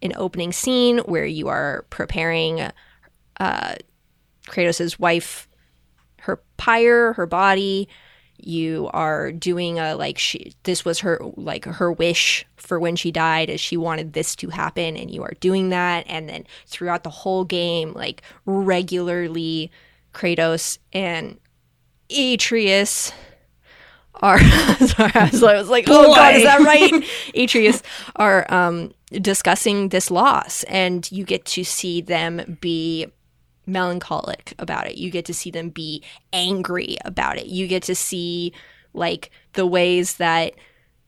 an 0.03 0.13
opening 0.17 0.53
scene 0.53 0.99
where 0.99 1.27
you 1.27 1.49
are 1.49 1.85
preparing 1.91 2.71
uh, 3.41 3.75
Kratos' 4.49 4.99
wife, 4.99 5.49
her 6.21 6.43
pyre, 6.57 7.13
her 7.15 7.27
body, 7.27 7.89
you 8.41 8.89
are 8.93 9.33
doing 9.33 9.81
a 9.81 9.97
like 9.97 10.17
she 10.17 10.53
this 10.63 10.85
was 10.85 11.01
her 11.01 11.21
like 11.37 11.65
her 11.65 11.91
wish 11.91 12.47
for 12.57 12.79
when 12.79 12.95
she 12.95 13.11
died 13.11 13.51
as 13.51 13.61
she 13.61 13.77
wanted 13.77 14.13
this 14.13 14.37
to 14.37 14.49
happen 14.49 14.97
and 14.97 15.11
you 15.11 15.23
are 15.23 15.35
doing 15.41 15.71
that. 15.71 16.05
And 16.09 16.29
then 16.29 16.47
throughout 16.67 17.03
the 17.03 17.11
whole 17.11 17.45
game 17.45 17.93
like 17.95 18.23
regularly 18.47 19.73
Kratos 20.15 20.79
and 20.93 21.39
Atreus 22.11 23.13
are 24.21 24.39
sorry, 24.87 25.13
I 25.15 25.29
was, 25.31 25.43
I 25.43 25.59
was 25.59 25.69
like, 25.69 25.85
oh 25.89 26.15
god, 26.15 26.35
is 26.35 26.43
that 26.43 26.61
right? 26.61 27.05
Atreus 27.35 27.83
are 28.17 28.53
um, 28.53 28.93
discussing 29.13 29.91
this 29.91 30.11
loss, 30.11 30.65
and 30.65 31.11
you 31.13 31.25
get 31.25 31.45
to 31.47 31.65
see 31.65 32.01
them 32.01 32.59
be 32.61 33.07
melancholic 33.67 34.55
about 34.59 34.87
it. 34.87 34.97
You 34.97 35.11
get 35.11 35.25
to 35.27 35.35
see 35.35 35.51
them 35.51 35.69
be 35.69 36.03
angry 36.33 36.97
about 37.05 37.39
it. 37.39 37.47
You 37.47 37.67
get 37.69 37.83
to 37.85 37.95
see 37.95 38.53
like 38.95 39.31
the 39.53 39.67
ways 39.67 40.15
that 40.15 40.55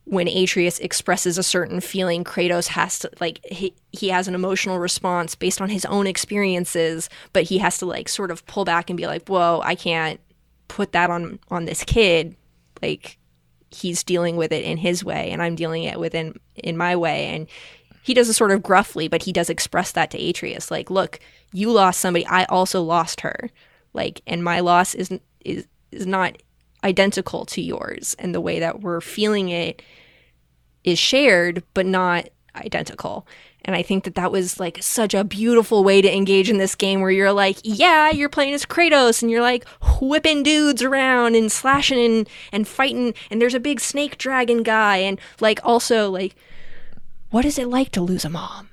when 0.04 0.28
Atreus 0.28 0.78
expresses 0.80 1.38
a 1.38 1.42
certain 1.42 1.80
feeling, 1.80 2.24
Kratos 2.24 2.68
has 2.68 2.98
to 3.00 3.10
like 3.20 3.40
he 3.44 3.74
he 3.92 4.08
has 4.08 4.28
an 4.28 4.34
emotional 4.34 4.78
response 4.78 5.34
based 5.34 5.60
on 5.60 5.68
his 5.68 5.84
own 5.86 6.06
experiences, 6.06 7.08
but 7.32 7.44
he 7.44 7.58
has 7.58 7.78
to 7.78 7.86
like 7.86 8.08
sort 8.08 8.30
of 8.30 8.44
pull 8.46 8.64
back 8.64 8.90
and 8.90 8.96
be 8.96 9.06
like, 9.06 9.28
"Whoa, 9.28 9.60
I 9.64 9.74
can't 9.74 10.20
put 10.68 10.92
that 10.92 11.10
on 11.10 11.38
on 11.48 11.64
this 11.64 11.84
kid." 11.84 12.36
Like 12.82 13.18
he's 13.70 14.02
dealing 14.02 14.36
with 14.36 14.52
it 14.52 14.64
in 14.64 14.78
his 14.78 15.04
way 15.04 15.30
and 15.30 15.42
I'm 15.42 15.54
dealing 15.54 15.84
it 15.84 15.98
within 15.98 16.38
in 16.56 16.76
my 16.76 16.96
way. 16.96 17.26
And 17.26 17.46
he 18.02 18.14
does 18.14 18.28
it 18.28 18.34
sort 18.34 18.50
of 18.50 18.62
gruffly, 18.62 19.08
but 19.08 19.22
he 19.22 19.32
does 19.32 19.50
express 19.50 19.92
that 19.92 20.10
to 20.10 20.28
Atreus 20.28 20.70
like, 20.70 20.90
"Look, 20.90 21.20
you 21.52 21.70
lost 21.70 22.00
somebody, 22.00 22.26
I 22.26 22.44
also 22.44 22.82
lost 22.82 23.20
her." 23.20 23.50
Like 23.92 24.22
and 24.26 24.42
my 24.42 24.60
loss 24.60 24.94
is 24.94 25.10
is 25.44 25.66
is 25.92 26.06
not 26.06 26.36
identical 26.84 27.44
to 27.46 27.60
yours. 27.60 28.16
And 28.18 28.34
the 28.34 28.40
way 28.40 28.60
that 28.60 28.80
we're 28.80 29.00
feeling 29.00 29.50
it 29.50 29.82
is 30.84 30.98
shared 30.98 31.62
but 31.74 31.86
not 31.86 32.28
identical 32.56 33.26
and 33.64 33.76
i 33.76 33.82
think 33.82 34.04
that 34.04 34.14
that 34.14 34.30
was 34.32 34.58
like 34.60 34.78
such 34.82 35.14
a 35.14 35.24
beautiful 35.24 35.84
way 35.84 36.00
to 36.00 36.14
engage 36.14 36.48
in 36.50 36.58
this 36.58 36.74
game 36.74 37.00
where 37.00 37.10
you're 37.10 37.32
like 37.32 37.56
yeah 37.62 38.10
you're 38.10 38.28
playing 38.28 38.54
as 38.54 38.64
kratos 38.64 39.22
and 39.22 39.30
you're 39.30 39.42
like 39.42 39.66
whipping 40.00 40.42
dudes 40.42 40.82
around 40.82 41.34
and 41.34 41.50
slashing 41.52 41.98
and, 41.98 42.28
and 42.52 42.66
fighting 42.68 43.14
and 43.30 43.40
there's 43.40 43.54
a 43.54 43.60
big 43.60 43.80
snake 43.80 44.18
dragon 44.18 44.62
guy 44.62 44.96
and 44.96 45.20
like 45.40 45.60
also 45.64 46.10
like 46.10 46.34
what 47.30 47.44
is 47.44 47.58
it 47.58 47.68
like 47.68 47.90
to 47.90 48.00
lose 48.00 48.24
a 48.24 48.30
mom 48.30 48.68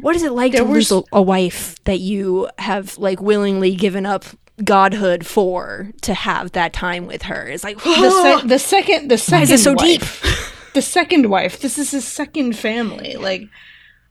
what 0.00 0.16
is 0.16 0.22
it 0.22 0.32
like 0.32 0.52
There 0.52 0.62
to 0.62 0.66
was- 0.66 0.90
lose 0.90 1.04
a, 1.12 1.16
a 1.18 1.22
wife 1.22 1.82
that 1.84 2.00
you 2.00 2.48
have 2.58 2.98
like 2.98 3.20
willingly 3.20 3.74
given 3.76 4.06
up 4.06 4.24
godhood 4.64 5.26
for 5.26 5.90
to 6.02 6.14
have 6.14 6.52
that 6.52 6.72
time 6.72 7.06
with 7.06 7.22
her 7.22 7.48
it's 7.48 7.64
like 7.64 7.76
The, 7.82 8.10
se- 8.40 8.42
the 8.46 8.58
second, 8.58 9.08
the 9.10 9.18
second 9.18 9.38
why 9.38 9.42
is 9.42 9.50
it 9.50 9.58
so 9.58 9.72
wife, 9.72 10.22
deep 10.22 10.32
the 10.74 10.82
second 10.82 11.30
wife. 11.30 11.60
This 11.60 11.78
is 11.78 11.92
his 11.92 12.04
second 12.04 12.56
family. 12.56 13.14
Like, 13.14 13.42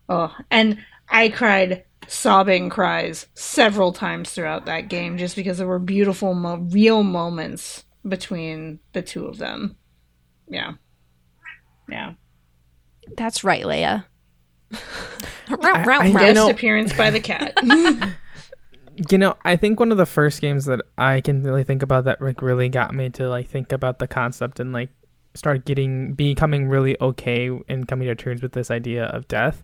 oh, 0.10 0.36
and 0.51 0.78
I 1.10 1.30
cried 1.30 1.84
sobbing 2.08 2.70
cries 2.70 3.28
several 3.34 3.93
times 3.93 4.32
throughout 4.32 4.66
that 4.66 4.89
game 4.89 5.18
just 5.18 5.36
because 5.36 5.58
there 5.58 5.68
were 5.68 5.80
beautiful, 5.80 6.34
mo- 6.34 6.66
real 6.70 7.04
moments 7.04 7.86
between 8.08 8.80
the 8.93 9.01
two 9.01 9.26
of 9.26 9.38
them. 9.38 9.78
Yeah, 10.49 10.74
yeah. 11.89 12.14
That's 13.18 13.43
right, 13.43 13.64
Leia. 13.64 14.06
I- 15.49 15.84
I 15.99 16.12
Guest 16.12 16.36
know- 16.36 16.49
appearance 16.49 16.93
by 16.93 17.10
the 17.10 17.20
cat. 17.20 17.58
You 19.10 19.18
know, 19.18 19.36
I 19.43 19.56
think 19.56 19.80
one 19.80 19.91
of 19.91 19.97
the 19.97 20.06
first 20.06 20.39
games 20.39 20.66
that 20.66 20.80
I 20.99 21.20
can 21.22 21.41
really 21.41 21.64
think 21.64 21.82
about 21.82 22.04
that 22.06 22.22
like 22.22 22.43
really 22.43 22.70
got 22.70 22.93
me 22.93 23.10
to 23.12 23.28
like 23.28 23.49
think 23.49 23.72
about 23.72 23.97
the 23.97 24.08
concept 24.08 24.60
and 24.60 24.72
like 24.72 24.91
start 25.36 25.65
getting 25.65 26.13
becoming 26.13 26.67
really 26.67 26.99
okay 27.01 27.49
and 27.67 27.88
coming 27.88 28.07
to 28.07 28.15
terms 28.15 28.41
with 28.41 28.53
this 28.53 28.69
idea 28.69 29.05
of 29.05 29.27
death 29.27 29.63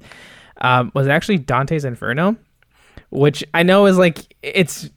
um, 0.61 0.91
was 0.93 1.07
actually 1.07 1.37
Dante's 1.37 1.85
Inferno, 1.85 2.35
which 3.09 3.43
I 3.53 3.63
know 3.63 3.85
is 3.85 3.97
like 3.97 4.35
it's 4.41 4.89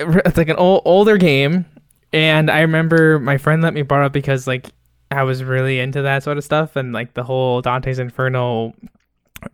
it's 0.00 0.36
like 0.36 0.48
an 0.48 0.56
old, 0.56 0.82
older 0.84 1.16
game, 1.16 1.66
and 2.12 2.50
I 2.50 2.60
remember 2.60 3.18
my 3.18 3.38
friend 3.38 3.62
let 3.62 3.74
me 3.74 3.82
borrow 3.82 4.06
it 4.06 4.12
because 4.12 4.46
like 4.46 4.66
I 5.10 5.24
was 5.24 5.42
really 5.42 5.80
into 5.80 6.02
that 6.02 6.22
sort 6.22 6.38
of 6.38 6.44
stuff 6.44 6.76
and 6.76 6.92
like 6.92 7.14
the 7.14 7.24
whole 7.24 7.60
Dante's 7.60 7.98
Inferno, 7.98 8.74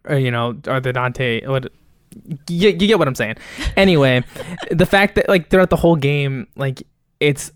uh, 0.08 0.16
you 0.16 0.30
know, 0.30 0.58
or 0.66 0.80
the 0.80 0.92
Dante 0.92 1.46
what 1.46 1.72
you, 2.48 2.68
you 2.70 2.72
get 2.72 2.98
what 2.98 3.08
I'm 3.08 3.14
saying. 3.14 3.36
Anyway, 3.76 4.22
the 4.70 4.86
fact 4.86 5.14
that 5.14 5.28
like 5.28 5.48
throughout 5.48 5.70
the 5.70 5.76
whole 5.76 5.96
game, 5.96 6.46
like 6.56 6.82
it's 7.20 7.52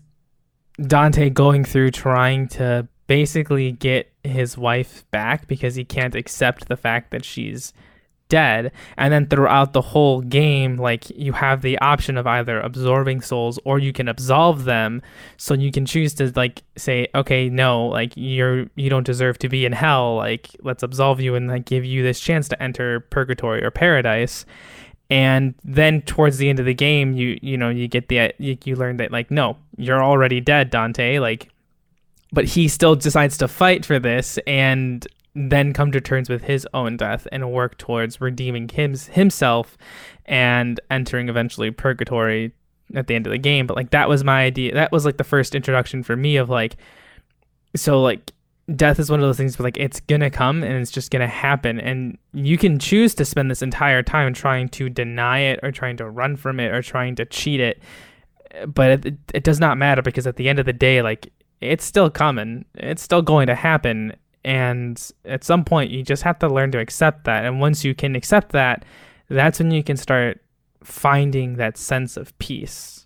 Dante 0.81 1.29
going 1.29 1.63
through 1.63 1.91
trying 1.91 2.47
to 2.49 2.87
basically 3.07 3.71
get 3.71 4.11
his 4.23 4.57
wife 4.57 5.03
back 5.11 5.47
because 5.47 5.75
he 5.75 5.83
can't 5.83 6.15
accept 6.15 6.67
the 6.67 6.77
fact 6.77 7.11
that 7.11 7.25
she's 7.25 7.73
dead. 8.29 8.71
And 8.95 9.11
then 9.11 9.25
throughout 9.25 9.73
the 9.73 9.81
whole 9.81 10.21
game, 10.21 10.77
like 10.77 11.09
you 11.09 11.33
have 11.33 11.61
the 11.61 11.77
option 11.79 12.15
of 12.15 12.27
either 12.27 12.59
absorbing 12.61 13.21
souls 13.21 13.59
or 13.65 13.79
you 13.79 13.91
can 13.91 14.07
absolve 14.07 14.63
them. 14.65 15.01
So 15.37 15.55
you 15.55 15.71
can 15.71 15.85
choose 15.85 16.13
to 16.15 16.31
like 16.35 16.61
say, 16.77 17.07
okay, 17.13 17.49
no, 17.49 17.87
like 17.87 18.13
you're 18.15 18.67
you 18.75 18.89
don't 18.89 19.05
deserve 19.05 19.39
to 19.39 19.49
be 19.49 19.65
in 19.65 19.73
hell. 19.73 20.15
Like 20.15 20.55
let's 20.61 20.83
absolve 20.83 21.19
you 21.19 21.35
and 21.35 21.47
like 21.47 21.65
give 21.65 21.83
you 21.83 22.03
this 22.03 22.19
chance 22.19 22.47
to 22.49 22.63
enter 22.63 22.99
purgatory 22.99 23.63
or 23.63 23.71
paradise. 23.71 24.45
And 25.09 25.55
then 25.63 26.03
towards 26.03 26.37
the 26.37 26.49
end 26.49 26.59
of 26.59 26.65
the 26.65 26.73
game, 26.73 27.13
you 27.13 27.39
you 27.41 27.57
know 27.57 27.69
you 27.69 27.87
get 27.87 28.09
the 28.09 28.31
you, 28.37 28.57
you 28.63 28.75
learn 28.75 28.97
that 28.97 29.11
like 29.11 29.31
no, 29.31 29.57
you're 29.77 30.03
already 30.03 30.39
dead, 30.39 30.69
Dante. 30.69 31.19
Like, 31.19 31.49
but 32.31 32.45
he 32.45 32.67
still 32.67 32.95
decides 32.95 33.37
to 33.37 33.47
fight 33.47 33.85
for 33.85 33.97
this 33.97 34.37
and 34.45 35.07
then 35.35 35.73
come 35.73 35.91
to 35.91 36.01
terms 36.01 36.29
with 36.29 36.43
his 36.43 36.67
own 36.73 36.97
death 36.97 37.27
and 37.31 37.51
work 37.51 37.77
towards 37.77 38.19
redeeming 38.19 38.67
him, 38.67 38.95
himself 38.95 39.77
and 40.25 40.79
entering 40.89 41.29
eventually 41.29 41.71
purgatory 41.71 42.51
at 42.95 43.07
the 43.07 43.15
end 43.15 43.27
of 43.27 43.31
the 43.31 43.37
game. 43.37 43.67
But 43.67 43.77
like 43.77 43.91
that 43.91 44.09
was 44.09 44.23
my 44.23 44.43
idea. 44.43 44.73
That 44.73 44.91
was 44.91 45.05
like 45.05 45.17
the 45.17 45.23
first 45.23 45.55
introduction 45.55 46.03
for 46.03 46.15
me 46.15 46.37
of 46.37 46.49
like, 46.49 46.75
so 47.75 48.01
like 48.01 48.31
death 48.75 48.99
is 48.99 49.09
one 49.09 49.19
of 49.19 49.25
those 49.25 49.37
things 49.37 49.57
where 49.57 49.65
like 49.65 49.77
it's 49.77 49.99
gonna 50.01 50.29
come 50.29 50.63
and 50.63 50.73
it's 50.73 50.91
just 50.91 51.11
gonna 51.11 51.27
happen. 51.27 51.79
And 51.79 52.17
you 52.33 52.57
can 52.57 52.79
choose 52.79 53.15
to 53.15 53.25
spend 53.25 53.49
this 53.49 53.61
entire 53.61 54.03
time 54.03 54.33
trying 54.33 54.69
to 54.69 54.89
deny 54.89 55.39
it 55.39 55.59
or 55.63 55.71
trying 55.71 55.97
to 55.97 56.09
run 56.09 56.35
from 56.35 56.59
it 56.59 56.71
or 56.71 56.81
trying 56.81 57.15
to 57.15 57.25
cheat 57.25 57.59
it. 57.59 57.81
But 58.67 59.05
it, 59.05 59.15
it 59.33 59.43
does 59.43 59.59
not 59.59 59.77
matter 59.77 60.01
because 60.01 60.27
at 60.27 60.35
the 60.35 60.49
end 60.49 60.59
of 60.59 60.65
the 60.65 60.73
day 60.73 61.01
like 61.01 61.31
it's 61.61 61.85
still 61.85 62.09
coming. 62.09 62.65
It's 62.75 63.01
still 63.01 63.21
going 63.21 63.47
to 63.47 63.55
happen. 63.55 64.15
And 64.43 65.11
at 65.25 65.43
some 65.43 65.65
point 65.65 65.91
you 65.91 66.03
just 66.03 66.23
have 66.23 66.39
to 66.39 66.47
learn 66.47 66.71
to 66.71 66.79
accept 66.79 67.25
that. 67.25 67.45
And 67.45 67.59
once 67.59 67.83
you 67.83 67.93
can 67.93 68.15
accept 68.15 68.51
that 68.53 68.85
that's 69.29 69.59
when 69.59 69.71
you 69.71 69.83
can 69.83 69.97
start 69.97 70.41
finding 70.83 71.55
that 71.57 71.77
sense 71.77 72.17
of 72.17 72.37
peace 72.39 72.98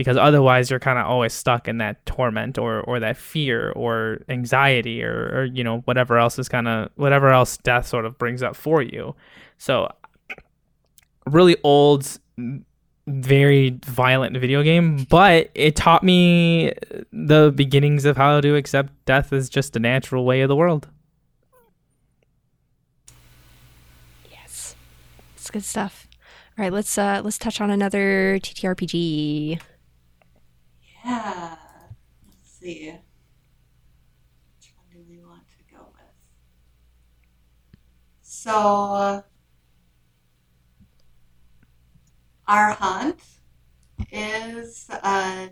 because 0.00 0.16
otherwise 0.16 0.70
you're 0.70 0.80
kind 0.80 0.98
of 0.98 1.04
always 1.04 1.30
stuck 1.30 1.68
in 1.68 1.76
that 1.76 2.06
torment 2.06 2.56
or 2.56 2.80
or 2.80 2.98
that 2.98 3.18
fear 3.18 3.70
or 3.72 4.16
anxiety 4.30 5.04
or, 5.04 5.30
or 5.34 5.44
you 5.44 5.62
know 5.62 5.80
whatever 5.80 6.16
else 6.16 6.38
is 6.38 6.48
kind 6.48 6.66
of 6.66 6.88
whatever 6.94 7.28
else 7.28 7.58
death 7.58 7.86
sort 7.86 8.06
of 8.06 8.16
brings 8.16 8.42
up 8.42 8.56
for 8.56 8.80
you 8.80 9.14
so 9.58 9.86
really 11.26 11.54
old 11.64 12.18
very 13.06 13.78
violent 13.84 14.34
video 14.38 14.62
game 14.62 15.04
but 15.10 15.50
it 15.54 15.76
taught 15.76 16.02
me 16.02 16.72
the 17.12 17.52
beginnings 17.54 18.06
of 18.06 18.16
how 18.16 18.40
to 18.40 18.56
accept 18.56 18.90
death 19.04 19.34
as 19.34 19.50
just 19.50 19.76
a 19.76 19.78
natural 19.78 20.24
way 20.24 20.40
of 20.40 20.48
the 20.48 20.56
world 20.56 20.88
Yes. 24.30 24.74
It's 25.36 25.50
good 25.50 25.62
stuff. 25.64 26.08
All 26.58 26.64
right, 26.64 26.72
let's 26.72 26.96
uh 26.96 27.20
let's 27.24 27.36
touch 27.38 27.60
on 27.60 27.70
another 27.70 28.38
TTRPG. 28.42 29.60
Yeah. 31.04 31.56
Let's 32.26 32.50
see. 32.60 32.90
Which 34.56 34.74
one 34.76 34.86
do 34.92 35.04
we 35.08 35.24
want 35.24 35.42
to 35.48 35.74
go 35.74 35.86
with? 35.92 36.02
So, 38.22 39.24
Our 42.46 42.72
Haunt 42.72 43.20
is 44.10 44.88
uh, 44.90 45.48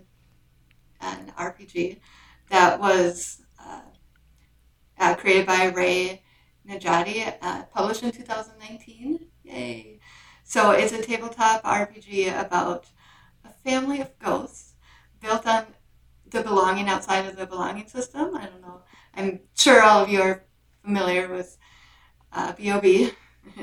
an 1.01 1.31
RPG 1.37 1.99
that 2.49 2.79
was 2.79 3.41
uh, 3.59 3.81
uh, 4.99 5.15
created 5.15 5.45
by 5.45 5.65
Ray 5.65 6.23
Najati, 6.67 7.35
uh, 7.41 7.63
published 7.73 8.03
in 8.03 8.11
2019. 8.11 9.19
Yay! 9.43 9.99
So 10.43 10.71
it's 10.71 10.91
a 10.91 11.01
tabletop 11.01 11.63
RPG 11.63 12.37
about 12.37 12.87
a 13.45 13.49
family 13.49 14.01
of 14.01 14.17
ghosts 14.19 14.68
built 15.19 15.45
on 15.47 15.65
the 16.29 16.41
belonging 16.41 16.87
outside 16.89 17.25
of 17.25 17.35
the 17.35 17.45
belonging 17.45 17.87
system. 17.87 18.35
I 18.35 18.45
don't 18.45 18.61
know. 18.61 18.81
I'm 19.15 19.41
sure 19.55 19.81
all 19.83 20.03
of 20.03 20.09
you 20.09 20.21
are 20.21 20.43
familiar 20.83 21.27
with 21.33 21.57
uh, 22.31 22.53
BOB. 22.53 23.11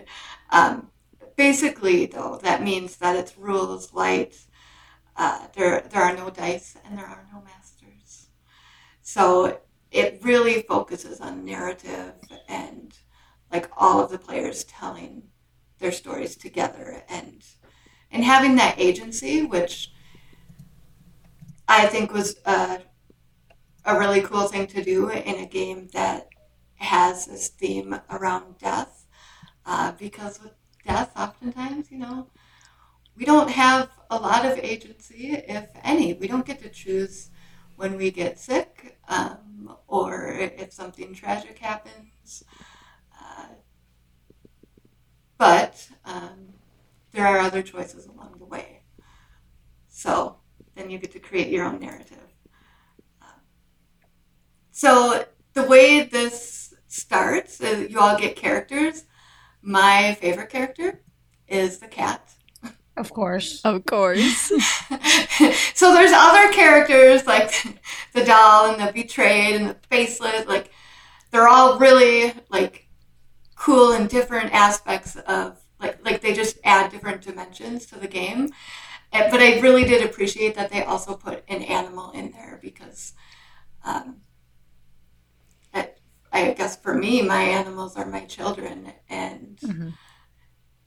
um, 0.50 0.88
basically, 1.36 2.06
though, 2.06 2.38
that 2.42 2.62
means 2.62 2.96
that 2.96 3.16
it's 3.16 3.38
rules 3.38 3.92
light, 3.92 4.36
Uh, 5.16 5.46
there, 5.54 5.80
there 5.90 6.02
are 6.02 6.14
no 6.14 6.28
dice 6.30 6.76
and 6.84 6.98
there 6.98 7.06
are 7.06 7.26
no 7.32 7.40
masters. 7.42 8.28
So 9.02 9.60
it 9.90 10.20
really 10.22 10.62
focuses 10.62 11.20
on 11.20 11.44
narrative 11.44 12.14
and 12.48 12.92
like 13.50 13.70
all 13.76 14.00
of 14.00 14.10
the 14.10 14.18
players 14.18 14.64
telling 14.64 15.22
their 15.78 15.92
stories 15.92 16.36
together 16.36 17.02
and 17.08 17.42
and 18.10 18.24
having 18.24 18.56
that 18.56 18.78
agency, 18.78 19.42
which 19.42 19.92
I 21.68 21.86
think 21.86 22.12
was 22.12 22.36
a, 22.44 22.80
a 23.84 23.98
really 23.98 24.20
cool 24.20 24.48
thing 24.48 24.66
to 24.68 24.82
do 24.82 25.08
in 25.10 25.36
a 25.36 25.46
game 25.46 25.88
that 25.92 26.28
has 26.76 27.26
this 27.26 27.48
theme 27.48 27.98
around 28.10 28.58
death. 28.58 29.06
Uh, 29.64 29.92
because 29.92 30.40
with 30.40 30.52
death, 30.86 31.10
oftentimes, 31.16 31.90
you 31.90 31.98
know, 31.98 32.28
we 33.16 33.24
don't 33.24 33.50
have 33.50 33.90
a 34.10 34.16
lot 34.16 34.44
of 34.44 34.58
agency, 34.58 35.32
if 35.32 35.68
any. 35.82 36.14
We 36.14 36.28
don't 36.28 36.46
get 36.46 36.62
to 36.62 36.68
choose 36.68 37.30
when 37.76 37.96
we 37.96 38.10
get 38.10 38.38
sick 38.38 38.98
um, 39.08 39.76
or 39.86 40.28
if 40.28 40.72
something 40.72 41.14
tragic 41.14 41.58
happens. 41.58 42.44
Uh, 43.12 43.46
but 45.38 45.88
um, 46.04 46.54
there 47.12 47.26
are 47.26 47.38
other 47.38 47.62
choices 47.62 48.06
along 48.06 48.36
the 48.38 48.44
way. 48.44 48.82
So 49.88 50.36
then 50.76 50.90
you 50.90 50.98
get 50.98 51.10
to 51.12 51.18
create 51.18 51.48
your 51.48 51.64
own 51.64 51.80
narrative. 51.80 52.18
Um, 53.22 53.40
so 54.70 55.24
the 55.54 55.64
way 55.64 56.02
this 56.02 56.74
starts, 56.86 57.60
uh, 57.60 57.86
you 57.88 57.98
all 57.98 58.18
get 58.18 58.36
characters. 58.36 59.04
My 59.62 60.16
favorite 60.20 60.50
character 60.50 61.02
is 61.48 61.78
the 61.78 61.88
cat. 61.88 62.30
Of 62.96 63.12
course. 63.12 63.60
Of 63.64 63.84
course. 63.84 64.20
so 65.74 65.92
there's 65.92 66.12
other 66.12 66.52
characters 66.52 67.26
like 67.26 67.52
the 68.12 68.24
doll 68.24 68.70
and 68.70 68.80
the 68.80 68.92
betrayed 68.92 69.56
and 69.56 69.70
the 69.70 69.76
faceless. 69.90 70.46
Like 70.46 70.70
they're 71.30 71.48
all 71.48 71.78
really 71.78 72.32
like 72.48 72.88
cool 73.56 73.92
and 73.92 74.08
different 74.08 74.52
aspects 74.52 75.16
of 75.16 75.58
like 75.80 76.02
like 76.04 76.20
they 76.22 76.32
just 76.32 76.58
add 76.64 76.90
different 76.90 77.22
dimensions 77.22 77.86
to 77.86 77.98
the 77.98 78.08
game. 78.08 78.50
And, 79.16 79.30
but 79.30 79.40
I 79.40 79.58
really 79.60 79.84
did 79.84 80.04
appreciate 80.04 80.54
that 80.56 80.70
they 80.70 80.82
also 80.82 81.14
put 81.14 81.42
an 81.48 81.62
animal 81.62 82.10
in 82.12 82.32
there 82.32 82.58
because, 82.62 83.12
um, 83.84 84.20
I, 85.74 85.90
I 86.32 86.50
guess 86.52 86.76
for 86.76 86.94
me, 86.94 87.22
my 87.22 87.42
animals 87.42 87.96
are 87.96 88.06
my 88.06 88.24
children 88.24 88.92
and. 89.08 89.58
Mhm. 89.58 89.92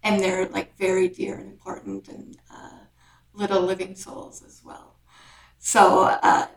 And 0.01 0.21
they're 0.21 0.47
like 0.47 0.77
very 0.77 1.09
dear 1.09 1.35
and 1.35 1.51
important 1.51 2.07
and 2.07 2.37
uh, 2.49 2.79
little 3.33 3.61
living 3.61 3.95
souls 3.95 4.41
as 4.45 4.61
well. 4.63 4.95
So 5.57 6.03
uh, 6.03 6.47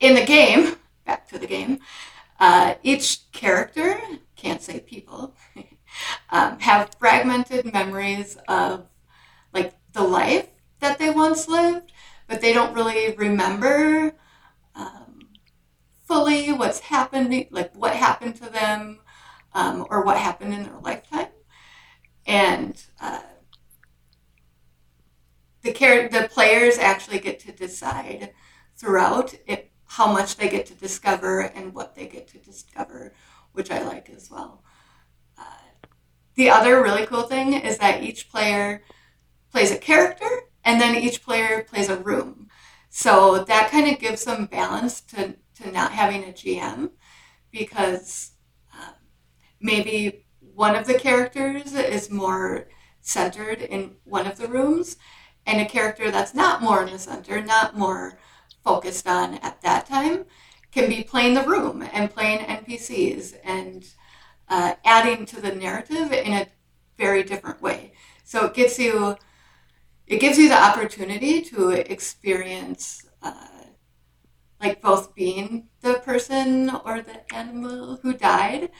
in 0.00 0.14
the 0.14 0.24
game, 0.24 0.76
back 1.06 1.28
to 1.28 1.38
the 1.38 1.46
game, 1.46 1.78
uh, 2.40 2.74
each 2.82 3.30
character, 3.30 4.00
can't 4.34 4.60
say 4.60 4.80
people, 4.80 5.34
um, 6.30 6.58
have 6.58 6.90
fragmented 6.98 7.72
memories 7.72 8.36
of 8.48 8.88
like 9.52 9.74
the 9.92 10.02
life 10.02 10.48
that 10.80 10.98
they 10.98 11.10
once 11.10 11.48
lived, 11.48 11.92
but 12.26 12.40
they 12.40 12.52
don't 12.52 12.74
really 12.74 13.14
remember 13.14 14.14
um, 14.74 15.28
fully 16.06 16.52
what's 16.52 16.80
happening, 16.80 17.46
like 17.50 17.74
what 17.74 17.94
happened 17.94 18.36
to 18.36 18.50
them 18.50 19.00
um, 19.52 19.86
or 19.90 20.04
what 20.04 20.16
happened 20.18 20.54
in 20.54 20.64
their 20.64 20.78
lifetime. 20.80 21.28
And 22.26 22.82
uh, 23.00 23.20
the 25.62 25.72
char- 25.72 26.08
the 26.08 26.28
players 26.32 26.78
actually 26.78 27.18
get 27.18 27.38
to 27.40 27.52
decide 27.52 28.32
throughout 28.76 29.34
it 29.46 29.70
how 29.86 30.12
much 30.12 30.36
they 30.36 30.48
get 30.48 30.66
to 30.66 30.74
discover 30.74 31.40
and 31.40 31.74
what 31.74 31.94
they 31.94 32.06
get 32.06 32.28
to 32.28 32.38
discover, 32.38 33.12
which 33.52 33.70
I 33.70 33.82
like 33.82 34.08
as 34.10 34.30
well. 34.30 34.62
Uh, 35.36 35.42
the 36.36 36.50
other 36.50 36.80
really 36.82 37.06
cool 37.06 37.24
thing 37.24 37.54
is 37.54 37.78
that 37.78 38.02
each 38.02 38.30
player 38.30 38.82
plays 39.50 39.72
a 39.72 39.78
character 39.78 40.44
and 40.64 40.80
then 40.80 40.96
each 40.96 41.22
player 41.22 41.64
plays 41.64 41.88
a 41.88 41.96
room. 41.96 42.48
So 42.88 43.44
that 43.44 43.70
kind 43.70 43.88
of 43.88 44.00
gives 44.00 44.22
some 44.22 44.46
balance 44.46 45.00
to, 45.02 45.36
to 45.56 45.70
not 45.70 45.92
having 45.92 46.24
a 46.24 46.32
GM 46.32 46.90
because 47.50 48.32
um, 48.74 48.94
maybe 49.60 50.26
one 50.54 50.74
of 50.74 50.86
the 50.86 50.94
characters 50.94 51.74
is 51.74 52.10
more 52.10 52.68
centered 53.00 53.62
in 53.62 53.96
one 54.04 54.26
of 54.26 54.36
the 54.36 54.48
rooms 54.48 54.96
and 55.46 55.60
a 55.60 55.64
character 55.64 56.10
that's 56.10 56.34
not 56.34 56.62
more 56.62 56.82
in 56.82 56.92
the 56.92 56.98
center, 56.98 57.40
not 57.40 57.76
more 57.76 58.18
focused 58.62 59.06
on 59.06 59.34
at 59.34 59.60
that 59.62 59.86
time, 59.86 60.24
can 60.70 60.88
be 60.88 61.02
playing 61.02 61.34
the 61.34 61.42
room 61.42 61.82
and 61.92 62.10
playing 62.10 62.40
NPCs 62.40 63.34
and 63.44 63.86
uh, 64.48 64.74
adding 64.84 65.24
to 65.26 65.40
the 65.40 65.54
narrative 65.54 66.12
in 66.12 66.32
a 66.32 66.46
very 66.98 67.22
different 67.22 67.62
way. 67.62 67.92
So 68.24 68.46
it 68.46 68.54
gives 68.54 68.78
you 68.78 69.16
it 70.10 70.18
gives 70.20 70.36
you 70.36 70.48
the 70.48 70.60
opportunity 70.60 71.40
to 71.40 71.70
experience 71.70 73.06
uh, 73.22 73.46
like 74.60 74.82
both 74.82 75.14
being 75.14 75.68
the 75.82 75.94
person 75.94 76.68
or 76.84 77.00
the 77.00 77.32
animal 77.34 77.96
who 78.02 78.12
died 78.12 78.70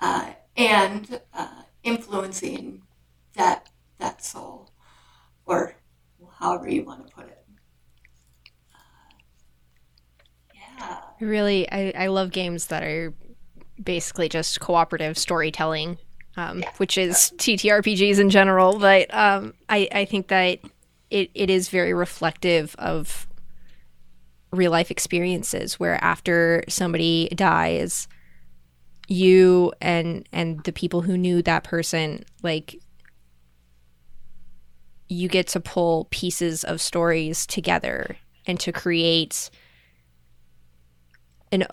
uh, 0.00 0.32
and 0.56 1.20
uh, 1.32 1.62
influencing 1.82 2.82
that 3.34 3.70
that 3.98 4.22
soul 4.22 4.70
or 5.46 5.74
however 6.38 6.68
you 6.68 6.84
want 6.84 7.06
to 7.06 7.14
put 7.14 7.26
it. 7.26 7.44
Uh, 8.74 9.14
yeah. 10.54 11.00
Really, 11.18 11.70
I, 11.72 11.92
I 11.96 12.06
love 12.08 12.30
games 12.30 12.66
that 12.66 12.82
are 12.82 13.14
basically 13.82 14.28
just 14.28 14.60
cooperative 14.60 15.16
storytelling, 15.16 15.96
um, 16.38 16.60
Yeah. 16.60 16.70
which 16.78 16.96
is 16.96 17.32
TTRPGs 17.36 18.18
in 18.18 18.30
general. 18.30 18.78
But 18.78 19.12
um, 19.12 19.54
I, 19.68 19.88
I 19.92 20.04
think 20.04 20.28
that 20.28 20.60
it, 21.10 21.30
it 21.34 21.50
is 21.50 21.68
very 21.68 21.92
reflective 21.92 22.74
of 22.78 23.26
real 24.52 24.70
life 24.70 24.90
experiences 24.90 25.78
where 25.78 26.02
after 26.02 26.64
somebody 26.68 27.28
dies, 27.34 28.08
you 29.08 29.72
and 29.80 30.28
and 30.32 30.62
the 30.64 30.72
people 30.72 31.00
who 31.00 31.16
knew 31.16 31.40
that 31.42 31.64
person 31.64 32.24
like 32.42 32.78
you 35.08 35.28
get 35.28 35.46
to 35.48 35.60
pull 35.60 36.06
pieces 36.10 36.62
of 36.64 36.78
stories 36.78 37.46
together 37.46 38.18
and 38.46 38.60
to 38.60 38.70
create 38.70 39.48
an 41.50 41.64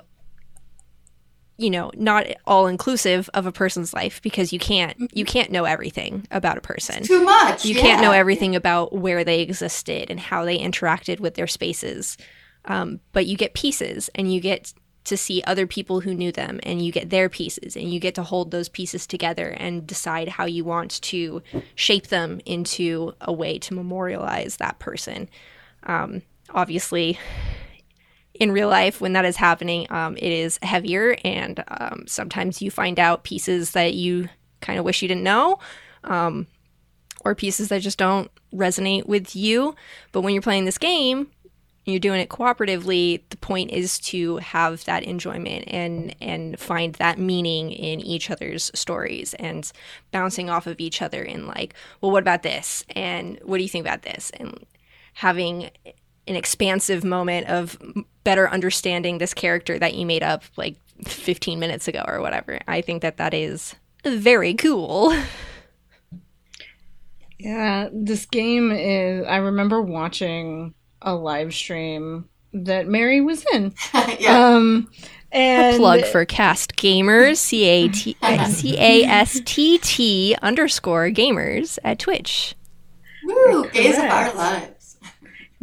you 1.58 1.70
know 1.70 1.91
not 1.95 2.28
all 2.45 2.68
inclusive 2.68 3.30
of 3.34 3.45
a 3.45 3.51
person's 3.51 3.93
life 3.93 4.22
because 4.22 4.51
you 4.51 4.60
can't 4.60 5.10
you 5.14 5.26
can't 5.26 5.51
know 5.51 5.66
everything 5.66 6.28
about 6.32 6.58
a 6.58 6.62
person. 6.62 7.03
Too 7.03 7.24
much. 7.24 7.66
You 7.66 7.76
can't 7.76 8.01
know 8.01 8.12
everything 8.12 8.56
about 8.56 8.93
where 8.93 9.24
they 9.24 9.41
existed 9.41 10.10
and 10.10 10.20
how 10.20 10.45
they 10.45 10.58
interacted 10.58 11.20
with 11.20 11.36
their 11.36 11.47
spaces. 11.47 12.18
Um, 12.66 12.99
but 13.14 13.28
you 13.28 13.38
get 13.38 13.53
pieces 13.53 14.10
and 14.16 14.34
you 14.34 14.41
get 14.41 14.74
to 15.06 15.16
see 15.16 15.43
other 15.45 15.68
people 15.68 15.99
who 15.99 16.16
knew 16.16 16.32
them 16.32 16.60
and 16.64 16.84
you 16.84 16.91
get 16.91 17.12
their 17.12 17.30
pieces 17.30 17.76
and 17.76 17.93
you 17.93 17.99
get 17.99 18.16
to 18.16 18.24
hold 18.24 18.49
those 18.49 18.70
pieces 18.70 19.06
together 19.06 19.49
and 19.49 19.86
decide 19.86 20.28
how 20.28 20.45
you 20.45 20.66
want 20.66 20.99
to 21.03 21.43
shape 21.76 22.08
them 22.08 22.41
into 22.45 23.14
a 23.22 23.32
way 23.32 23.60
to 23.60 23.76
memorialize 23.76 24.58
that 24.58 24.80
person. 24.80 25.30
Um, 25.84 26.24
obviously 26.49 27.20
in 28.39 28.51
real 28.51 28.69
life 28.69 29.01
when 29.01 29.13
that 29.13 29.25
is 29.25 29.38
happening 29.38 29.88
um, 29.91 30.15
it 30.17 30.31
is 30.31 30.59
heavier 30.61 31.15
and 31.23 31.63
um, 31.67 32.03
sometimes 32.07 32.61
you 32.61 32.69
find 32.69 32.99
out 32.99 33.23
pieces 33.23 33.71
that 33.71 33.93
you 33.93 34.29
kind 34.61 34.79
of 34.79 34.86
wish 34.86 35.01
you 35.01 35.07
didn't 35.07 35.23
know 35.23 35.59
um, 36.03 36.47
or 37.23 37.36
pieces 37.36 37.69
that 37.69 37.81
just 37.81 37.97
don't 37.97 38.29
resonate 38.53 39.07
with 39.07 39.36
you. 39.36 39.75
But 40.11 40.21
when 40.21 40.33
you're 40.33 40.41
playing 40.41 40.65
this 40.65 40.77
game 40.77 41.31
you're 41.86 41.99
doing 41.99 42.19
it 42.19 42.29
cooperatively 42.29 43.21
the 43.29 43.38
point 43.38 43.71
is 43.71 43.99
to 43.99 44.38
have 44.38 44.83
that 44.86 45.03
enjoyment 45.03 45.63
and 45.67 46.15
and 46.19 46.59
find 46.59 46.95
that 46.95 47.19
meaning 47.19 47.71
in 47.71 48.01
each 48.01 48.31
other's 48.31 48.71
stories 48.73 49.33
and 49.36 49.71
bouncing 50.11 50.49
off 50.49 50.67
of 50.67 50.79
each 50.79 51.01
other 51.01 51.21
in 51.21 51.45
like 51.47 51.73
well 52.01 52.11
what 52.11 52.23
about 52.23 52.43
this? 52.43 52.83
And 52.89 53.39
what 53.43 53.57
do 53.57 53.63
you 53.63 53.69
think 53.69 53.86
about 53.86 54.01
this? 54.01 54.31
And 54.31 54.65
having 55.13 55.69
an 56.28 56.36
expansive 56.36 57.03
moment 57.03 57.47
of 57.47 57.78
better 58.23 58.49
understanding 58.49 59.17
this 59.19 59.34
character 59.34 59.78
that 59.80 59.93
you 59.95 60.05
made 60.05 60.23
up 60.23 60.43
like 60.57 60.76
15 61.05 61.59
minutes 61.59 61.88
ago 61.88 62.03
or 62.07 62.21
whatever. 62.21 62.59
I 62.67 62.82
think 62.82 63.01
that 63.01 63.17
that 63.17 63.34
is 63.34 63.76
very 64.05 64.53
cool. 64.55 65.15
Yeah, 67.38 67.89
this 67.91 68.26
game 68.26 68.71
is. 68.71 69.26
I 69.28 69.38
remember 69.38 69.82
watching 69.82 70.73
a 71.01 71.13
live 71.13 71.53
stream 71.53 72.30
that 72.53 72.88
Mary 72.88 73.21
was 73.21 73.45
in. 73.53 73.73
yeah 74.19 74.53
Um, 74.55 74.89
and 75.32 75.76
A 75.76 75.78
plug 75.78 76.05
for 76.05 76.23
cast 76.23 76.78
gamers, 76.78 77.38
C 77.38 77.65
A 77.65 77.89
T 77.89 78.15
C 78.47 78.78
A 78.80 79.03
S 79.03 79.41
T 79.45 79.78
T 79.80 80.36
underscore 80.41 81.09
gamers 81.09 81.78
at 81.84 81.99
Twitch. 81.99 82.55
Woo, 83.26 83.69
gaze 83.71 83.97
of 83.97 84.05
our 84.05 84.30
Correct. 84.32 84.36
lives 84.38 84.74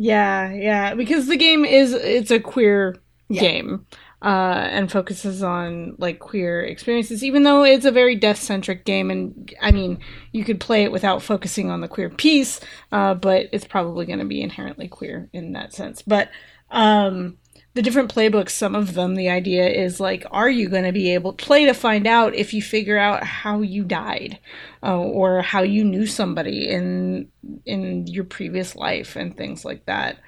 Yeah, 0.03 0.53
yeah, 0.53 0.95
because 0.95 1.29
the 1.29 1.37
game 1.37 1.65
is 1.65 1.93
it's 1.93 2.33
a 2.33 2.41
queer 2.41 2.97
Yeah. 3.29 3.41
game. 3.41 3.87
Uh, 4.21 4.69
and 4.71 4.91
focuses 4.91 5.43
on 5.43 5.97
like 5.99 6.21
queer 6.21 6.63
experiences, 6.63 7.25
even 7.25 7.43
though 7.43 7.65
it's 7.65 7.85
a 7.85 7.91
very 7.91 8.15
death 8.15 8.41
centric 8.41 8.85
game. 8.85 9.11
And 9.11 9.53
I 9.61 9.73
mean, 9.73 9.99
you 10.31 10.45
could 10.45 10.61
play 10.61 10.85
it 10.85 10.93
without 10.93 11.23
focusing 11.23 11.71
on 11.71 11.81
the 11.81 11.89
queer 11.89 12.09
piece, 12.09 12.61
uh, 12.93 13.15
but 13.15 13.49
it's 13.53 13.65
probably 13.65 14.07
going 14.07 14.21
to 14.21 14.25
be 14.25 14.41
inherently 14.41 14.87
queer 14.87 15.29
in 15.33 15.53
that 15.55 15.73
sense. 15.73 16.03
But 16.03 16.31
um, 16.71 17.37
the 17.75 17.83
different 17.83 18.15
playbooks, 18.15 18.51
some 18.51 18.75
of 18.75 18.95
them, 18.95 19.15
the 19.15 19.31
idea 19.31 19.67
is 19.69 19.99
like, 19.99 20.27
are 20.31 20.51
you 20.51 20.69
going 20.69 20.85
to 20.85 20.93
be 20.93 21.15
able 21.15 21.33
to 21.33 21.45
play 21.45 21.65
to 21.65 21.73
find 21.73 22.07
out 22.07 22.35
if 22.35 22.53
you 22.53 22.61
figure 22.61 22.99
out 22.99 23.25
how 23.25 23.63
you 23.63 23.83
died, 23.85 24.39
uh, 24.83 24.99
or 24.99 25.41
how 25.41 25.63
you 25.63 25.85
knew 25.85 26.07
somebody 26.07 26.69
in 26.69 27.29
in 27.65 28.07
your 28.07 28.25
previous 28.25 28.77
life 28.77 29.17
and 29.17 29.37
things 29.37 29.65
like 29.65 29.87
that. 29.87 30.19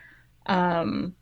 Um, 0.46 1.14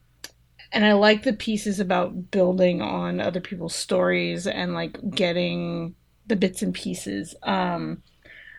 and 0.70 0.84
I 0.84 0.92
like 0.92 1.24
the 1.24 1.32
pieces 1.32 1.80
about 1.80 2.30
building 2.30 2.80
on 2.80 3.20
other 3.20 3.40
people's 3.40 3.74
stories 3.74 4.46
and 4.46 4.74
like 4.74 4.98
getting 5.10 5.94
the 6.26 6.36
bits 6.36 6.62
and 6.62 6.72
pieces. 6.72 7.34
Um, 7.42 8.02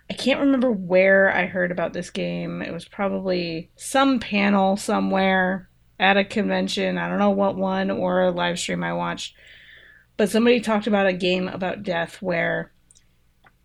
I 0.09 0.13
can't 0.13 0.41
remember 0.41 0.71
where 0.71 1.33
I 1.33 1.45
heard 1.45 1.71
about 1.71 1.93
this 1.93 2.09
game. 2.09 2.61
It 2.61 2.73
was 2.73 2.87
probably 2.87 3.71
some 3.77 4.19
panel 4.19 4.75
somewhere 4.75 5.69
at 5.99 6.17
a 6.17 6.23
convention. 6.23 6.97
I 6.97 7.07
don't 7.07 7.19
know 7.19 7.29
what 7.29 7.55
one 7.55 7.91
or 7.91 8.21
a 8.21 8.31
live 8.31 8.59
stream 8.59 8.83
I 8.83 8.93
watched. 8.93 9.35
But 10.17 10.29
somebody 10.29 10.59
talked 10.59 10.87
about 10.87 11.07
a 11.07 11.13
game 11.13 11.47
about 11.47 11.83
death 11.83 12.21
where 12.21 12.71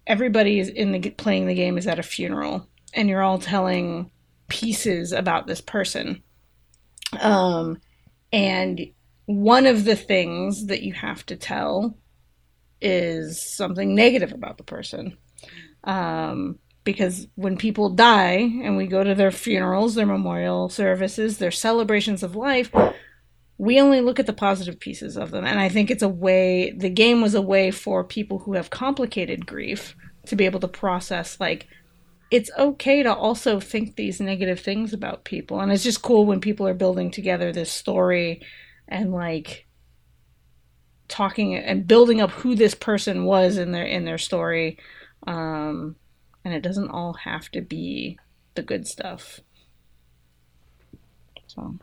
everybody 0.06 0.58
is 0.58 0.68
in 0.68 0.92
the 0.92 1.10
playing 1.10 1.46
the 1.46 1.54
game 1.54 1.76
is 1.76 1.86
at 1.86 1.98
a 1.98 2.02
funeral 2.02 2.66
and 2.94 3.08
you're 3.08 3.22
all 3.22 3.38
telling 3.38 4.10
pieces 4.48 5.12
about 5.12 5.46
this 5.46 5.60
person. 5.60 6.22
Um, 7.20 7.78
and 8.32 8.80
one 9.26 9.66
of 9.66 9.84
the 9.84 9.96
things 9.96 10.66
that 10.66 10.82
you 10.82 10.94
have 10.94 11.24
to 11.26 11.36
tell 11.36 11.96
is 12.80 13.42
something 13.42 13.94
negative 13.94 14.32
about 14.32 14.56
the 14.56 14.64
person. 14.64 15.18
Um, 15.84 16.58
because 16.84 17.26
when 17.34 17.56
people 17.56 17.90
die 17.90 18.36
and 18.62 18.76
we 18.76 18.86
go 18.86 19.04
to 19.04 19.14
their 19.14 19.30
funerals, 19.30 19.94
their 19.94 20.06
memorial 20.06 20.68
services, 20.68 21.38
their 21.38 21.50
celebrations 21.50 22.22
of 22.22 22.36
life, 22.36 22.70
we 23.58 23.80
only 23.80 24.00
look 24.00 24.18
at 24.18 24.26
the 24.26 24.32
positive 24.32 24.78
pieces 24.78 25.16
of 25.16 25.30
them. 25.30 25.44
And 25.44 25.58
I 25.58 25.68
think 25.68 25.90
it's 25.90 26.02
a 26.02 26.08
way, 26.08 26.70
the 26.70 26.88
game 26.88 27.20
was 27.20 27.34
a 27.34 27.42
way 27.42 27.70
for 27.70 28.04
people 28.04 28.38
who 28.38 28.54
have 28.54 28.70
complicated 28.70 29.46
grief 29.46 29.96
to 30.26 30.36
be 30.36 30.44
able 30.44 30.60
to 30.60 30.68
process, 30.68 31.38
like, 31.40 31.66
it's 32.30 32.50
okay 32.58 33.02
to 33.02 33.14
also 33.14 33.58
think 33.58 33.96
these 33.96 34.20
negative 34.20 34.60
things 34.60 34.92
about 34.92 35.24
people. 35.24 35.60
And 35.60 35.72
it's 35.72 35.82
just 35.82 36.02
cool 36.02 36.26
when 36.26 36.40
people 36.40 36.68
are 36.68 36.74
building 36.74 37.10
together 37.10 37.52
this 37.52 37.72
story 37.72 38.42
and, 38.86 39.12
like, 39.12 39.66
talking 41.08 41.54
and 41.56 41.86
building 41.86 42.20
up 42.20 42.30
who 42.30 42.54
this 42.54 42.74
person 42.74 43.24
was 43.24 43.56
in 43.56 43.72
their 43.72 43.86
in 43.86 44.04
their 44.04 44.18
story 44.18 44.78
um 45.26 45.96
and 46.48 46.56
it 46.56 46.62
doesn't 46.62 46.88
all 46.88 47.12
have 47.12 47.50
to 47.50 47.60
be 47.60 48.18
the 48.54 48.62
good 48.62 48.86
stuff 48.86 49.40
so 51.46 51.76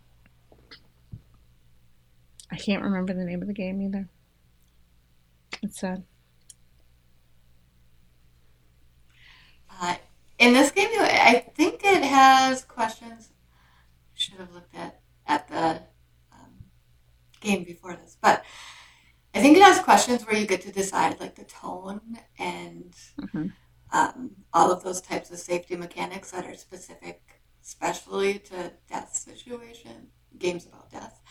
i 2.51 2.55
can't 2.55 2.81
remember 2.81 3.13
the 3.13 3.23
name 3.23 3.43
of 3.43 3.47
the 3.47 3.53
game 3.53 3.79
either 3.79 4.09
it's 5.61 5.79
sad 5.79 6.03
Uh, 9.81 9.95
in 10.39 10.53
this 10.53 10.71
game, 10.71 10.87
I 10.99 11.45
think 11.53 11.81
it 11.83 12.01
has 12.03 12.63
questions. 12.63 13.29
I 13.33 14.13
should 14.13 14.35
have 14.35 14.53
looked 14.53 14.73
at 14.73 15.01
at 15.27 15.47
the 15.49 15.81
um, 16.31 16.51
game 17.41 17.65
before 17.65 17.93
this, 17.93 18.15
but 18.21 18.45
I 19.33 19.41
think 19.41 19.57
it 19.57 19.63
has 19.63 19.79
questions 19.79 20.25
where 20.25 20.37
you 20.37 20.47
get 20.47 20.61
to 20.61 20.71
decide 20.71 21.19
like 21.19 21.35
the 21.35 21.43
tone 21.43 22.19
and 22.39 22.93
Mhm. 23.19 23.51
Um, 23.95 24.31
all 24.53 24.71
of 24.71 24.83
those 24.83 25.01
types 25.01 25.31
of 25.31 25.39
safety 25.39 25.75
mechanics 25.75 26.31
that 26.31 26.45
are 26.45 26.55
specific, 26.55 27.21
especially 27.63 28.39
to 28.39 28.73
death 28.89 29.15
situation 29.15 30.07
games 30.37 30.65
about 30.67 30.91
death. 30.91 31.21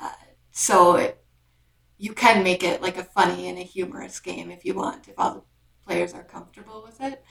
Uh, 0.00 0.12
so 0.52 0.96
it, 0.96 1.24
you 1.98 2.12
can 2.12 2.42
make 2.44 2.62
it 2.62 2.82
like 2.82 2.96
a 2.98 3.04
funny 3.04 3.48
and 3.48 3.58
a 3.58 3.62
humorous 3.62 4.20
game 4.20 4.50
if 4.50 4.64
you 4.64 4.74
want, 4.74 5.08
if 5.08 5.14
all 5.18 5.34
the 5.34 5.42
players 5.86 6.14
are 6.14 6.24
comfortable 6.24 6.82
with 6.86 7.00
it 7.00 7.22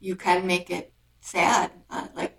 you 0.00 0.16
can 0.16 0.46
make 0.46 0.70
it 0.70 0.92
sad. 1.20 1.70
Uh, 1.90 2.08
like 2.14 2.38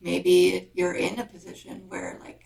maybe 0.00 0.70
you're 0.74 0.94
in 0.94 1.18
a 1.18 1.26
position 1.26 1.84
where 1.88 2.20
like 2.24 2.42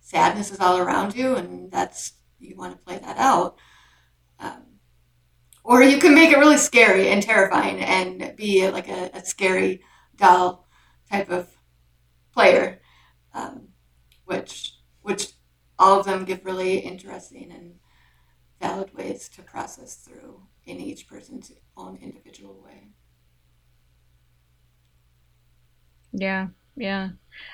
sadness 0.00 0.50
is 0.50 0.60
all 0.60 0.78
around 0.78 1.14
you, 1.16 1.36
and 1.36 1.70
that's 1.70 2.14
you 2.40 2.56
want 2.56 2.72
to 2.76 2.84
play 2.84 2.98
that 2.98 3.18
out. 3.18 3.56
Um, 4.40 4.73
or 5.64 5.82
you 5.82 5.98
can 5.98 6.14
make 6.14 6.30
it 6.30 6.38
really 6.38 6.58
scary 6.58 7.08
and 7.08 7.22
terrifying 7.22 7.80
and 7.80 8.36
be 8.36 8.68
like 8.70 8.88
a, 8.88 9.10
a 9.14 9.24
scary 9.24 9.82
doll 10.16 10.66
type 11.10 11.30
of 11.30 11.50
player, 12.32 12.80
um, 13.34 13.68
which 14.26 14.74
which 15.02 15.32
all 15.78 15.98
of 16.00 16.06
them 16.06 16.24
give 16.24 16.44
really 16.44 16.78
interesting 16.78 17.50
and 17.52 17.74
valid 18.60 18.94
ways 18.94 19.28
to 19.30 19.42
process 19.42 19.96
through 19.96 20.42
in 20.66 20.80
each 20.80 21.08
person's 21.08 21.52
own 21.76 21.96
individual 22.02 22.62
way. 22.64 22.88
yeah 26.14 26.48
yeah 26.76 27.10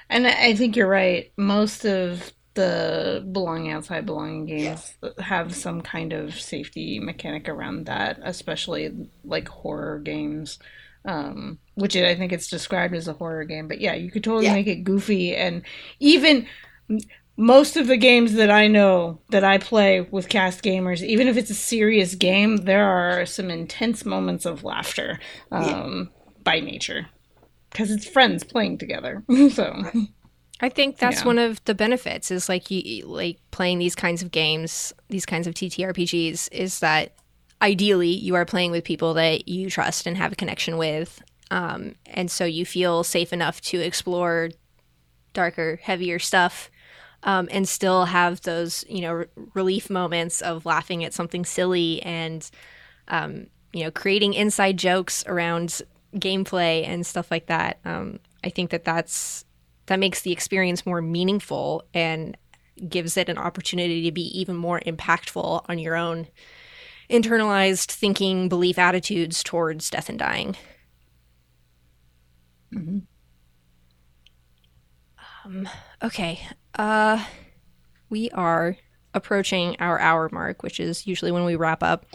and 0.08 0.26
i 0.26 0.48
I 0.48 0.54
think 0.54 0.76
you're 0.76 0.88
right 0.88 1.32
most 1.36 1.84
of 1.84 2.32
the 2.60 3.26
belonging 3.32 3.70
outside 3.72 4.04
belonging 4.06 4.46
games 4.46 4.94
have 5.18 5.54
some 5.54 5.80
kind 5.80 6.12
of 6.12 6.34
safety 6.52 7.00
mechanic 7.00 7.48
around 7.48 7.86
that 7.86 8.18
especially 8.22 8.82
like 9.24 9.48
horror 9.48 9.98
games. 10.12 10.58
Um 11.04 11.58
which 11.82 11.96
i 11.96 12.14
think 12.14 12.30
it's 12.32 12.48
described 12.58 12.94
as 12.94 13.08
a 13.08 13.14
horror 13.20 13.44
game 13.52 13.66
but 13.68 13.80
yeah 13.80 13.94
you 13.94 14.10
could 14.12 14.22
totally 14.24 14.44
Yeah. 14.46 14.52
make 14.58 14.66
it 14.66 14.84
goofy 14.84 15.34
and 15.34 15.62
even 15.98 16.46
most 17.36 17.76
of 17.78 17.86
the 17.86 17.96
games 17.96 18.34
that 18.34 18.50
i 18.50 18.66
know 18.68 19.22
that 19.30 19.44
i 19.52 19.56
play 19.56 20.02
with 20.02 20.28
cast 20.28 20.62
gamers 20.62 21.00
even 21.02 21.26
if 21.26 21.36
it's 21.38 21.48
a 21.50 21.54
serious 21.74 22.14
game 22.14 22.52
there 22.72 22.84
are 22.84 23.24
some 23.24 23.48
intense 23.50 24.04
moments 24.04 24.44
of 24.44 24.62
laughter 24.62 25.18
um 25.50 26.10
by 26.44 26.60
nature. 26.60 27.06
Because 27.70 27.90
it's 27.90 28.06
friends 28.16 28.44
playing 28.44 28.76
together 28.78 29.22
so 29.58 29.66
I 30.62 30.68
think 30.68 30.98
that's 30.98 31.20
Yeah. 31.20 31.26
one 31.26 31.38
of 31.38 31.64
the 31.64 31.74
benefits 31.74 32.30
is 32.30 32.48
like 32.48 32.70
you 32.70 33.06
like 33.06 33.38
playing 33.50 33.78
these 33.78 33.94
kinds 33.94 34.22
of 34.22 34.30
games, 34.30 34.92
these 35.08 35.26
kinds 35.26 35.46
of 35.46 35.54
TTRPGs 35.54 36.48
is 36.52 36.80
that 36.80 37.14
ideally 37.62 38.10
you 38.10 38.34
are 38.34 38.44
playing 38.44 38.70
with 38.70 38.84
people 38.84 39.14
that 39.14 39.48
you 39.48 39.70
trust 39.70 40.06
and 40.06 40.16
have 40.16 40.32
a 40.32 40.36
connection 40.36 40.76
with. 40.76 41.22
Um, 41.50 41.94
and 42.06 42.30
so 42.30 42.44
you 42.44 42.64
feel 42.64 43.02
safe 43.04 43.32
enough 43.32 43.60
to 43.62 43.80
explore 43.80 44.50
darker, 45.32 45.80
heavier 45.82 46.18
stuff 46.18 46.70
um, 47.22 47.48
and 47.50 47.68
still 47.68 48.06
have 48.06 48.40
those, 48.42 48.84
you 48.88 49.00
know, 49.00 49.10
r- 49.10 49.28
relief 49.54 49.90
moments 49.90 50.40
of 50.40 50.64
laughing 50.64 51.04
at 51.04 51.12
something 51.12 51.44
silly 51.44 52.02
and, 52.02 52.50
um, 53.08 53.46
you 53.72 53.84
know, 53.84 53.90
creating 53.90 54.34
inside 54.34 54.76
jokes 54.76 55.24
around 55.26 55.82
gameplay 56.16 56.86
and 56.86 57.06
stuff 57.06 57.30
like 57.30 57.46
that. 57.46 57.78
Um, 57.84 58.20
I 58.42 58.48
think 58.48 58.70
that 58.70 58.84
that's 58.84 59.44
that 59.90 59.98
makes 59.98 60.22
the 60.22 60.30
experience 60.30 60.86
more 60.86 61.02
meaningful 61.02 61.82
and 61.92 62.36
gives 62.88 63.16
it 63.16 63.28
an 63.28 63.36
opportunity 63.36 64.04
to 64.04 64.12
be 64.12 64.22
even 64.38 64.54
more 64.54 64.78
impactful 64.86 65.64
on 65.68 65.80
your 65.80 65.96
own 65.96 66.28
internalized 67.10 67.90
thinking, 67.90 68.48
belief, 68.48 68.78
attitudes 68.78 69.42
towards 69.42 69.90
death 69.90 70.08
and 70.08 70.20
dying. 70.20 70.56
Mhm. 72.72 73.02
Um, 75.44 75.68
okay. 76.04 76.40
Uh, 76.78 77.24
we 78.10 78.30
are 78.30 78.76
approaching 79.12 79.74
our 79.80 79.98
hour 79.98 80.28
mark, 80.30 80.62
which 80.62 80.78
is 80.78 81.04
usually 81.04 81.32
when 81.32 81.44
we 81.44 81.56
wrap 81.56 81.82
up. 81.82 82.06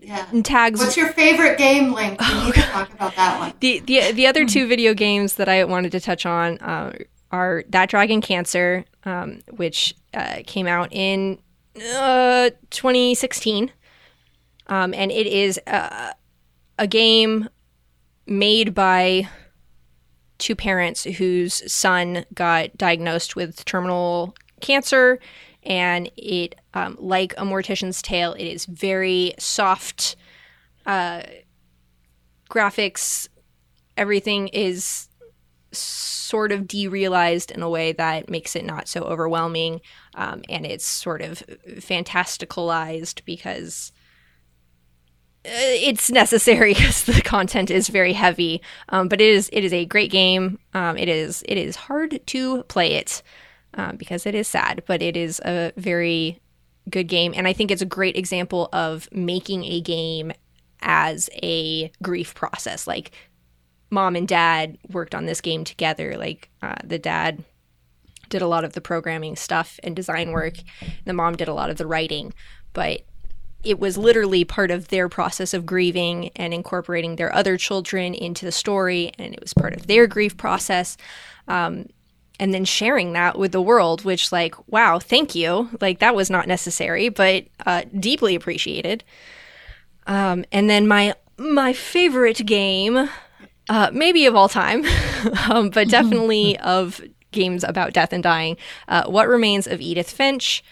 Yeah. 0.00 0.26
And 0.30 0.44
tags. 0.44 0.80
What's 0.80 0.96
your 0.96 1.12
favorite 1.12 1.58
game, 1.58 1.92
Link? 1.92 2.20
We 2.20 2.44
need 2.44 2.54
to 2.54 2.60
talk 2.62 2.92
about 2.92 3.16
that 3.16 3.38
one. 3.38 3.52
The 3.60 3.80
the 3.80 4.12
the 4.12 4.26
other 4.26 4.46
two 4.46 4.66
video 4.66 4.94
games 4.94 5.34
that 5.34 5.48
I 5.48 5.64
wanted 5.64 5.92
to 5.92 6.00
touch 6.00 6.24
on 6.26 6.58
uh, 6.58 6.96
are 7.30 7.64
That 7.68 7.90
Dragon 7.90 8.20
Cancer, 8.20 8.84
um, 9.04 9.40
which 9.50 9.94
uh, 10.14 10.38
came 10.46 10.66
out 10.66 10.92
in 10.92 11.38
uh, 11.76 12.50
2016, 12.70 13.70
um, 14.68 14.94
and 14.94 15.10
it 15.10 15.26
is 15.26 15.60
uh, 15.66 16.12
a 16.78 16.86
game 16.86 17.48
made 18.26 18.74
by 18.74 19.28
two 20.38 20.54
parents 20.54 21.04
whose 21.04 21.70
son 21.70 22.24
got 22.32 22.76
diagnosed 22.78 23.34
with 23.34 23.64
terminal 23.64 24.34
cancer 24.60 25.18
and 25.64 26.10
it 26.16 26.54
um, 26.86 26.96
like 26.98 27.32
a 27.34 27.42
mortician's 27.42 28.02
tale 28.02 28.32
it 28.34 28.46
is 28.46 28.66
very 28.66 29.34
soft 29.38 30.16
uh, 30.86 31.22
graphics 32.50 33.28
everything 33.96 34.48
is 34.48 35.08
sort 35.72 36.52
of 36.52 36.62
derealized 36.62 37.50
in 37.50 37.62
a 37.62 37.68
way 37.68 37.92
that 37.92 38.28
makes 38.28 38.56
it 38.56 38.64
not 38.64 38.88
so 38.88 39.02
overwhelming. 39.02 39.80
Um, 40.14 40.42
and 40.48 40.64
it's 40.66 40.86
sort 40.86 41.20
of 41.20 41.42
fantasticalized 41.66 43.24
because 43.24 43.92
uh, 45.44 45.50
it's 45.50 46.10
necessary 46.10 46.74
because 46.74 47.04
the 47.04 47.22
content 47.22 47.70
is 47.70 47.88
very 47.88 48.12
heavy. 48.12 48.62
Um, 48.88 49.08
but 49.08 49.20
it 49.20 49.28
is 49.28 49.50
it 49.52 49.64
is 49.64 49.72
a 49.72 49.86
great 49.86 50.10
game. 50.10 50.58
Um, 50.74 50.96
it 50.96 51.08
is 51.08 51.42
it 51.48 51.58
is 51.58 51.76
hard 51.76 52.20
to 52.26 52.62
play 52.64 52.94
it 52.94 53.22
um, 53.74 53.96
because 53.96 54.26
it 54.26 54.34
is 54.34 54.48
sad, 54.48 54.82
but 54.86 55.02
it 55.02 55.16
is 55.16 55.40
a 55.44 55.72
very 55.76 56.40
good 56.88 57.08
game, 57.08 57.32
and 57.36 57.46
I 57.46 57.52
think 57.52 57.70
it's 57.70 57.82
a 57.82 57.86
great 57.86 58.16
example 58.16 58.68
of 58.72 59.08
making 59.12 59.64
a 59.64 59.80
game 59.80 60.32
as 60.80 61.28
a 61.42 61.90
grief 62.02 62.34
process. 62.34 62.86
Like 62.86 63.12
mom 63.90 64.16
and 64.16 64.28
dad 64.28 64.78
worked 64.90 65.14
on 65.14 65.26
this 65.26 65.40
game 65.40 65.64
together. 65.64 66.16
Like 66.16 66.50
uh, 66.62 66.76
the 66.84 66.98
dad 66.98 67.44
did 68.28 68.42
a 68.42 68.46
lot 68.46 68.64
of 68.64 68.74
the 68.74 68.80
programming 68.80 69.36
stuff 69.36 69.80
and 69.82 69.96
design 69.96 70.32
work. 70.32 70.54
The 71.04 71.12
mom 71.14 71.36
did 71.36 71.48
a 71.48 71.54
lot 71.54 71.70
of 71.70 71.78
the 71.78 71.86
writing, 71.86 72.34
but 72.72 73.02
it 73.64 73.80
was 73.80 73.98
literally 73.98 74.44
part 74.44 74.70
of 74.70 74.88
their 74.88 75.08
process 75.08 75.52
of 75.52 75.66
grieving 75.66 76.30
and 76.36 76.54
incorporating 76.54 77.16
their 77.16 77.34
other 77.34 77.56
children 77.56 78.14
into 78.14 78.44
the 78.44 78.52
story, 78.52 79.12
and 79.18 79.34
it 79.34 79.40
was 79.40 79.52
part 79.52 79.74
of 79.74 79.86
their 79.86 80.06
grief 80.06 80.36
process. 80.36 80.96
Um, 81.48 81.86
and 82.38 82.54
then 82.54 82.64
sharing 82.64 83.12
that 83.14 83.38
with 83.38 83.52
the 83.52 83.60
world, 83.60 84.04
which, 84.04 84.30
like, 84.32 84.54
wow, 84.68 84.98
thank 84.98 85.34
you. 85.34 85.70
Like, 85.80 85.98
that 85.98 86.14
was 86.14 86.30
not 86.30 86.46
necessary, 86.46 87.08
but 87.08 87.46
uh, 87.66 87.82
deeply 87.98 88.34
appreciated. 88.34 89.04
Um, 90.06 90.44
and 90.52 90.68
then 90.68 90.88
my 90.88 91.14
my 91.36 91.72
favorite 91.72 92.44
game, 92.46 93.08
uh, 93.68 93.90
maybe 93.92 94.26
of 94.26 94.34
all 94.34 94.48
time, 94.48 94.84
um, 95.48 95.70
but 95.70 95.88
definitely 95.88 96.58
of 96.60 97.00
games 97.30 97.62
about 97.62 97.92
death 97.92 98.12
and 98.12 98.22
dying, 98.22 98.56
uh, 98.88 99.04
What 99.04 99.28
Remains 99.28 99.66
of 99.66 99.80
Edith 99.80 100.10
Finch, 100.10 100.64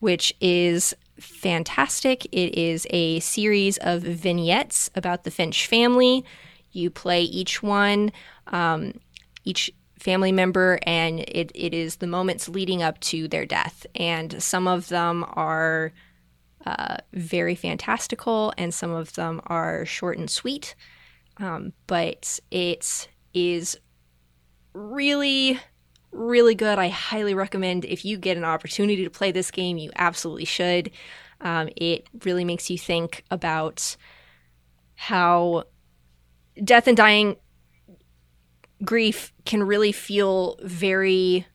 which 0.00 0.32
is 0.40 0.94
fantastic. 1.20 2.24
It 2.26 2.56
is 2.58 2.86
a 2.90 3.20
series 3.20 3.76
of 3.78 4.02
vignettes 4.02 4.90
about 4.94 5.24
the 5.24 5.30
Finch 5.30 5.66
family. 5.66 6.24
You 6.72 6.90
play 6.90 7.22
each 7.22 7.62
one, 7.62 8.12
um, 8.48 8.94
each 9.44 9.70
family 9.98 10.32
member, 10.32 10.78
and 10.82 11.20
it, 11.20 11.52
it 11.54 11.74
is 11.74 11.96
the 11.96 12.06
moments 12.06 12.48
leading 12.48 12.82
up 12.82 13.00
to 13.00 13.28
their 13.28 13.46
death. 13.46 13.86
And 13.94 14.42
some 14.42 14.66
of 14.66 14.88
them 14.88 15.24
are 15.30 15.92
uh, 16.66 16.98
very 17.12 17.54
fantastical, 17.54 18.52
and 18.56 18.72
some 18.72 18.90
of 18.90 19.14
them 19.14 19.40
are 19.46 19.84
short 19.84 20.18
and 20.18 20.30
sweet. 20.30 20.74
Um, 21.38 21.72
but 21.86 22.40
it 22.50 23.08
is 23.32 23.78
really, 24.72 25.60
really 26.10 26.54
good. 26.54 26.78
I 26.78 26.88
highly 26.88 27.34
recommend 27.34 27.84
if 27.84 28.04
you 28.04 28.16
get 28.16 28.36
an 28.36 28.44
opportunity 28.44 29.04
to 29.04 29.10
play 29.10 29.32
this 29.32 29.50
game, 29.50 29.78
you 29.78 29.90
absolutely 29.96 30.44
should. 30.44 30.90
Um, 31.40 31.68
it 31.76 32.08
really 32.24 32.44
makes 32.44 32.70
you 32.70 32.78
think 32.78 33.24
about 33.30 33.96
how 34.96 35.64
death 36.62 36.88
and 36.88 36.96
dying 36.96 37.36
grief 38.84 39.32
can 39.44 39.62
really 39.62 39.92
feel 39.92 40.56
very 40.62 41.46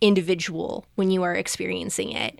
individual 0.00 0.86
when 0.94 1.10
you 1.10 1.22
are 1.22 1.34
experiencing 1.34 2.12
it 2.12 2.38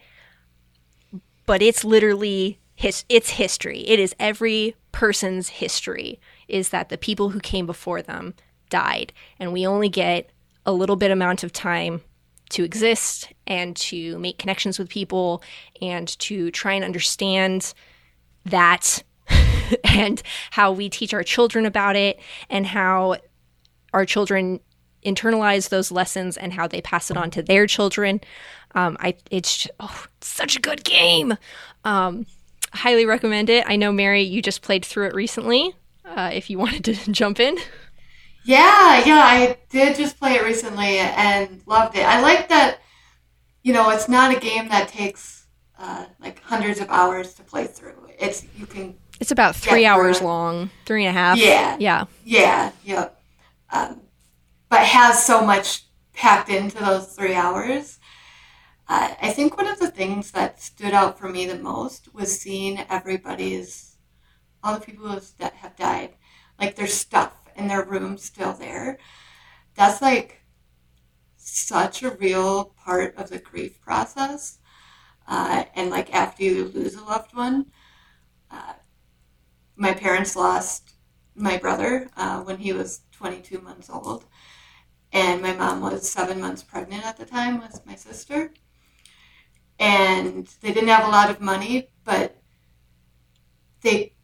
but 1.46 1.62
it's 1.62 1.84
literally 1.84 2.58
his 2.74 3.04
it's 3.08 3.30
history. 3.30 3.80
It 3.88 3.98
is 3.98 4.14
every 4.20 4.76
person's 4.92 5.48
history 5.48 6.20
is 6.46 6.68
that 6.68 6.90
the 6.90 6.98
people 6.98 7.30
who 7.30 7.40
came 7.40 7.66
before 7.66 8.02
them 8.02 8.34
died 8.68 9.12
and 9.38 9.52
we 9.52 9.66
only 9.66 9.88
get 9.88 10.30
a 10.66 10.72
little 10.72 10.96
bit 10.96 11.10
amount 11.10 11.42
of 11.42 11.52
time 11.52 12.02
to 12.50 12.64
exist 12.64 13.32
and 13.46 13.74
to 13.76 14.18
make 14.18 14.38
connections 14.38 14.78
with 14.78 14.88
people 14.88 15.42
and 15.80 16.06
to 16.18 16.50
try 16.50 16.74
and 16.74 16.84
understand 16.84 17.72
that 18.44 19.02
and 19.84 20.22
how 20.50 20.70
we 20.70 20.88
teach 20.88 21.14
our 21.14 21.24
children 21.24 21.66
about 21.66 21.96
it 21.96 22.20
and 22.48 22.66
how 22.66 23.16
our 23.96 24.04
children 24.04 24.60
internalize 25.02 25.70
those 25.70 25.90
lessons 25.90 26.36
and 26.36 26.52
how 26.52 26.68
they 26.68 26.82
pass 26.82 27.10
it 27.10 27.16
on 27.16 27.30
to 27.30 27.42
their 27.42 27.66
children. 27.66 28.20
Um, 28.74 28.98
I 29.00 29.14
it's 29.30 29.66
oh, 29.80 30.04
such 30.20 30.54
a 30.56 30.60
good 30.60 30.84
game. 30.84 31.38
Um, 31.82 32.26
highly 32.74 33.06
recommend 33.06 33.48
it. 33.48 33.64
I 33.66 33.76
know 33.76 33.90
Mary, 33.90 34.20
you 34.20 34.42
just 34.42 34.60
played 34.60 34.84
through 34.84 35.06
it 35.06 35.14
recently. 35.14 35.74
Uh, 36.04 36.30
if 36.32 36.50
you 36.50 36.58
wanted 36.64 36.84
to 36.84 37.10
jump 37.10 37.40
in. 37.40 37.56
Yeah, 38.44 39.02
yeah, 39.04 39.22
I 39.24 39.56
did 39.70 39.96
just 39.96 40.18
play 40.18 40.34
it 40.34 40.44
recently 40.44 40.98
and 40.98 41.62
loved 41.66 41.96
it. 41.96 42.02
I 42.02 42.20
like 42.20 42.48
that. 42.50 42.78
You 43.62 43.72
know, 43.72 43.90
it's 43.90 44.08
not 44.08 44.36
a 44.36 44.38
game 44.38 44.68
that 44.68 44.88
takes 44.88 45.46
uh, 45.78 46.04
like 46.20 46.40
hundreds 46.42 46.80
of 46.80 46.88
hours 46.90 47.34
to 47.34 47.42
play 47.42 47.66
through. 47.66 48.10
It's 48.20 48.46
you 48.56 48.66
can. 48.66 48.94
It's 49.20 49.30
about 49.30 49.56
three 49.56 49.86
hours 49.86 50.20
long, 50.20 50.70
three 50.84 51.06
and 51.06 51.16
a 51.16 51.18
half. 51.18 51.38
Yeah, 51.38 51.76
yeah, 51.80 52.04
yeah, 52.24 52.70
yeah. 52.84 53.08
Um, 53.76 54.00
but 54.70 54.80
has 54.80 55.24
so 55.24 55.44
much 55.44 55.84
packed 56.12 56.48
into 56.48 56.78
those 56.78 57.14
three 57.14 57.34
hours. 57.34 57.98
Uh, 58.88 59.14
I 59.20 59.30
think 59.30 59.56
one 59.56 59.66
of 59.66 59.78
the 59.78 59.90
things 59.90 60.30
that 60.30 60.62
stood 60.62 60.94
out 60.94 61.18
for 61.18 61.28
me 61.28 61.46
the 61.46 61.58
most 61.58 62.14
was 62.14 62.40
seeing 62.40 62.78
everybody's, 62.88 63.96
all 64.62 64.74
the 64.78 64.86
people 64.86 65.20
that 65.38 65.54
have 65.54 65.76
died, 65.76 66.14
like 66.58 66.74
their 66.74 66.86
stuff 66.86 67.32
in 67.54 67.68
their 67.68 67.84
room 67.84 68.16
still 68.16 68.54
there. 68.54 68.98
That's 69.74 70.00
like 70.00 70.42
such 71.36 72.02
a 72.02 72.16
real 72.16 72.76
part 72.84 73.14
of 73.16 73.28
the 73.28 73.38
grief 73.38 73.80
process. 73.80 74.58
Uh, 75.28 75.64
and 75.74 75.90
like 75.90 76.14
after 76.14 76.44
you 76.44 76.64
lose 76.68 76.94
a 76.94 77.04
loved 77.04 77.34
one, 77.34 77.66
uh, 78.50 78.74
my 79.76 79.92
parents 79.92 80.34
lost 80.34 80.94
my 81.34 81.58
brother 81.58 82.08
uh, 82.16 82.40
when 82.42 82.58
he 82.58 82.72
was 82.72 83.00
22 83.16 83.60
months 83.60 83.90
old. 83.90 84.24
And 85.12 85.40
my 85.42 85.52
mom 85.52 85.80
was 85.80 86.10
seven 86.10 86.40
months 86.40 86.62
pregnant 86.62 87.04
at 87.04 87.16
the 87.16 87.24
time 87.24 87.60
with 87.60 87.84
my 87.86 87.94
sister 87.94 88.52
and 89.78 90.46
they 90.60 90.72
didn't 90.72 90.88
have 90.88 91.06
a 91.06 91.10
lot 91.10 91.30
of 91.30 91.40
money, 91.40 91.90
but 92.04 92.40
they 93.82 94.14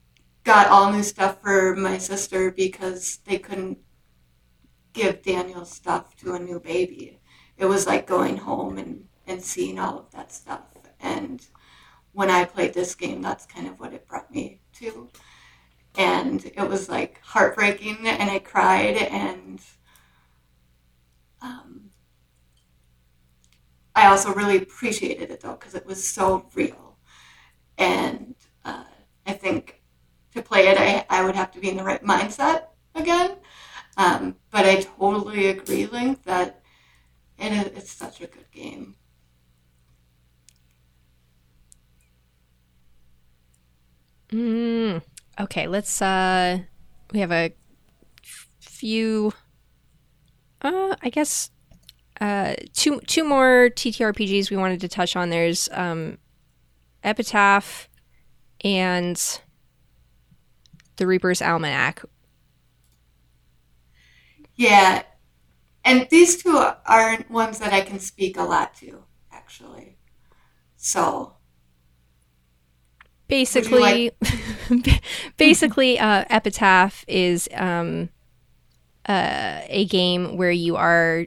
got 0.44 0.68
all 0.68 0.92
new 0.92 1.02
stuff 1.02 1.40
for 1.42 1.76
my 1.76 1.98
sister 1.98 2.50
because 2.50 3.18
they 3.26 3.38
couldn't 3.38 3.78
give 4.92 5.22
Daniel 5.22 5.64
stuff 5.64 6.16
to 6.16 6.34
a 6.34 6.38
new 6.38 6.58
baby. 6.58 7.18
It 7.56 7.66
was 7.66 7.86
like 7.86 8.06
going 8.06 8.38
home 8.38 8.78
and, 8.78 9.04
and 9.26 9.42
seeing 9.42 9.78
all 9.78 9.98
of 9.98 10.10
that 10.12 10.32
stuff. 10.32 10.62
And 11.00 11.44
when 12.12 12.30
I 12.30 12.44
played 12.44 12.74
this 12.74 12.94
game, 12.94 13.22
that's 13.22 13.46
kind 13.46 13.66
of 13.66 13.78
what 13.78 13.92
it 13.92 14.08
brought 14.08 14.30
me 14.30 14.60
to. 14.74 15.08
And 15.96 16.44
it 16.44 16.68
was 16.68 16.88
like 16.88 17.20
heartbreaking, 17.22 18.08
and 18.08 18.30
I 18.30 18.38
cried, 18.38 18.96
and 18.96 19.60
um, 21.42 21.90
I 23.94 24.06
also 24.06 24.32
really 24.32 24.56
appreciated 24.58 25.30
it 25.30 25.40
though 25.40 25.52
because 25.54 25.74
it 25.74 25.86
was 25.86 26.06
so 26.06 26.46
real, 26.54 26.96
and 27.78 28.34
uh, 28.64 28.84
I 29.26 29.32
think 29.32 29.82
to 30.34 30.42
play 30.42 30.68
it, 30.68 30.78
I, 30.78 31.04
I 31.10 31.24
would 31.24 31.34
have 31.36 31.50
to 31.52 31.60
be 31.60 31.68
in 31.70 31.76
the 31.76 31.84
right 31.84 32.02
mindset 32.02 32.66
again. 32.94 33.36
Um, 33.96 34.36
but 34.50 34.64
I 34.66 34.82
totally 34.82 35.48
agree, 35.48 35.86
Link, 35.86 36.24
that 36.24 36.62
it, 37.38 37.72
it's 37.76 37.92
such 37.92 38.20
a 38.20 38.26
good 38.26 38.50
game. 38.52 38.96
Mm, 44.32 45.02
okay, 45.40 45.66
let's. 45.66 46.00
uh 46.02 46.58
We 47.12 47.20
have 47.20 47.32
a 47.32 47.52
few. 48.60 49.32
Uh, 50.60 50.94
I 51.02 51.10
guess 51.10 51.50
uh, 52.20 52.54
two 52.74 53.00
two 53.06 53.24
more 53.24 53.70
TTRPGs 53.74 54.50
we 54.50 54.56
wanted 54.56 54.80
to 54.82 54.88
touch 54.88 55.16
on. 55.16 55.30
There's 55.30 55.68
um, 55.72 56.18
Epitaph 57.04 57.88
and 58.64 59.20
the 60.96 61.06
Reaper's 61.06 61.42
Almanac. 61.42 62.02
Yeah, 64.56 65.02
and 65.84 66.08
these 66.10 66.42
two 66.42 66.56
aren't 66.86 67.30
ones 67.30 67.58
that 67.60 67.72
I 67.72 67.82
can 67.82 68.00
speak 68.00 68.36
a 68.38 68.44
lot 68.44 68.74
to, 68.76 69.04
actually. 69.32 69.98
So 70.76 71.36
basically, 73.32 74.12
like- 74.20 75.02
basically, 75.38 75.98
uh, 75.98 76.24
Epitaph 76.28 77.04
is 77.08 77.48
um, 77.54 78.10
uh, 79.08 79.60
a 79.68 79.86
game 79.86 80.36
where 80.36 80.50
you 80.50 80.76
are 80.76 81.26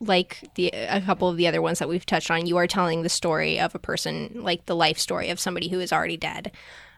like 0.00 0.50
the 0.54 0.68
a 0.68 1.00
couple 1.02 1.28
of 1.28 1.36
the 1.36 1.46
other 1.46 1.62
ones 1.62 1.78
that 1.78 1.88
we've 1.88 2.06
touched 2.06 2.30
on, 2.30 2.46
you 2.46 2.56
are 2.56 2.66
telling 2.66 3.02
the 3.02 3.08
story 3.08 3.60
of 3.60 3.74
a 3.74 3.78
person, 3.78 4.30
like 4.34 4.66
the 4.66 4.74
life 4.74 4.98
story 4.98 5.28
of 5.30 5.38
somebody 5.38 5.68
who 5.68 5.78
is 5.78 5.92
already 5.92 6.16
dead. 6.16 6.50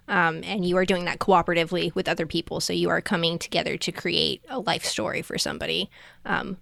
Um, 0.08 0.42
and 0.44 0.64
you 0.64 0.76
are 0.78 0.84
doing 0.84 1.04
that 1.04 1.18
cooperatively 1.18 1.94
with 1.94 2.08
other 2.08 2.26
people. 2.26 2.60
So 2.60 2.72
you 2.72 2.88
are 2.88 3.00
coming 3.00 3.38
together 3.38 3.76
to 3.76 3.92
create 3.92 4.42
a 4.48 4.58
life 4.58 4.84
story 4.84 5.22
for 5.22 5.38
somebody. 5.38 5.90
Um, 6.24 6.56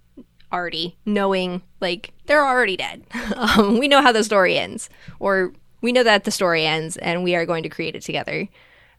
already 0.51 0.97
knowing 1.05 1.61
like 1.79 2.13
they're 2.25 2.45
already 2.45 2.75
dead. 2.75 3.03
um, 3.35 3.79
we 3.79 3.87
know 3.87 4.01
how 4.01 4.11
the 4.11 4.23
story 4.23 4.57
ends, 4.57 4.89
or 5.19 5.53
we 5.81 5.91
know 5.91 6.03
that 6.03 6.23
the 6.23 6.31
story 6.31 6.65
ends, 6.65 6.97
and 6.97 7.23
we 7.23 7.35
are 7.35 7.45
going 7.45 7.63
to 7.63 7.69
create 7.69 7.95
it 7.95 8.03
together. 8.03 8.47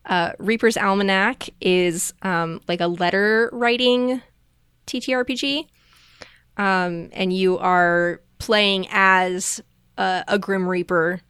Uh, 0.04 0.32
Reaper's 0.38 0.76
Almanac 0.76 1.48
is 1.60 2.12
um, 2.22 2.60
like 2.66 2.80
a 2.80 2.88
letter 2.88 3.48
writing 3.52 4.20
TTRPG, 4.86 5.66
um, 6.56 7.08
and 7.12 7.32
you 7.32 7.58
are 7.58 8.20
playing 8.38 8.88
as 8.90 9.62
a, 9.96 10.24
a 10.28 10.38
Grim 10.38 10.68
Reaper, 10.68 11.20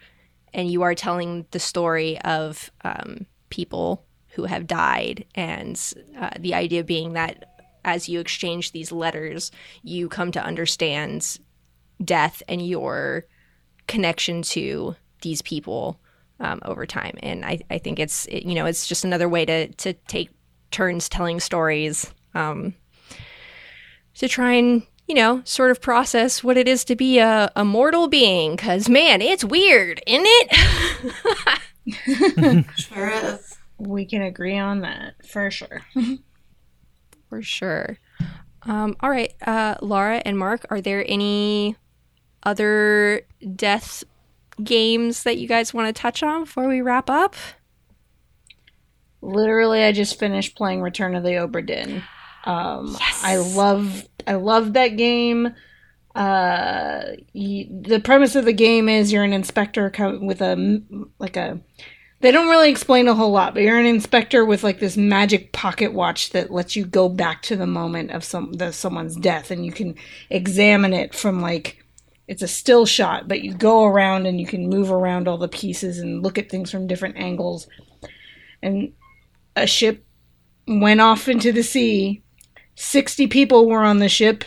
and 0.55 0.71
you 0.71 0.83
are 0.83 0.95
telling 0.95 1.47
the 1.51 1.61
story 1.61 2.19
of 2.23 2.71
um, 2.83 3.27
people 3.51 4.05
who 4.29 4.45
have 4.45 4.67
died, 4.67 5.27
and 5.35 5.79
uh, 6.19 6.31
the 6.39 6.55
idea 6.55 6.83
being 6.83 7.13
that 7.13 7.45
as 7.85 8.09
you 8.09 8.21
exchange 8.21 8.73
these 8.73 8.93
letters, 8.93 9.51
you 9.83 10.09
come 10.09 10.33
to 10.33 10.43
understand 10.43 11.39
death 12.03 12.43
and 12.49 12.67
your 12.67 13.25
connection 13.87 14.43
to 14.43 14.97
these 15.23 15.43
people 15.43 15.99
um, 16.41 16.61
over 16.65 16.87
time. 16.87 17.17
And 17.23 17.45
I, 17.45 17.61
I 17.71 17.79
think 17.79 17.99
it's 17.99 18.27
it, 18.27 18.45
you 18.45 18.55
know 18.55 18.67
it's 18.67 18.87
just 18.87 19.05
another 19.05 19.29
way 19.29 19.45
to 19.45 19.69
to 19.69 19.93
take 19.93 20.31
turns 20.71 21.09
telling 21.09 21.41
stories 21.41 22.13
um, 22.35 22.75
to 24.17 24.29
try 24.29 24.53
and 24.53 24.83
you 25.09 25.15
know 25.15 25.43
sort 25.45 25.71
of 25.71 25.81
process 25.81 26.45
what 26.45 26.57
it 26.57 26.69
is 26.69 26.85
to 26.85 26.97
be 26.97 27.19
a, 27.19 27.51
a 27.57 27.65
mortal 27.65 28.09
being. 28.09 28.53
Because 28.53 28.89
man, 28.89 29.23
it's 29.23 29.45
weird, 29.45 30.03
isn't 30.07 30.27
it? 30.27 31.59
Sure 32.77 33.11
is. 33.11 33.57
We 33.79 34.05
can 34.05 34.23
agree 34.23 34.59
on 34.59 34.81
that 34.81 35.15
for 35.27 35.51
sure. 35.51 35.83
For 37.29 37.41
sure. 37.41 37.99
Um, 38.65 38.95
all 39.01 39.09
right, 39.09 39.33
uh, 39.47 39.77
Laura 39.81 40.21
and 40.23 40.39
Mark, 40.39 40.67
are 40.69 40.83
there 40.83 41.03
any 41.09 41.77
other 42.43 43.23
death 43.57 44.05
games 44.65 45.23
that 45.25 45.39
you 45.39 45.49
guys 45.49 45.75
want 45.75 45.95
to 45.95 46.01
touch 46.01 46.23
on 46.23 46.45
before 46.45 46.69
we 46.69 46.81
wrap 46.81 47.11
up? 47.11 47.35
Literally, 49.21 49.85
I 49.85 49.93
just 49.93 50.19
finished 50.19 50.57
playing 50.57 50.83
Return 50.83 51.15
of 51.15 51.23
the 51.23 51.31
Obra 51.31 51.65
Dinn. 51.65 52.03
Um, 52.45 52.97
I 53.23 53.37
love 53.37 54.09
I 54.27 54.35
love 54.35 54.73
that 54.73 54.97
game. 54.97 55.55
Uh, 56.15 57.05
y 57.35 57.69
the 57.71 58.01
premise 58.01 58.35
of 58.37 58.45
the 58.45 58.53
game 58.53 58.89
is 58.89 59.13
you're 59.13 59.25
an 59.25 59.33
inspector 59.33 59.91
with 60.21 60.43
a 60.43 60.83
like 61.19 61.37
a. 61.37 61.61
They 62.21 62.31
don't 62.31 62.51
really 62.51 62.71
explain 62.71 63.09
a 63.09 63.15
whole 63.15 63.33
lot, 63.33 63.55
but 63.55 63.65
you're 63.65 63.81
an 63.81 63.87
inspector 63.87 64.45
with 64.45 64.63
like 64.63 64.79
this 64.79 64.97
magic 64.97 65.53
pocket 65.53 65.93
watch 65.93 66.31
that 66.31 66.53
lets 66.53 66.77
you 66.77 66.85
go 66.85 67.09
back 67.09 67.43
to 67.43 67.57
the 67.57 67.67
moment 67.67 68.13
of 68.13 68.23
some 68.25 68.53
the 68.53 68.73
someone's 68.73 69.17
death, 69.17 69.51
and 69.51 69.65
you 69.65 69.73
can 69.73 69.95
examine 70.31 70.93
it 70.93 71.15
from 71.15 71.41
like 71.41 71.82
it's 72.29 72.43
a 72.43 72.49
still 72.49 72.87
shot, 72.87 73.29
but 73.29 73.43
you 73.43 73.55
go 73.55 73.85
around 73.85 74.27
and 74.27 74.41
you 74.41 74.47
can 74.47 74.69
move 74.69 74.91
around 74.91 75.29
all 75.29 75.39
the 75.39 75.49
pieces 75.49 75.99
and 75.99 76.23
look 76.23 76.39
at 76.39 76.49
things 76.49 76.71
from 76.71 76.87
different 76.87 77.17
angles. 77.17 77.67
And 78.63 78.93
a 79.57 79.67
ship 79.67 80.05
went 80.67 81.01
off 81.01 81.29
into 81.29 81.53
the 81.53 81.63
sea. 81.63 82.23
60 82.75 83.27
people 83.27 83.69
were 83.69 83.83
on 83.83 83.99
the 83.99 84.09
ship 84.09 84.45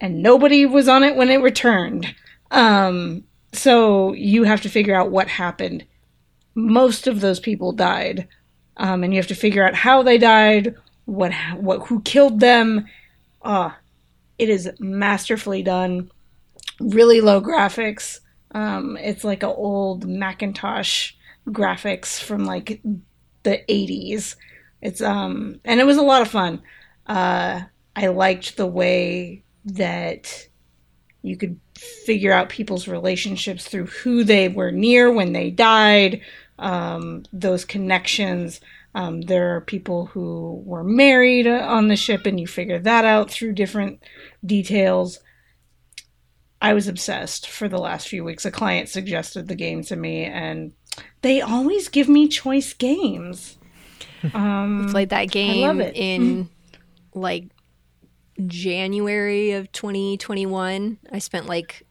and 0.00 0.22
nobody 0.22 0.66
was 0.66 0.88
on 0.88 1.04
it 1.04 1.16
when 1.16 1.30
it 1.30 1.40
returned. 1.40 2.14
Um, 2.50 3.24
so 3.52 4.12
you 4.12 4.44
have 4.44 4.60
to 4.62 4.68
figure 4.68 4.94
out 4.94 5.10
what 5.10 5.28
happened. 5.28 5.84
Most 6.54 7.06
of 7.06 7.20
those 7.20 7.40
people 7.40 7.72
died. 7.72 8.28
Um, 8.78 9.04
and 9.04 9.12
you 9.12 9.18
have 9.18 9.28
to 9.28 9.34
figure 9.34 9.66
out 9.66 9.74
how 9.74 10.02
they 10.02 10.18
died, 10.18 10.74
what 11.06 11.32
what 11.54 11.86
who 11.86 12.02
killed 12.02 12.40
them. 12.40 12.86
Ah, 13.42 13.78
it 14.38 14.50
is 14.50 14.70
masterfully 14.78 15.62
done. 15.62 16.10
Really 16.80 17.20
low 17.20 17.40
graphics. 17.40 18.20
Um, 18.52 18.96
it's 18.98 19.24
like 19.24 19.42
an 19.42 19.50
old 19.50 20.06
Macintosh 20.06 21.12
graphics 21.48 22.20
from 22.20 22.44
like 22.44 22.80
the 23.42 23.62
80s. 23.68 24.36
It's 24.82 25.00
um 25.00 25.60
and 25.64 25.80
it 25.80 25.86
was 25.86 25.96
a 25.96 26.02
lot 26.02 26.22
of 26.22 26.28
fun. 26.28 26.62
Uh 27.06 27.62
I 27.94 28.08
liked 28.08 28.56
the 28.56 28.66
way 28.66 29.42
that 29.64 30.48
you 31.22 31.36
could 31.36 31.58
figure 31.76 32.32
out 32.32 32.48
people's 32.48 32.88
relationships 32.88 33.66
through 33.66 33.86
who 33.86 34.22
they 34.24 34.48
were 34.48 34.70
near 34.70 35.10
when 35.10 35.32
they 35.32 35.50
died, 35.50 36.20
um, 36.58 37.24
those 37.32 37.64
connections. 37.64 38.60
Um, 38.94 39.22
there 39.22 39.56
are 39.56 39.60
people 39.60 40.06
who 40.06 40.62
were 40.64 40.84
married 40.84 41.46
on 41.46 41.88
the 41.88 41.96
ship, 41.96 42.26
and 42.26 42.38
you 42.40 42.46
figure 42.46 42.78
that 42.78 43.04
out 43.04 43.30
through 43.30 43.52
different 43.54 44.00
details. 44.44 45.18
I 46.66 46.74
was 46.74 46.88
obsessed 46.88 47.48
for 47.48 47.68
the 47.68 47.78
last 47.78 48.08
few 48.08 48.24
weeks. 48.24 48.44
A 48.44 48.50
client 48.50 48.88
suggested 48.88 49.46
the 49.46 49.54
game 49.54 49.84
to 49.84 49.94
me, 49.94 50.24
and 50.24 50.72
they 51.22 51.40
always 51.40 51.88
give 51.88 52.08
me 52.08 52.28
choice 52.28 52.72
games. 52.74 53.56
Um, 54.34 54.88
Played 54.90 55.10
that 55.10 55.30
game 55.30 55.60
love 55.60 55.78
it. 55.78 55.94
in 55.94 56.48
like 57.14 57.44
January 58.44 59.52
of 59.52 59.70
2021. 59.70 60.98
I 61.12 61.18
spent 61.20 61.46
like 61.46 61.86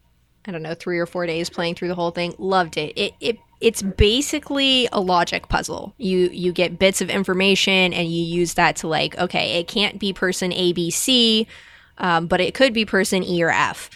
I 0.46 0.52
don't 0.52 0.64
know 0.64 0.74
three 0.74 1.00
or 1.00 1.06
four 1.06 1.26
days 1.26 1.50
playing 1.50 1.76
through 1.76 1.88
the 1.88 1.96
whole 1.96 2.12
thing. 2.12 2.34
Loved 2.38 2.76
it. 2.78 2.94
It 2.98 3.14
it 3.22 3.38
it's 3.62 3.82
basically 3.82 4.90
a 4.92 5.00
logic 5.00 5.48
puzzle. 5.48 5.94
You 5.98 6.30
you 6.34 6.52
get 6.52 6.78
bits 6.78 7.00
of 7.00 7.10
information 7.10 7.94
and 7.94 8.10
you 8.10 8.24
use 8.24 8.56
that 8.56 8.76
to 8.78 8.88
like 8.88 9.18
okay, 9.18 9.60
it 9.60 9.70
can't 9.70 9.98
be 10.00 10.12
person 10.12 10.52
A 10.52 10.74
B 10.74 10.92
C, 10.92 11.48
um, 12.00 12.28
but 12.28 12.42
it 12.42 12.54
could 12.54 12.74
be 12.74 12.84
person 12.84 13.24
E 13.24 13.42
or 13.42 13.52
F. 13.52 13.90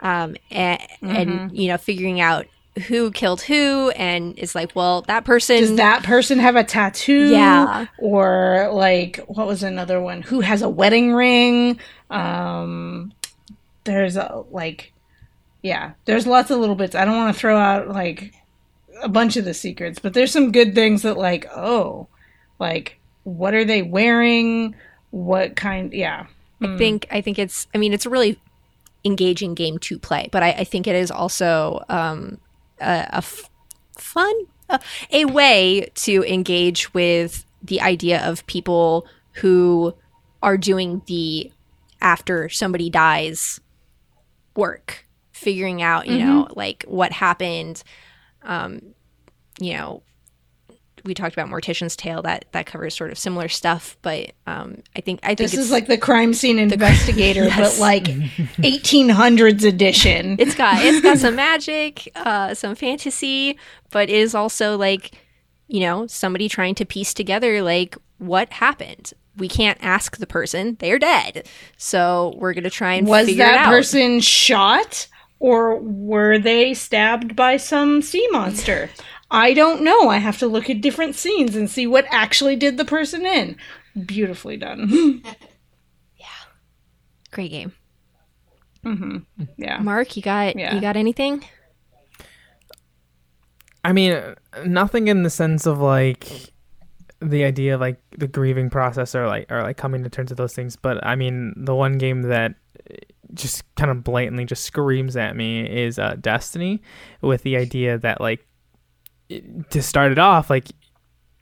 Um, 0.00 0.36
and, 0.50 0.80
and 1.02 1.56
you 1.56 1.68
know 1.68 1.78
figuring 1.78 2.20
out 2.20 2.46
who 2.88 3.10
killed 3.10 3.40
who 3.40 3.90
and 3.96 4.34
it's 4.38 4.54
like 4.54 4.76
well 4.76 5.00
that 5.02 5.24
person 5.24 5.60
does 5.60 5.76
that 5.76 6.02
person 6.02 6.38
have 6.38 6.56
a 6.56 6.64
tattoo? 6.64 7.30
Yeah. 7.30 7.86
Or 7.98 8.68
like 8.72 9.18
what 9.26 9.46
was 9.46 9.62
another 9.62 10.00
one? 10.00 10.22
Who 10.22 10.40
has 10.40 10.62
a 10.62 10.68
wedding 10.68 11.14
ring? 11.14 11.80
Um 12.10 13.12
there's 13.84 14.16
a 14.16 14.44
like 14.50 14.92
yeah, 15.62 15.92
there's 16.04 16.26
lots 16.26 16.50
of 16.50 16.60
little 16.60 16.76
bits. 16.76 16.94
I 16.94 17.04
don't 17.04 17.16
want 17.16 17.34
to 17.34 17.40
throw 17.40 17.56
out 17.56 17.88
like 17.88 18.34
a 19.02 19.08
bunch 19.08 19.36
of 19.36 19.44
the 19.44 19.54
secrets, 19.54 19.98
but 19.98 20.14
there's 20.14 20.30
some 20.30 20.52
good 20.52 20.74
things 20.74 21.02
that 21.02 21.16
like, 21.16 21.46
oh, 21.54 22.08
like 22.58 22.98
what 23.24 23.54
are 23.54 23.64
they 23.64 23.82
wearing? 23.82 24.74
What 25.10 25.56
kind 25.56 25.92
yeah. 25.92 26.26
I 26.62 26.76
think 26.76 27.06
I 27.10 27.20
think 27.20 27.38
it's 27.38 27.66
I 27.74 27.78
mean 27.78 27.92
it's 27.92 28.06
a 28.06 28.10
really 28.10 28.38
engaging 29.06 29.54
game 29.54 29.78
to 29.78 29.98
play, 29.98 30.28
but 30.32 30.42
I, 30.42 30.50
I 30.50 30.64
think 30.64 30.86
it 30.86 30.94
is 30.94 31.10
also 31.10 31.84
um, 31.88 32.38
a, 32.80 33.06
a 33.10 33.16
f- 33.16 33.48
fun 33.96 34.34
uh, 34.68 34.78
a 35.12 35.24
way 35.26 35.88
to 35.94 36.24
engage 36.24 36.92
with 36.92 37.44
the 37.62 37.80
idea 37.80 38.26
of 38.28 38.46
people 38.46 39.06
who 39.34 39.94
are 40.42 40.56
doing 40.56 41.02
the 41.06 41.50
after 42.00 42.48
somebody 42.48 42.90
dies 42.90 43.60
work, 44.54 45.06
figuring 45.32 45.82
out 45.82 46.06
you 46.06 46.18
know 46.18 46.48
like 46.56 46.84
what 46.86 47.12
happened. 47.12 47.82
Um, 48.42 48.80
you 49.60 49.74
know, 49.74 50.02
we 51.06 51.14
talked 51.14 51.34
about 51.34 51.48
Mortician's 51.48 51.96
Tale 51.96 52.20
that 52.22 52.44
that 52.52 52.66
covers 52.66 52.94
sort 52.94 53.10
of 53.10 53.18
similar 53.18 53.48
stuff, 53.48 53.96
but 54.02 54.32
um, 54.46 54.82
I 54.96 55.00
think 55.00 55.20
I 55.22 55.28
think 55.28 55.38
This 55.38 55.54
it's, 55.54 55.62
is 55.62 55.70
like 55.70 55.86
the 55.86 55.96
crime 55.98 56.34
scene 56.34 56.58
investigator, 56.58 57.44
Yes. 57.44 57.78
but 57.78 57.80
like 57.80 58.04
1800s 58.60 59.64
edition. 59.64 60.36
it's 60.38 60.54
got 60.54 60.84
it's 60.84 61.00
got 61.00 61.18
some 61.18 61.36
magic, 61.48 62.10
uh, 62.16 62.54
some 62.54 62.74
fantasy, 62.74 63.58
but 63.90 64.08
it 64.10 64.16
is 64.16 64.34
also 64.34 64.76
like 64.76 65.12
you 65.68 65.80
know 65.80 66.06
somebody 66.06 66.48
trying 66.48 66.74
to 66.76 66.84
piece 66.84 67.14
together 67.14 67.62
like 67.62 67.96
what 68.18 68.52
happened. 68.52 69.12
We 69.36 69.48
can't 69.48 69.78
ask 69.82 70.16
the 70.16 70.26
person; 70.26 70.76
they're 70.80 70.98
dead. 70.98 71.46
So 71.76 72.34
we're 72.38 72.54
gonna 72.54 72.70
try 72.70 72.94
and 72.94 73.06
was 73.06 73.36
that 73.36 73.66
person 73.66 74.20
shot 74.20 75.06
or 75.38 75.76
were 75.78 76.38
they 76.38 76.72
stabbed 76.72 77.36
by 77.36 77.58
some 77.58 78.00
sea 78.00 78.26
monster 78.30 78.88
i 79.30 79.52
don't 79.52 79.82
know 79.82 80.08
i 80.08 80.18
have 80.18 80.38
to 80.38 80.46
look 80.46 80.68
at 80.70 80.80
different 80.80 81.14
scenes 81.14 81.56
and 81.56 81.70
see 81.70 81.86
what 81.86 82.04
actually 82.10 82.56
did 82.56 82.76
the 82.76 82.84
person 82.84 83.24
in 83.26 83.56
beautifully 84.04 84.56
done 84.56 84.88
yeah. 86.16 86.26
Great 87.30 87.50
game, 87.50 87.72
hmm 88.82 89.18
yeah 89.56 89.78
Mark. 89.78 90.16
You 90.16 90.22
got 90.22 90.56
Yeah. 90.56 90.74
you 90.74 90.80
got 90.80 90.96
anything? 90.96 91.44
I 93.84 93.92
mean, 93.92 94.20
nothing 94.64 95.06
in 95.08 95.22
the 95.22 95.30
sense 95.30 95.64
of 95.64 95.78
like 95.78 96.26
the 97.20 97.44
idea 97.44 97.74
of 97.76 97.80
like 97.80 98.00
the 98.18 98.26
grieving 98.26 98.68
process 98.68 99.14
or 99.14 99.26
like 99.28 99.50
or 99.50 99.62
like 99.62 99.76
coming 99.76 100.02
to 100.02 100.10
terms 100.10 100.30
with 100.30 100.38
those 100.38 100.54
things. 100.54 100.74
But 100.76 101.04
I 101.06 101.14
mean, 101.14 101.54
the 101.56 101.74
one 101.74 101.98
game 101.98 102.22
that 102.22 102.54
just 103.34 103.62
kind 103.76 103.90
of 103.90 104.02
blatantly 104.02 104.44
just 104.44 104.64
screams 104.64 105.16
at 105.16 105.36
me 105.36 105.60
is 105.66 105.98
uh, 105.98 106.16
Destiny, 106.20 106.82
with 107.20 107.42
the 107.42 107.56
idea 107.56 107.96
that 107.98 108.20
like 108.20 108.44
to 109.28 109.82
start 109.82 110.12
it 110.12 110.18
off, 110.18 110.50
like 110.50 110.68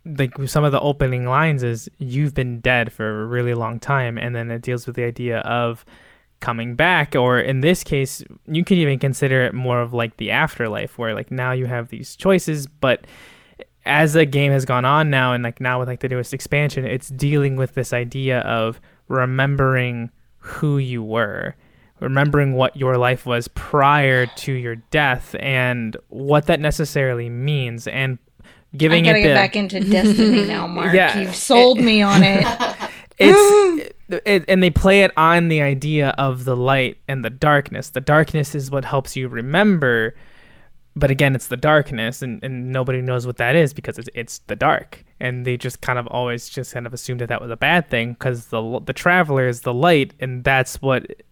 like 0.05 0.33
some 0.47 0.65
of 0.65 0.73
the 0.73 0.81
opening 0.81 1.27
lines 1.27 1.63
is 1.63 1.89
you've 1.99 2.35
been 2.35 2.61
dead 2.61 2.93
for 2.93 3.23
a 3.23 3.27
really 3.27 3.55
long 3.55 3.81
time 3.81 4.19
and 4.19 4.35
then 4.35 4.51
it 4.51 4.61
deals 4.61 4.87
with 4.87 4.97
the 4.97 5.05
idea 5.05 5.39
of 5.41 5.85
coming 6.41 6.75
back 6.75 7.17
or 7.17 7.41
in 7.41 7.61
this 7.61 7.83
case 7.83 8.23
you 8.47 8.63
could 8.65 8.77
even 8.77 8.99
consider 8.99 9.43
it 9.43 9.55
more 9.55 9.81
of 9.81 9.95
like 9.95 10.19
the 10.19 10.31
afterlife 10.31 10.99
where 10.99 11.15
like 11.15 11.31
now 11.31 11.53
you 11.53 11.65
have 11.65 11.89
these 11.89 12.17
choices 12.17 12.67
but 12.67 13.07
as 13.87 14.13
the 14.13 14.27
game 14.27 14.53
has 14.53 14.67
gone 14.67 14.85
on 14.85 15.09
now 15.09 15.33
and 15.33 15.43
like 15.43 15.61
now 15.61 15.79
with 15.79 15.89
like 15.89 16.01
the 16.01 16.09
newest 16.09 16.35
expansion 16.35 16.85
it's 16.85 17.09
dealing 17.09 17.57
with 17.57 17.73
this 17.73 17.95
idea 17.95 18.41
of 18.41 18.81
remembering 19.09 20.11
who 20.39 20.77
you 20.77 21.03
were 21.03 21.55
remembering 22.05 22.53
what 22.53 22.77
your 22.77 22.97
life 22.97 23.27
was 23.27 23.49
prior 23.49 24.27
to 24.27 24.53
your 24.53 24.77
death 24.77 25.35
and 25.41 25.97
what 26.09 26.47
that 26.47 26.61
necessarily 26.61 27.29
means 27.29 27.89
and 27.89 28.19
I 28.43 28.77
giving 28.77 29.05
gotta 29.05 29.19
it 29.19 29.23
get 29.23 29.35
back 29.35 29.57
into 29.57 29.81
Destiny 29.81 30.45
now, 30.45 30.67
Mark. 30.69 30.95
Yeah. 30.95 31.19
You've 31.19 31.35
sold 31.35 31.79
me 31.81 32.03
on 32.03 32.23
it. 32.23 32.45
it's 33.19 33.93
it, 34.09 34.45
and 34.49 34.63
they 34.63 34.71
play 34.71 35.03
it 35.03 35.13
on 35.17 35.49
the 35.49 35.63
idea 35.63 36.11
of 36.19 36.45
the 36.45 36.57
light 36.57 36.99
and 37.09 37.25
the 37.25 37.31
darkness 37.31 37.91
the 37.91 38.01
darkness 38.01 38.55
is 38.55 38.71
what 38.71 38.85
helps 38.85 39.17
you 39.17 39.29
remember 39.29 40.15
but 40.97 41.11
again 41.11 41.35
it's 41.35 41.49
the 41.49 41.57
darkness 41.57 42.23
and, 42.23 42.43
and 42.43 42.71
nobody 42.71 43.01
knows 43.01 43.27
what 43.27 43.37
that 43.37 43.57
is 43.57 43.73
because 43.73 43.99
it's, 43.99 44.09
it's 44.15 44.39
the 44.47 44.57
dark 44.57 45.05
and 45.21 45.47
they 45.47 45.57
just 45.57 45.81
kind 45.81 45.99
of 45.99 46.07
always 46.09 46.49
just 46.49 46.73
kind 46.73 46.87
of 46.87 46.93
assumed 46.93 47.21
that 47.21 47.29
that 47.29 47.41
was 47.41 47.51
a 47.51 47.57
bad 47.57 47.89
thing 47.89 48.13
because 48.13 48.47
the 48.47 48.81
the 48.85 48.93
traveler 48.93 49.49
is 49.49 49.63
the 49.63 49.75
light 49.75 50.13
and 50.21 50.45
that's 50.45 50.83
what 50.83 51.23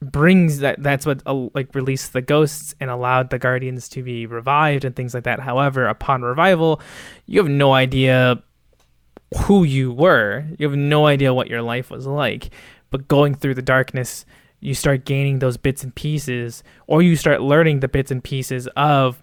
brings 0.00 0.58
that 0.58 0.82
that's 0.82 1.06
what 1.06 1.22
like 1.54 1.74
released 1.74 2.12
the 2.12 2.20
ghosts 2.20 2.74
and 2.80 2.90
allowed 2.90 3.30
the 3.30 3.38
guardians 3.38 3.88
to 3.88 4.02
be 4.02 4.26
revived 4.26 4.84
and 4.84 4.94
things 4.94 5.14
like 5.14 5.24
that 5.24 5.40
however 5.40 5.86
upon 5.86 6.20
revival 6.20 6.82
you 7.24 7.40
have 7.40 7.50
no 7.50 7.72
idea 7.72 8.42
who 9.44 9.64
you 9.64 9.92
were. 9.92 10.44
You 10.58 10.68
have 10.68 10.78
no 10.78 11.06
idea 11.06 11.34
what 11.34 11.48
your 11.48 11.62
life 11.62 11.90
was 11.90 12.06
like. 12.06 12.50
But 12.90 13.08
going 13.08 13.34
through 13.34 13.54
the 13.54 13.62
darkness, 13.62 14.24
you 14.60 14.74
start 14.74 15.04
gaining 15.04 15.38
those 15.38 15.56
bits 15.56 15.82
and 15.82 15.94
pieces, 15.94 16.62
or 16.86 17.02
you 17.02 17.16
start 17.16 17.42
learning 17.42 17.80
the 17.80 17.88
bits 17.88 18.10
and 18.10 18.22
pieces 18.22 18.68
of 18.76 19.20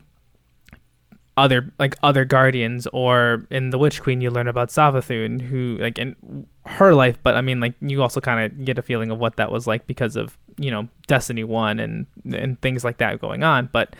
other 1.35 1.73
like 1.79 1.95
other 2.03 2.25
guardians 2.25 2.87
or 2.93 3.45
in 3.49 3.71
the 3.71 3.77
witch 3.77 4.01
queen 4.01 4.21
you 4.21 4.29
learn 4.29 4.47
about 4.47 4.69
savathun 4.69 5.41
who 5.41 5.77
like 5.79 5.97
in 5.97 6.45
her 6.65 6.93
life 6.93 7.17
but 7.23 7.35
i 7.35 7.41
mean 7.41 7.59
like 7.59 7.73
you 7.81 8.03
also 8.03 8.21
kind 8.21 8.45
of 8.45 8.65
get 8.65 8.77
a 8.77 8.83
feeling 8.83 9.09
of 9.09 9.17
what 9.17 9.35
that 9.37 9.51
was 9.51 9.65
like 9.65 9.87
because 9.87 10.15
of 10.15 10.37
you 10.57 10.69
know 10.69 10.87
destiny 11.07 11.43
1 11.43 11.79
and 11.79 12.05
and 12.33 12.61
things 12.61 12.83
like 12.83 12.97
that 12.97 13.19
going 13.19 13.43
on 13.43 13.67
but 13.71 13.95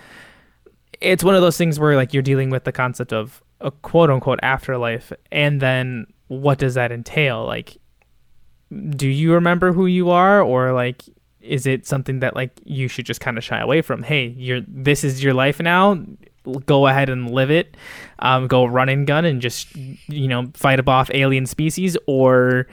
it's 1.04 1.24
one 1.24 1.36
of 1.36 1.42
those 1.42 1.58
things 1.58 1.80
where 1.80 1.96
like 1.96 2.14
you're 2.14 2.24
dealing 2.24 2.50
with 2.50 2.64
the 2.64 2.72
concept 2.72 3.12
of 3.12 3.44
a 3.62 3.72
quote 3.72 4.10
unquote 4.10 4.40
afterlife 4.42 5.12
and 5.32 5.62
then 5.62 6.08
what 6.28 6.58
does 6.58 6.74
that 6.74 6.92
entail? 6.92 7.46
Like 7.46 7.78
do 8.96 9.08
you 9.08 9.34
remember 9.34 9.74
who 9.74 9.86
you 9.86 10.10
are 10.10 10.42
or 10.42 10.74
like 10.74 11.04
is 11.42 11.68
it 11.68 11.86
something 11.86 12.22
that 12.22 12.36
like 12.36 12.52
you 12.64 12.88
should 12.88 13.06
just 13.06 13.20
kind 13.20 13.38
of 13.38 13.44
shy 13.44 13.60
away 13.60 13.82
from? 13.82 14.04
Hey 14.04 14.28
you're 14.38 14.62
this 14.68 15.04
is 15.04 15.24
your 15.24 15.34
life 15.34 15.60
now 15.60 16.04
go 16.66 16.88
ahead 16.88 17.10
and 17.10 17.32
live 17.32 17.52
it 17.52 17.76
um, 18.20 18.48
go 18.48 18.66
run 18.66 18.90
and 18.90 19.08
gun 19.08 19.26
and 19.26 19.42
just 19.42 19.76
you 19.76 20.28
know 20.28 20.52
fight 20.54 20.86
off 20.88 21.10
alien 21.14 21.46
species 21.46 21.98
or 22.08 22.68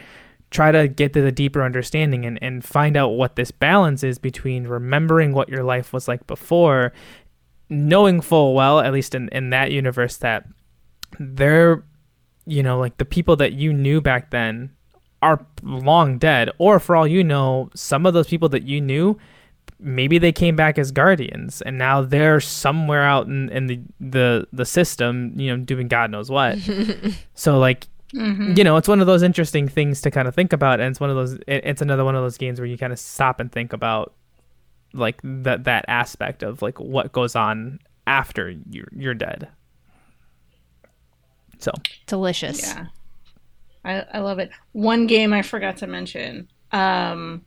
try 0.50 0.72
to 0.72 0.88
get 0.88 1.12
to 1.12 1.22
the 1.22 1.30
deeper 1.30 1.62
understanding 1.62 2.24
and, 2.24 2.38
and 2.42 2.64
find 2.64 2.96
out 2.96 3.10
what 3.10 3.36
this 3.36 3.50
balance 3.50 4.02
is 4.02 4.18
between 4.18 4.66
remembering 4.66 5.32
what 5.32 5.48
your 5.48 5.62
life 5.62 5.92
was 5.92 6.08
like 6.08 6.26
before 6.26 6.92
knowing 7.68 8.20
full 8.20 8.54
well 8.54 8.80
at 8.80 8.92
least 8.92 9.14
in, 9.14 9.28
in 9.28 9.50
that 9.50 9.70
universe 9.70 10.16
that 10.16 10.44
they're 11.18 11.84
you 12.46 12.62
know 12.62 12.78
like 12.78 12.96
the 12.96 13.04
people 13.04 13.36
that 13.36 13.52
you 13.52 13.72
knew 13.72 14.00
back 14.00 14.30
then 14.30 14.70
are 15.22 15.46
long 15.62 16.18
dead. 16.18 16.50
Or 16.58 16.78
for 16.78 16.96
all 16.96 17.06
you 17.06 17.22
know 17.24 17.70
some 17.74 18.06
of 18.06 18.14
those 18.14 18.28
people 18.28 18.48
that 18.50 18.62
you 18.64 18.80
knew 18.80 19.18
maybe 19.80 20.18
they 20.18 20.32
came 20.32 20.56
back 20.56 20.78
as 20.78 20.90
guardians 20.90 21.62
and 21.62 21.78
now 21.78 22.02
they're 22.02 22.40
somewhere 22.40 23.02
out 23.02 23.26
in, 23.26 23.48
in 23.50 23.66
the, 23.66 23.80
the 24.00 24.46
the 24.52 24.64
system 24.64 25.32
you 25.36 25.50
know 25.50 25.62
doing 25.62 25.88
god 25.88 26.10
knows 26.10 26.30
what 26.30 26.58
so 27.34 27.58
like 27.58 27.86
you 28.12 28.64
know 28.64 28.76
it's 28.76 28.88
one 28.88 29.00
of 29.00 29.06
those 29.06 29.22
interesting 29.22 29.68
things 29.68 30.00
to 30.00 30.10
kind 30.10 30.26
of 30.26 30.34
think 30.34 30.52
about 30.52 30.80
and 30.80 30.90
it's 30.90 31.00
one 31.00 31.10
of 31.10 31.16
those 31.16 31.34
it, 31.46 31.62
it's 31.64 31.80
another 31.80 32.04
one 32.04 32.16
of 32.16 32.22
those 32.22 32.36
games 32.36 32.58
where 32.58 32.66
you 32.66 32.76
kind 32.76 32.92
of 32.92 32.98
stop 32.98 33.40
and 33.40 33.52
think 33.52 33.72
about 33.72 34.12
like 34.92 35.20
that 35.22 35.64
that 35.64 35.84
aspect 35.86 36.42
of 36.42 36.60
like 36.60 36.78
what 36.80 37.12
goes 37.12 37.36
on 37.36 37.78
after 38.06 38.50
you're 38.68 38.88
you're 38.92 39.14
dead 39.14 39.48
so 41.60 41.72
Delicious. 42.06 42.62
Yeah. 42.62 42.86
I, 43.84 44.04
I 44.12 44.18
love 44.20 44.38
it. 44.38 44.50
One 44.72 45.06
game 45.06 45.32
I 45.32 45.42
forgot 45.42 45.78
to 45.78 45.86
mention. 45.86 46.48
Um, 46.72 47.44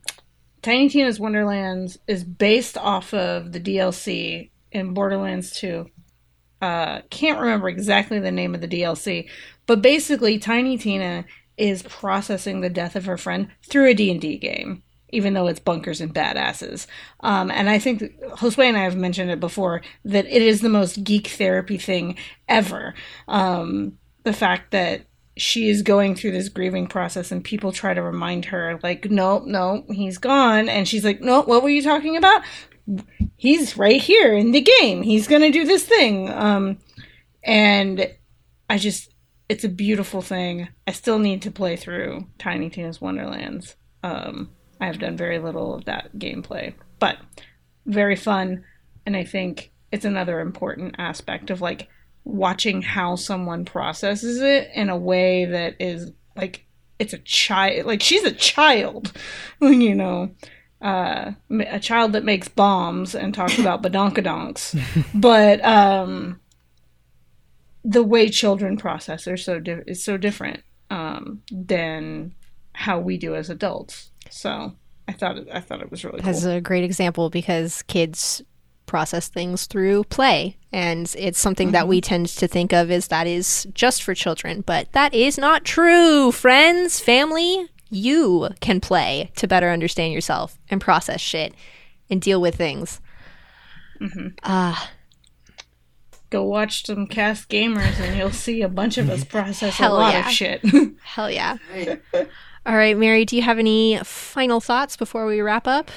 Tiny 0.63 0.87
Tina's 0.87 1.19
Wonderlands 1.19 1.99
is 2.07 2.23
based 2.23 2.77
off 2.77 3.13
of 3.13 3.51
the 3.51 3.59
DLC 3.59 4.49
in 4.71 4.93
Borderlands 4.93 5.51
2. 5.59 5.89
Uh, 6.61 7.01
can't 7.09 7.41
remember 7.41 7.67
exactly 7.67 8.17
the 8.17 8.31
name 8.31 8.55
of 8.55 8.61
the 8.61 8.67
DLC, 8.67 9.29
but 9.65 9.81
basically 9.81 10.39
Tiny 10.39 10.77
Tina 10.77 11.25
is 11.57 11.83
processing 11.83 12.61
the 12.61 12.69
death 12.69 12.95
of 12.95 13.05
her 13.05 13.17
friend 13.17 13.49
through 13.67 13.89
a 13.89 13.93
D&D 13.93 14.37
game, 14.37 14.81
even 15.09 15.33
though 15.33 15.47
it's 15.47 15.59
bunkers 15.59 15.99
and 15.99 16.15
badasses. 16.15 16.87
Um, 17.19 17.51
and 17.51 17.69
I 17.69 17.77
think 17.77 18.01
Josue 18.37 18.63
and 18.63 18.77
I 18.77 18.83
have 18.83 18.95
mentioned 18.95 19.31
it 19.31 19.41
before 19.41 19.81
that 20.05 20.25
it 20.27 20.41
is 20.41 20.61
the 20.61 20.69
most 20.69 21.03
geek 21.03 21.27
therapy 21.27 21.77
thing 21.77 22.15
ever. 22.47 22.93
Um, 23.27 23.97
the 24.23 24.33
fact 24.33 24.71
that 24.71 25.01
she 25.35 25.69
is 25.69 25.81
going 25.81 26.15
through 26.15 26.31
this 26.31 26.49
grieving 26.49 26.87
process 26.87 27.31
and 27.31 27.43
people 27.43 27.71
try 27.71 27.93
to 27.93 28.01
remind 28.01 28.45
her 28.45 28.79
like 28.83 29.09
no 29.09 29.39
no 29.39 29.83
he's 29.89 30.17
gone. 30.17 30.69
And 30.69 30.87
she's 30.87 31.03
like 31.03 31.21
no 31.21 31.41
what 31.41 31.63
were 31.63 31.69
you 31.69 31.81
talking 31.81 32.17
about? 32.17 32.43
He's 33.37 33.77
right 33.77 34.01
here 34.01 34.33
in 34.33 34.51
the 34.51 34.61
game. 34.61 35.01
He's 35.01 35.27
gonna 35.27 35.51
do 35.51 35.65
this 35.65 35.85
thing. 35.85 36.29
Um 36.29 36.77
and 37.43 38.09
i 38.69 38.77
just 38.77 39.13
it's 39.49 39.63
a 39.63 39.69
beautiful 39.69 40.21
thing. 40.21 40.67
I 40.87 40.91
still 40.91 41.19
need 41.19 41.41
to 41.43 41.51
play 41.51 41.75
through 41.75 42.27
tiny 42.37 42.69
tina's 42.69 43.01
wonderlands. 43.01 43.75
Um 44.03 44.51
i 44.79 44.85
have 44.85 44.99
done 44.99 45.17
very 45.17 45.39
little 45.39 45.73
of 45.73 45.85
that 45.85 46.15
gameplay 46.17 46.73
but 46.99 47.17
very 47.85 48.15
fun. 48.15 48.63
And 49.05 49.17
i 49.17 49.23
think 49.23 49.71
it's 49.91 50.05
another 50.05 50.39
important 50.39 50.95
aspect 50.99 51.49
of 51.49 51.59
like 51.59 51.87
watching 52.25 52.81
how 52.81 53.15
someone 53.15 53.65
processes 53.65 54.39
it 54.41 54.69
in 54.73 54.89
a 54.89 54.97
way 54.97 55.45
that 55.45 55.75
is 55.79 56.11
like 56.35 56.65
it's 56.99 57.13
a 57.13 57.17
child 57.19 57.85
like 57.85 58.01
she's 58.01 58.23
a 58.23 58.31
child 58.31 59.11
you 59.61 59.95
know. 59.95 60.31
Uh 60.81 61.31
a 61.49 61.79
child 61.79 62.11
that 62.11 62.25
makes 62.25 62.47
bombs 62.49 63.15
and 63.15 63.33
talks 63.33 63.57
about 63.57 63.81
badonkadonks. 63.83 64.77
But 65.13 65.63
um 65.63 66.39
the 67.85 68.03
way 68.03 68.29
children 68.29 68.77
process 68.77 69.27
are 69.27 69.37
so 69.37 69.59
di- 69.59 69.83
is 69.87 70.03
so 70.03 70.17
different 70.17 70.61
um 70.89 71.41
than 71.51 72.33
how 72.73 72.99
we 72.99 73.17
do 73.17 73.35
as 73.35 73.49
adults. 73.49 74.11
So 74.29 74.73
i 75.07 75.11
thought 75.11 75.37
it, 75.37 75.47
i 75.53 75.59
thought 75.59 75.81
it 75.81 75.91
was 75.91 76.03
really 76.05 76.21
cool. 76.21 76.29
As 76.29 76.45
a 76.45 76.61
great 76.61 76.83
example 76.83 77.29
because 77.29 77.81
kids 77.83 78.41
process 78.93 79.27
things 79.27 79.65
through 79.65 80.03
play. 80.03 80.55
And 80.71 81.11
it's 81.17 81.39
something 81.39 81.71
that 81.71 81.87
we 81.87 81.99
tend 81.99 82.27
to 82.27 82.47
think 82.47 82.71
of 82.73 82.91
as 82.91 83.07
that 83.07 83.25
is 83.25 83.65
just 83.73 84.03
for 84.03 84.13
children. 84.13 84.61
But 84.61 84.91
that 84.91 85.15
is 85.15 85.35
not 85.35 85.65
true 85.65 86.31
friends 86.31 86.99
family. 86.99 87.69
You 87.89 88.49
can 88.61 88.79
play 88.79 89.31
to 89.37 89.47
better 89.47 89.71
understand 89.71 90.13
yourself 90.13 90.59
and 90.69 90.79
process 90.79 91.19
shit 91.21 91.55
and 92.07 92.21
deal 92.21 92.39
with 92.39 92.53
things. 92.53 93.01
Ah. 94.43 94.91
Go 96.29 96.43
watch 96.43 96.85
some 96.85 97.07
cast 97.07 97.49
gamers 97.49 97.99
and 97.99 98.15
you'll 98.15 98.29
see 98.29 98.61
a 98.61 98.69
bunch 98.69 98.99
of 98.99 99.09
us 99.09 99.23
process 99.35 99.75
Hell 99.75 99.95
a 99.95 99.97
lot 99.97 100.13
yeah. 100.13 100.27
of 100.27 100.31
shit. 100.31 100.61
Hell 101.03 101.31
yeah. 101.31 101.57
All 102.67 102.75
right 102.75 102.95
mary 102.95 103.25
do 103.25 103.35
you 103.35 103.41
have 103.41 103.57
any 103.57 103.97
final 104.03 104.61
thoughts 104.61 104.95
before 104.97 105.25
we 105.25 105.41
wrap 105.41 105.67
up? 105.67 105.89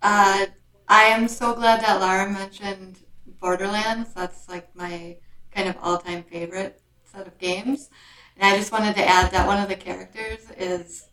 Uh, 0.00 0.46
I 0.90 1.04
am 1.04 1.28
so 1.28 1.54
glad 1.54 1.82
that 1.82 2.00
Lara 2.00 2.28
mentioned 2.28 2.98
Borderlands. 3.40 4.12
That's 4.12 4.48
like 4.48 4.74
my 4.74 5.18
kind 5.52 5.68
of 5.68 5.76
all-time 5.80 6.24
favorite 6.24 6.82
set 7.04 7.28
of 7.28 7.38
games. 7.38 7.90
And 8.36 8.52
I 8.52 8.58
just 8.58 8.72
wanted 8.72 8.96
to 8.96 9.08
add 9.08 9.30
that 9.30 9.46
one 9.46 9.62
of 9.62 9.68
the 9.68 9.76
characters 9.76 10.50
is 10.58 11.08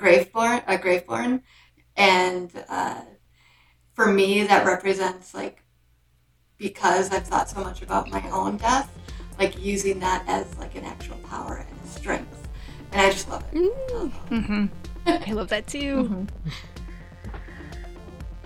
Graveborn, 0.00 0.64
a 0.66 0.76
Graveborn, 0.78 1.42
and 1.96 2.50
uh, 2.68 3.02
for 3.92 4.12
me 4.12 4.42
that 4.42 4.66
represents 4.66 5.32
like 5.32 5.62
because 6.56 7.12
I've 7.12 7.26
thought 7.26 7.48
so 7.48 7.62
much 7.62 7.82
about 7.82 8.10
my 8.10 8.28
own 8.30 8.56
death, 8.56 8.90
like 9.38 9.56
using 9.60 10.00
that 10.00 10.24
as 10.26 10.58
like 10.58 10.74
an 10.74 10.84
actual 10.84 11.18
power 11.18 11.64
and 11.70 11.88
strength, 11.88 12.48
and 12.90 13.00
I 13.00 13.10
just 13.10 13.28
love 13.28 13.44
it. 13.52 13.72
Mm-hmm. 14.30 14.66
i 15.06 15.32
love 15.32 15.48
that 15.48 15.66
too 15.66 15.94
mm-hmm. 15.94 16.24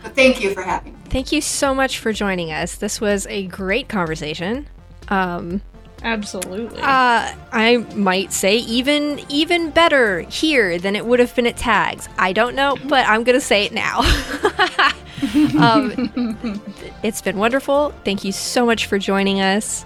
But 0.02 0.14
thank 0.14 0.42
you 0.42 0.52
for 0.54 0.62
having 0.62 0.94
me. 0.94 0.98
Thank 1.06 1.32
you 1.32 1.40
so 1.40 1.74
much 1.74 1.98
for 1.98 2.12
joining 2.12 2.52
us. 2.52 2.76
This 2.76 3.00
was 3.00 3.26
a 3.28 3.46
great 3.46 3.88
conversation. 3.88 4.66
Um, 5.08 5.62
Absolutely. 6.02 6.80
Uh, 6.80 7.34
I 7.52 7.86
might 7.94 8.32
say 8.32 8.56
even 8.56 9.20
even 9.28 9.70
better 9.70 10.20
here 10.22 10.78
than 10.78 10.96
it 10.96 11.06
would 11.06 11.20
have 11.20 11.34
been 11.36 11.46
at 11.46 11.56
tags. 11.56 12.08
I 12.18 12.32
don't 12.32 12.56
know, 12.56 12.76
but 12.88 13.06
I'm 13.06 13.22
gonna 13.22 13.40
say 13.40 13.64
it 13.66 13.72
now. 13.72 14.00
um, 15.60 16.58
it's 17.02 17.22
been 17.22 17.38
wonderful. 17.38 17.94
Thank 18.04 18.24
you 18.24 18.32
so 18.32 18.66
much 18.66 18.86
for 18.86 18.98
joining 18.98 19.40
us. 19.40 19.84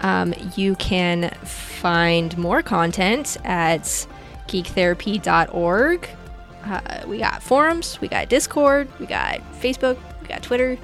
Um, 0.00 0.34
you 0.56 0.76
can 0.76 1.30
find 1.44 2.36
more 2.38 2.62
content 2.62 3.36
at 3.44 3.82
geektherapy.org. 4.46 6.08
Uh, 6.66 7.04
we 7.06 7.18
got 7.18 7.42
forums, 7.42 8.00
we 8.00 8.08
got 8.08 8.28
Discord, 8.28 8.88
we 8.98 9.06
got 9.06 9.40
Facebook, 9.60 9.98
we 10.20 10.28
got 10.28 10.42
Twitter. 10.42 10.76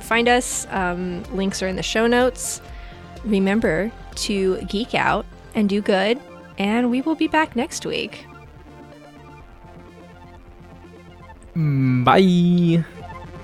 Find 0.00 0.28
us. 0.28 0.66
Um, 0.70 1.22
links 1.34 1.62
are 1.62 1.68
in 1.68 1.76
the 1.76 1.82
show 1.82 2.06
notes. 2.06 2.60
Remember 3.24 3.90
to 4.16 4.60
geek 4.62 4.94
out 4.94 5.24
and 5.54 5.68
do 5.68 5.80
good, 5.80 6.20
and 6.58 6.90
we 6.90 7.00
will 7.00 7.14
be 7.14 7.28
back 7.28 7.56
next 7.56 7.86
week. 7.86 8.26
Mm, 11.56 12.04
bye. 12.04 12.84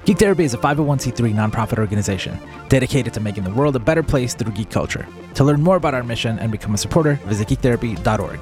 Geek 0.04 0.18
Therapy 0.18 0.44
is 0.44 0.54
a 0.54 0.58
501c3 0.58 1.34
nonprofit 1.34 1.78
organization 1.78 2.38
dedicated 2.68 3.12
to 3.14 3.20
making 3.20 3.44
the 3.44 3.50
world 3.50 3.74
a 3.74 3.80
better 3.80 4.02
place 4.02 4.34
through 4.34 4.52
geek 4.52 4.70
culture. 4.70 5.06
To 5.34 5.44
learn 5.44 5.60
more 5.60 5.76
about 5.76 5.94
our 5.94 6.04
mission 6.04 6.38
and 6.38 6.52
become 6.52 6.74
a 6.74 6.78
supporter, 6.78 7.14
visit 7.24 7.48
geektherapy.org. 7.48 8.40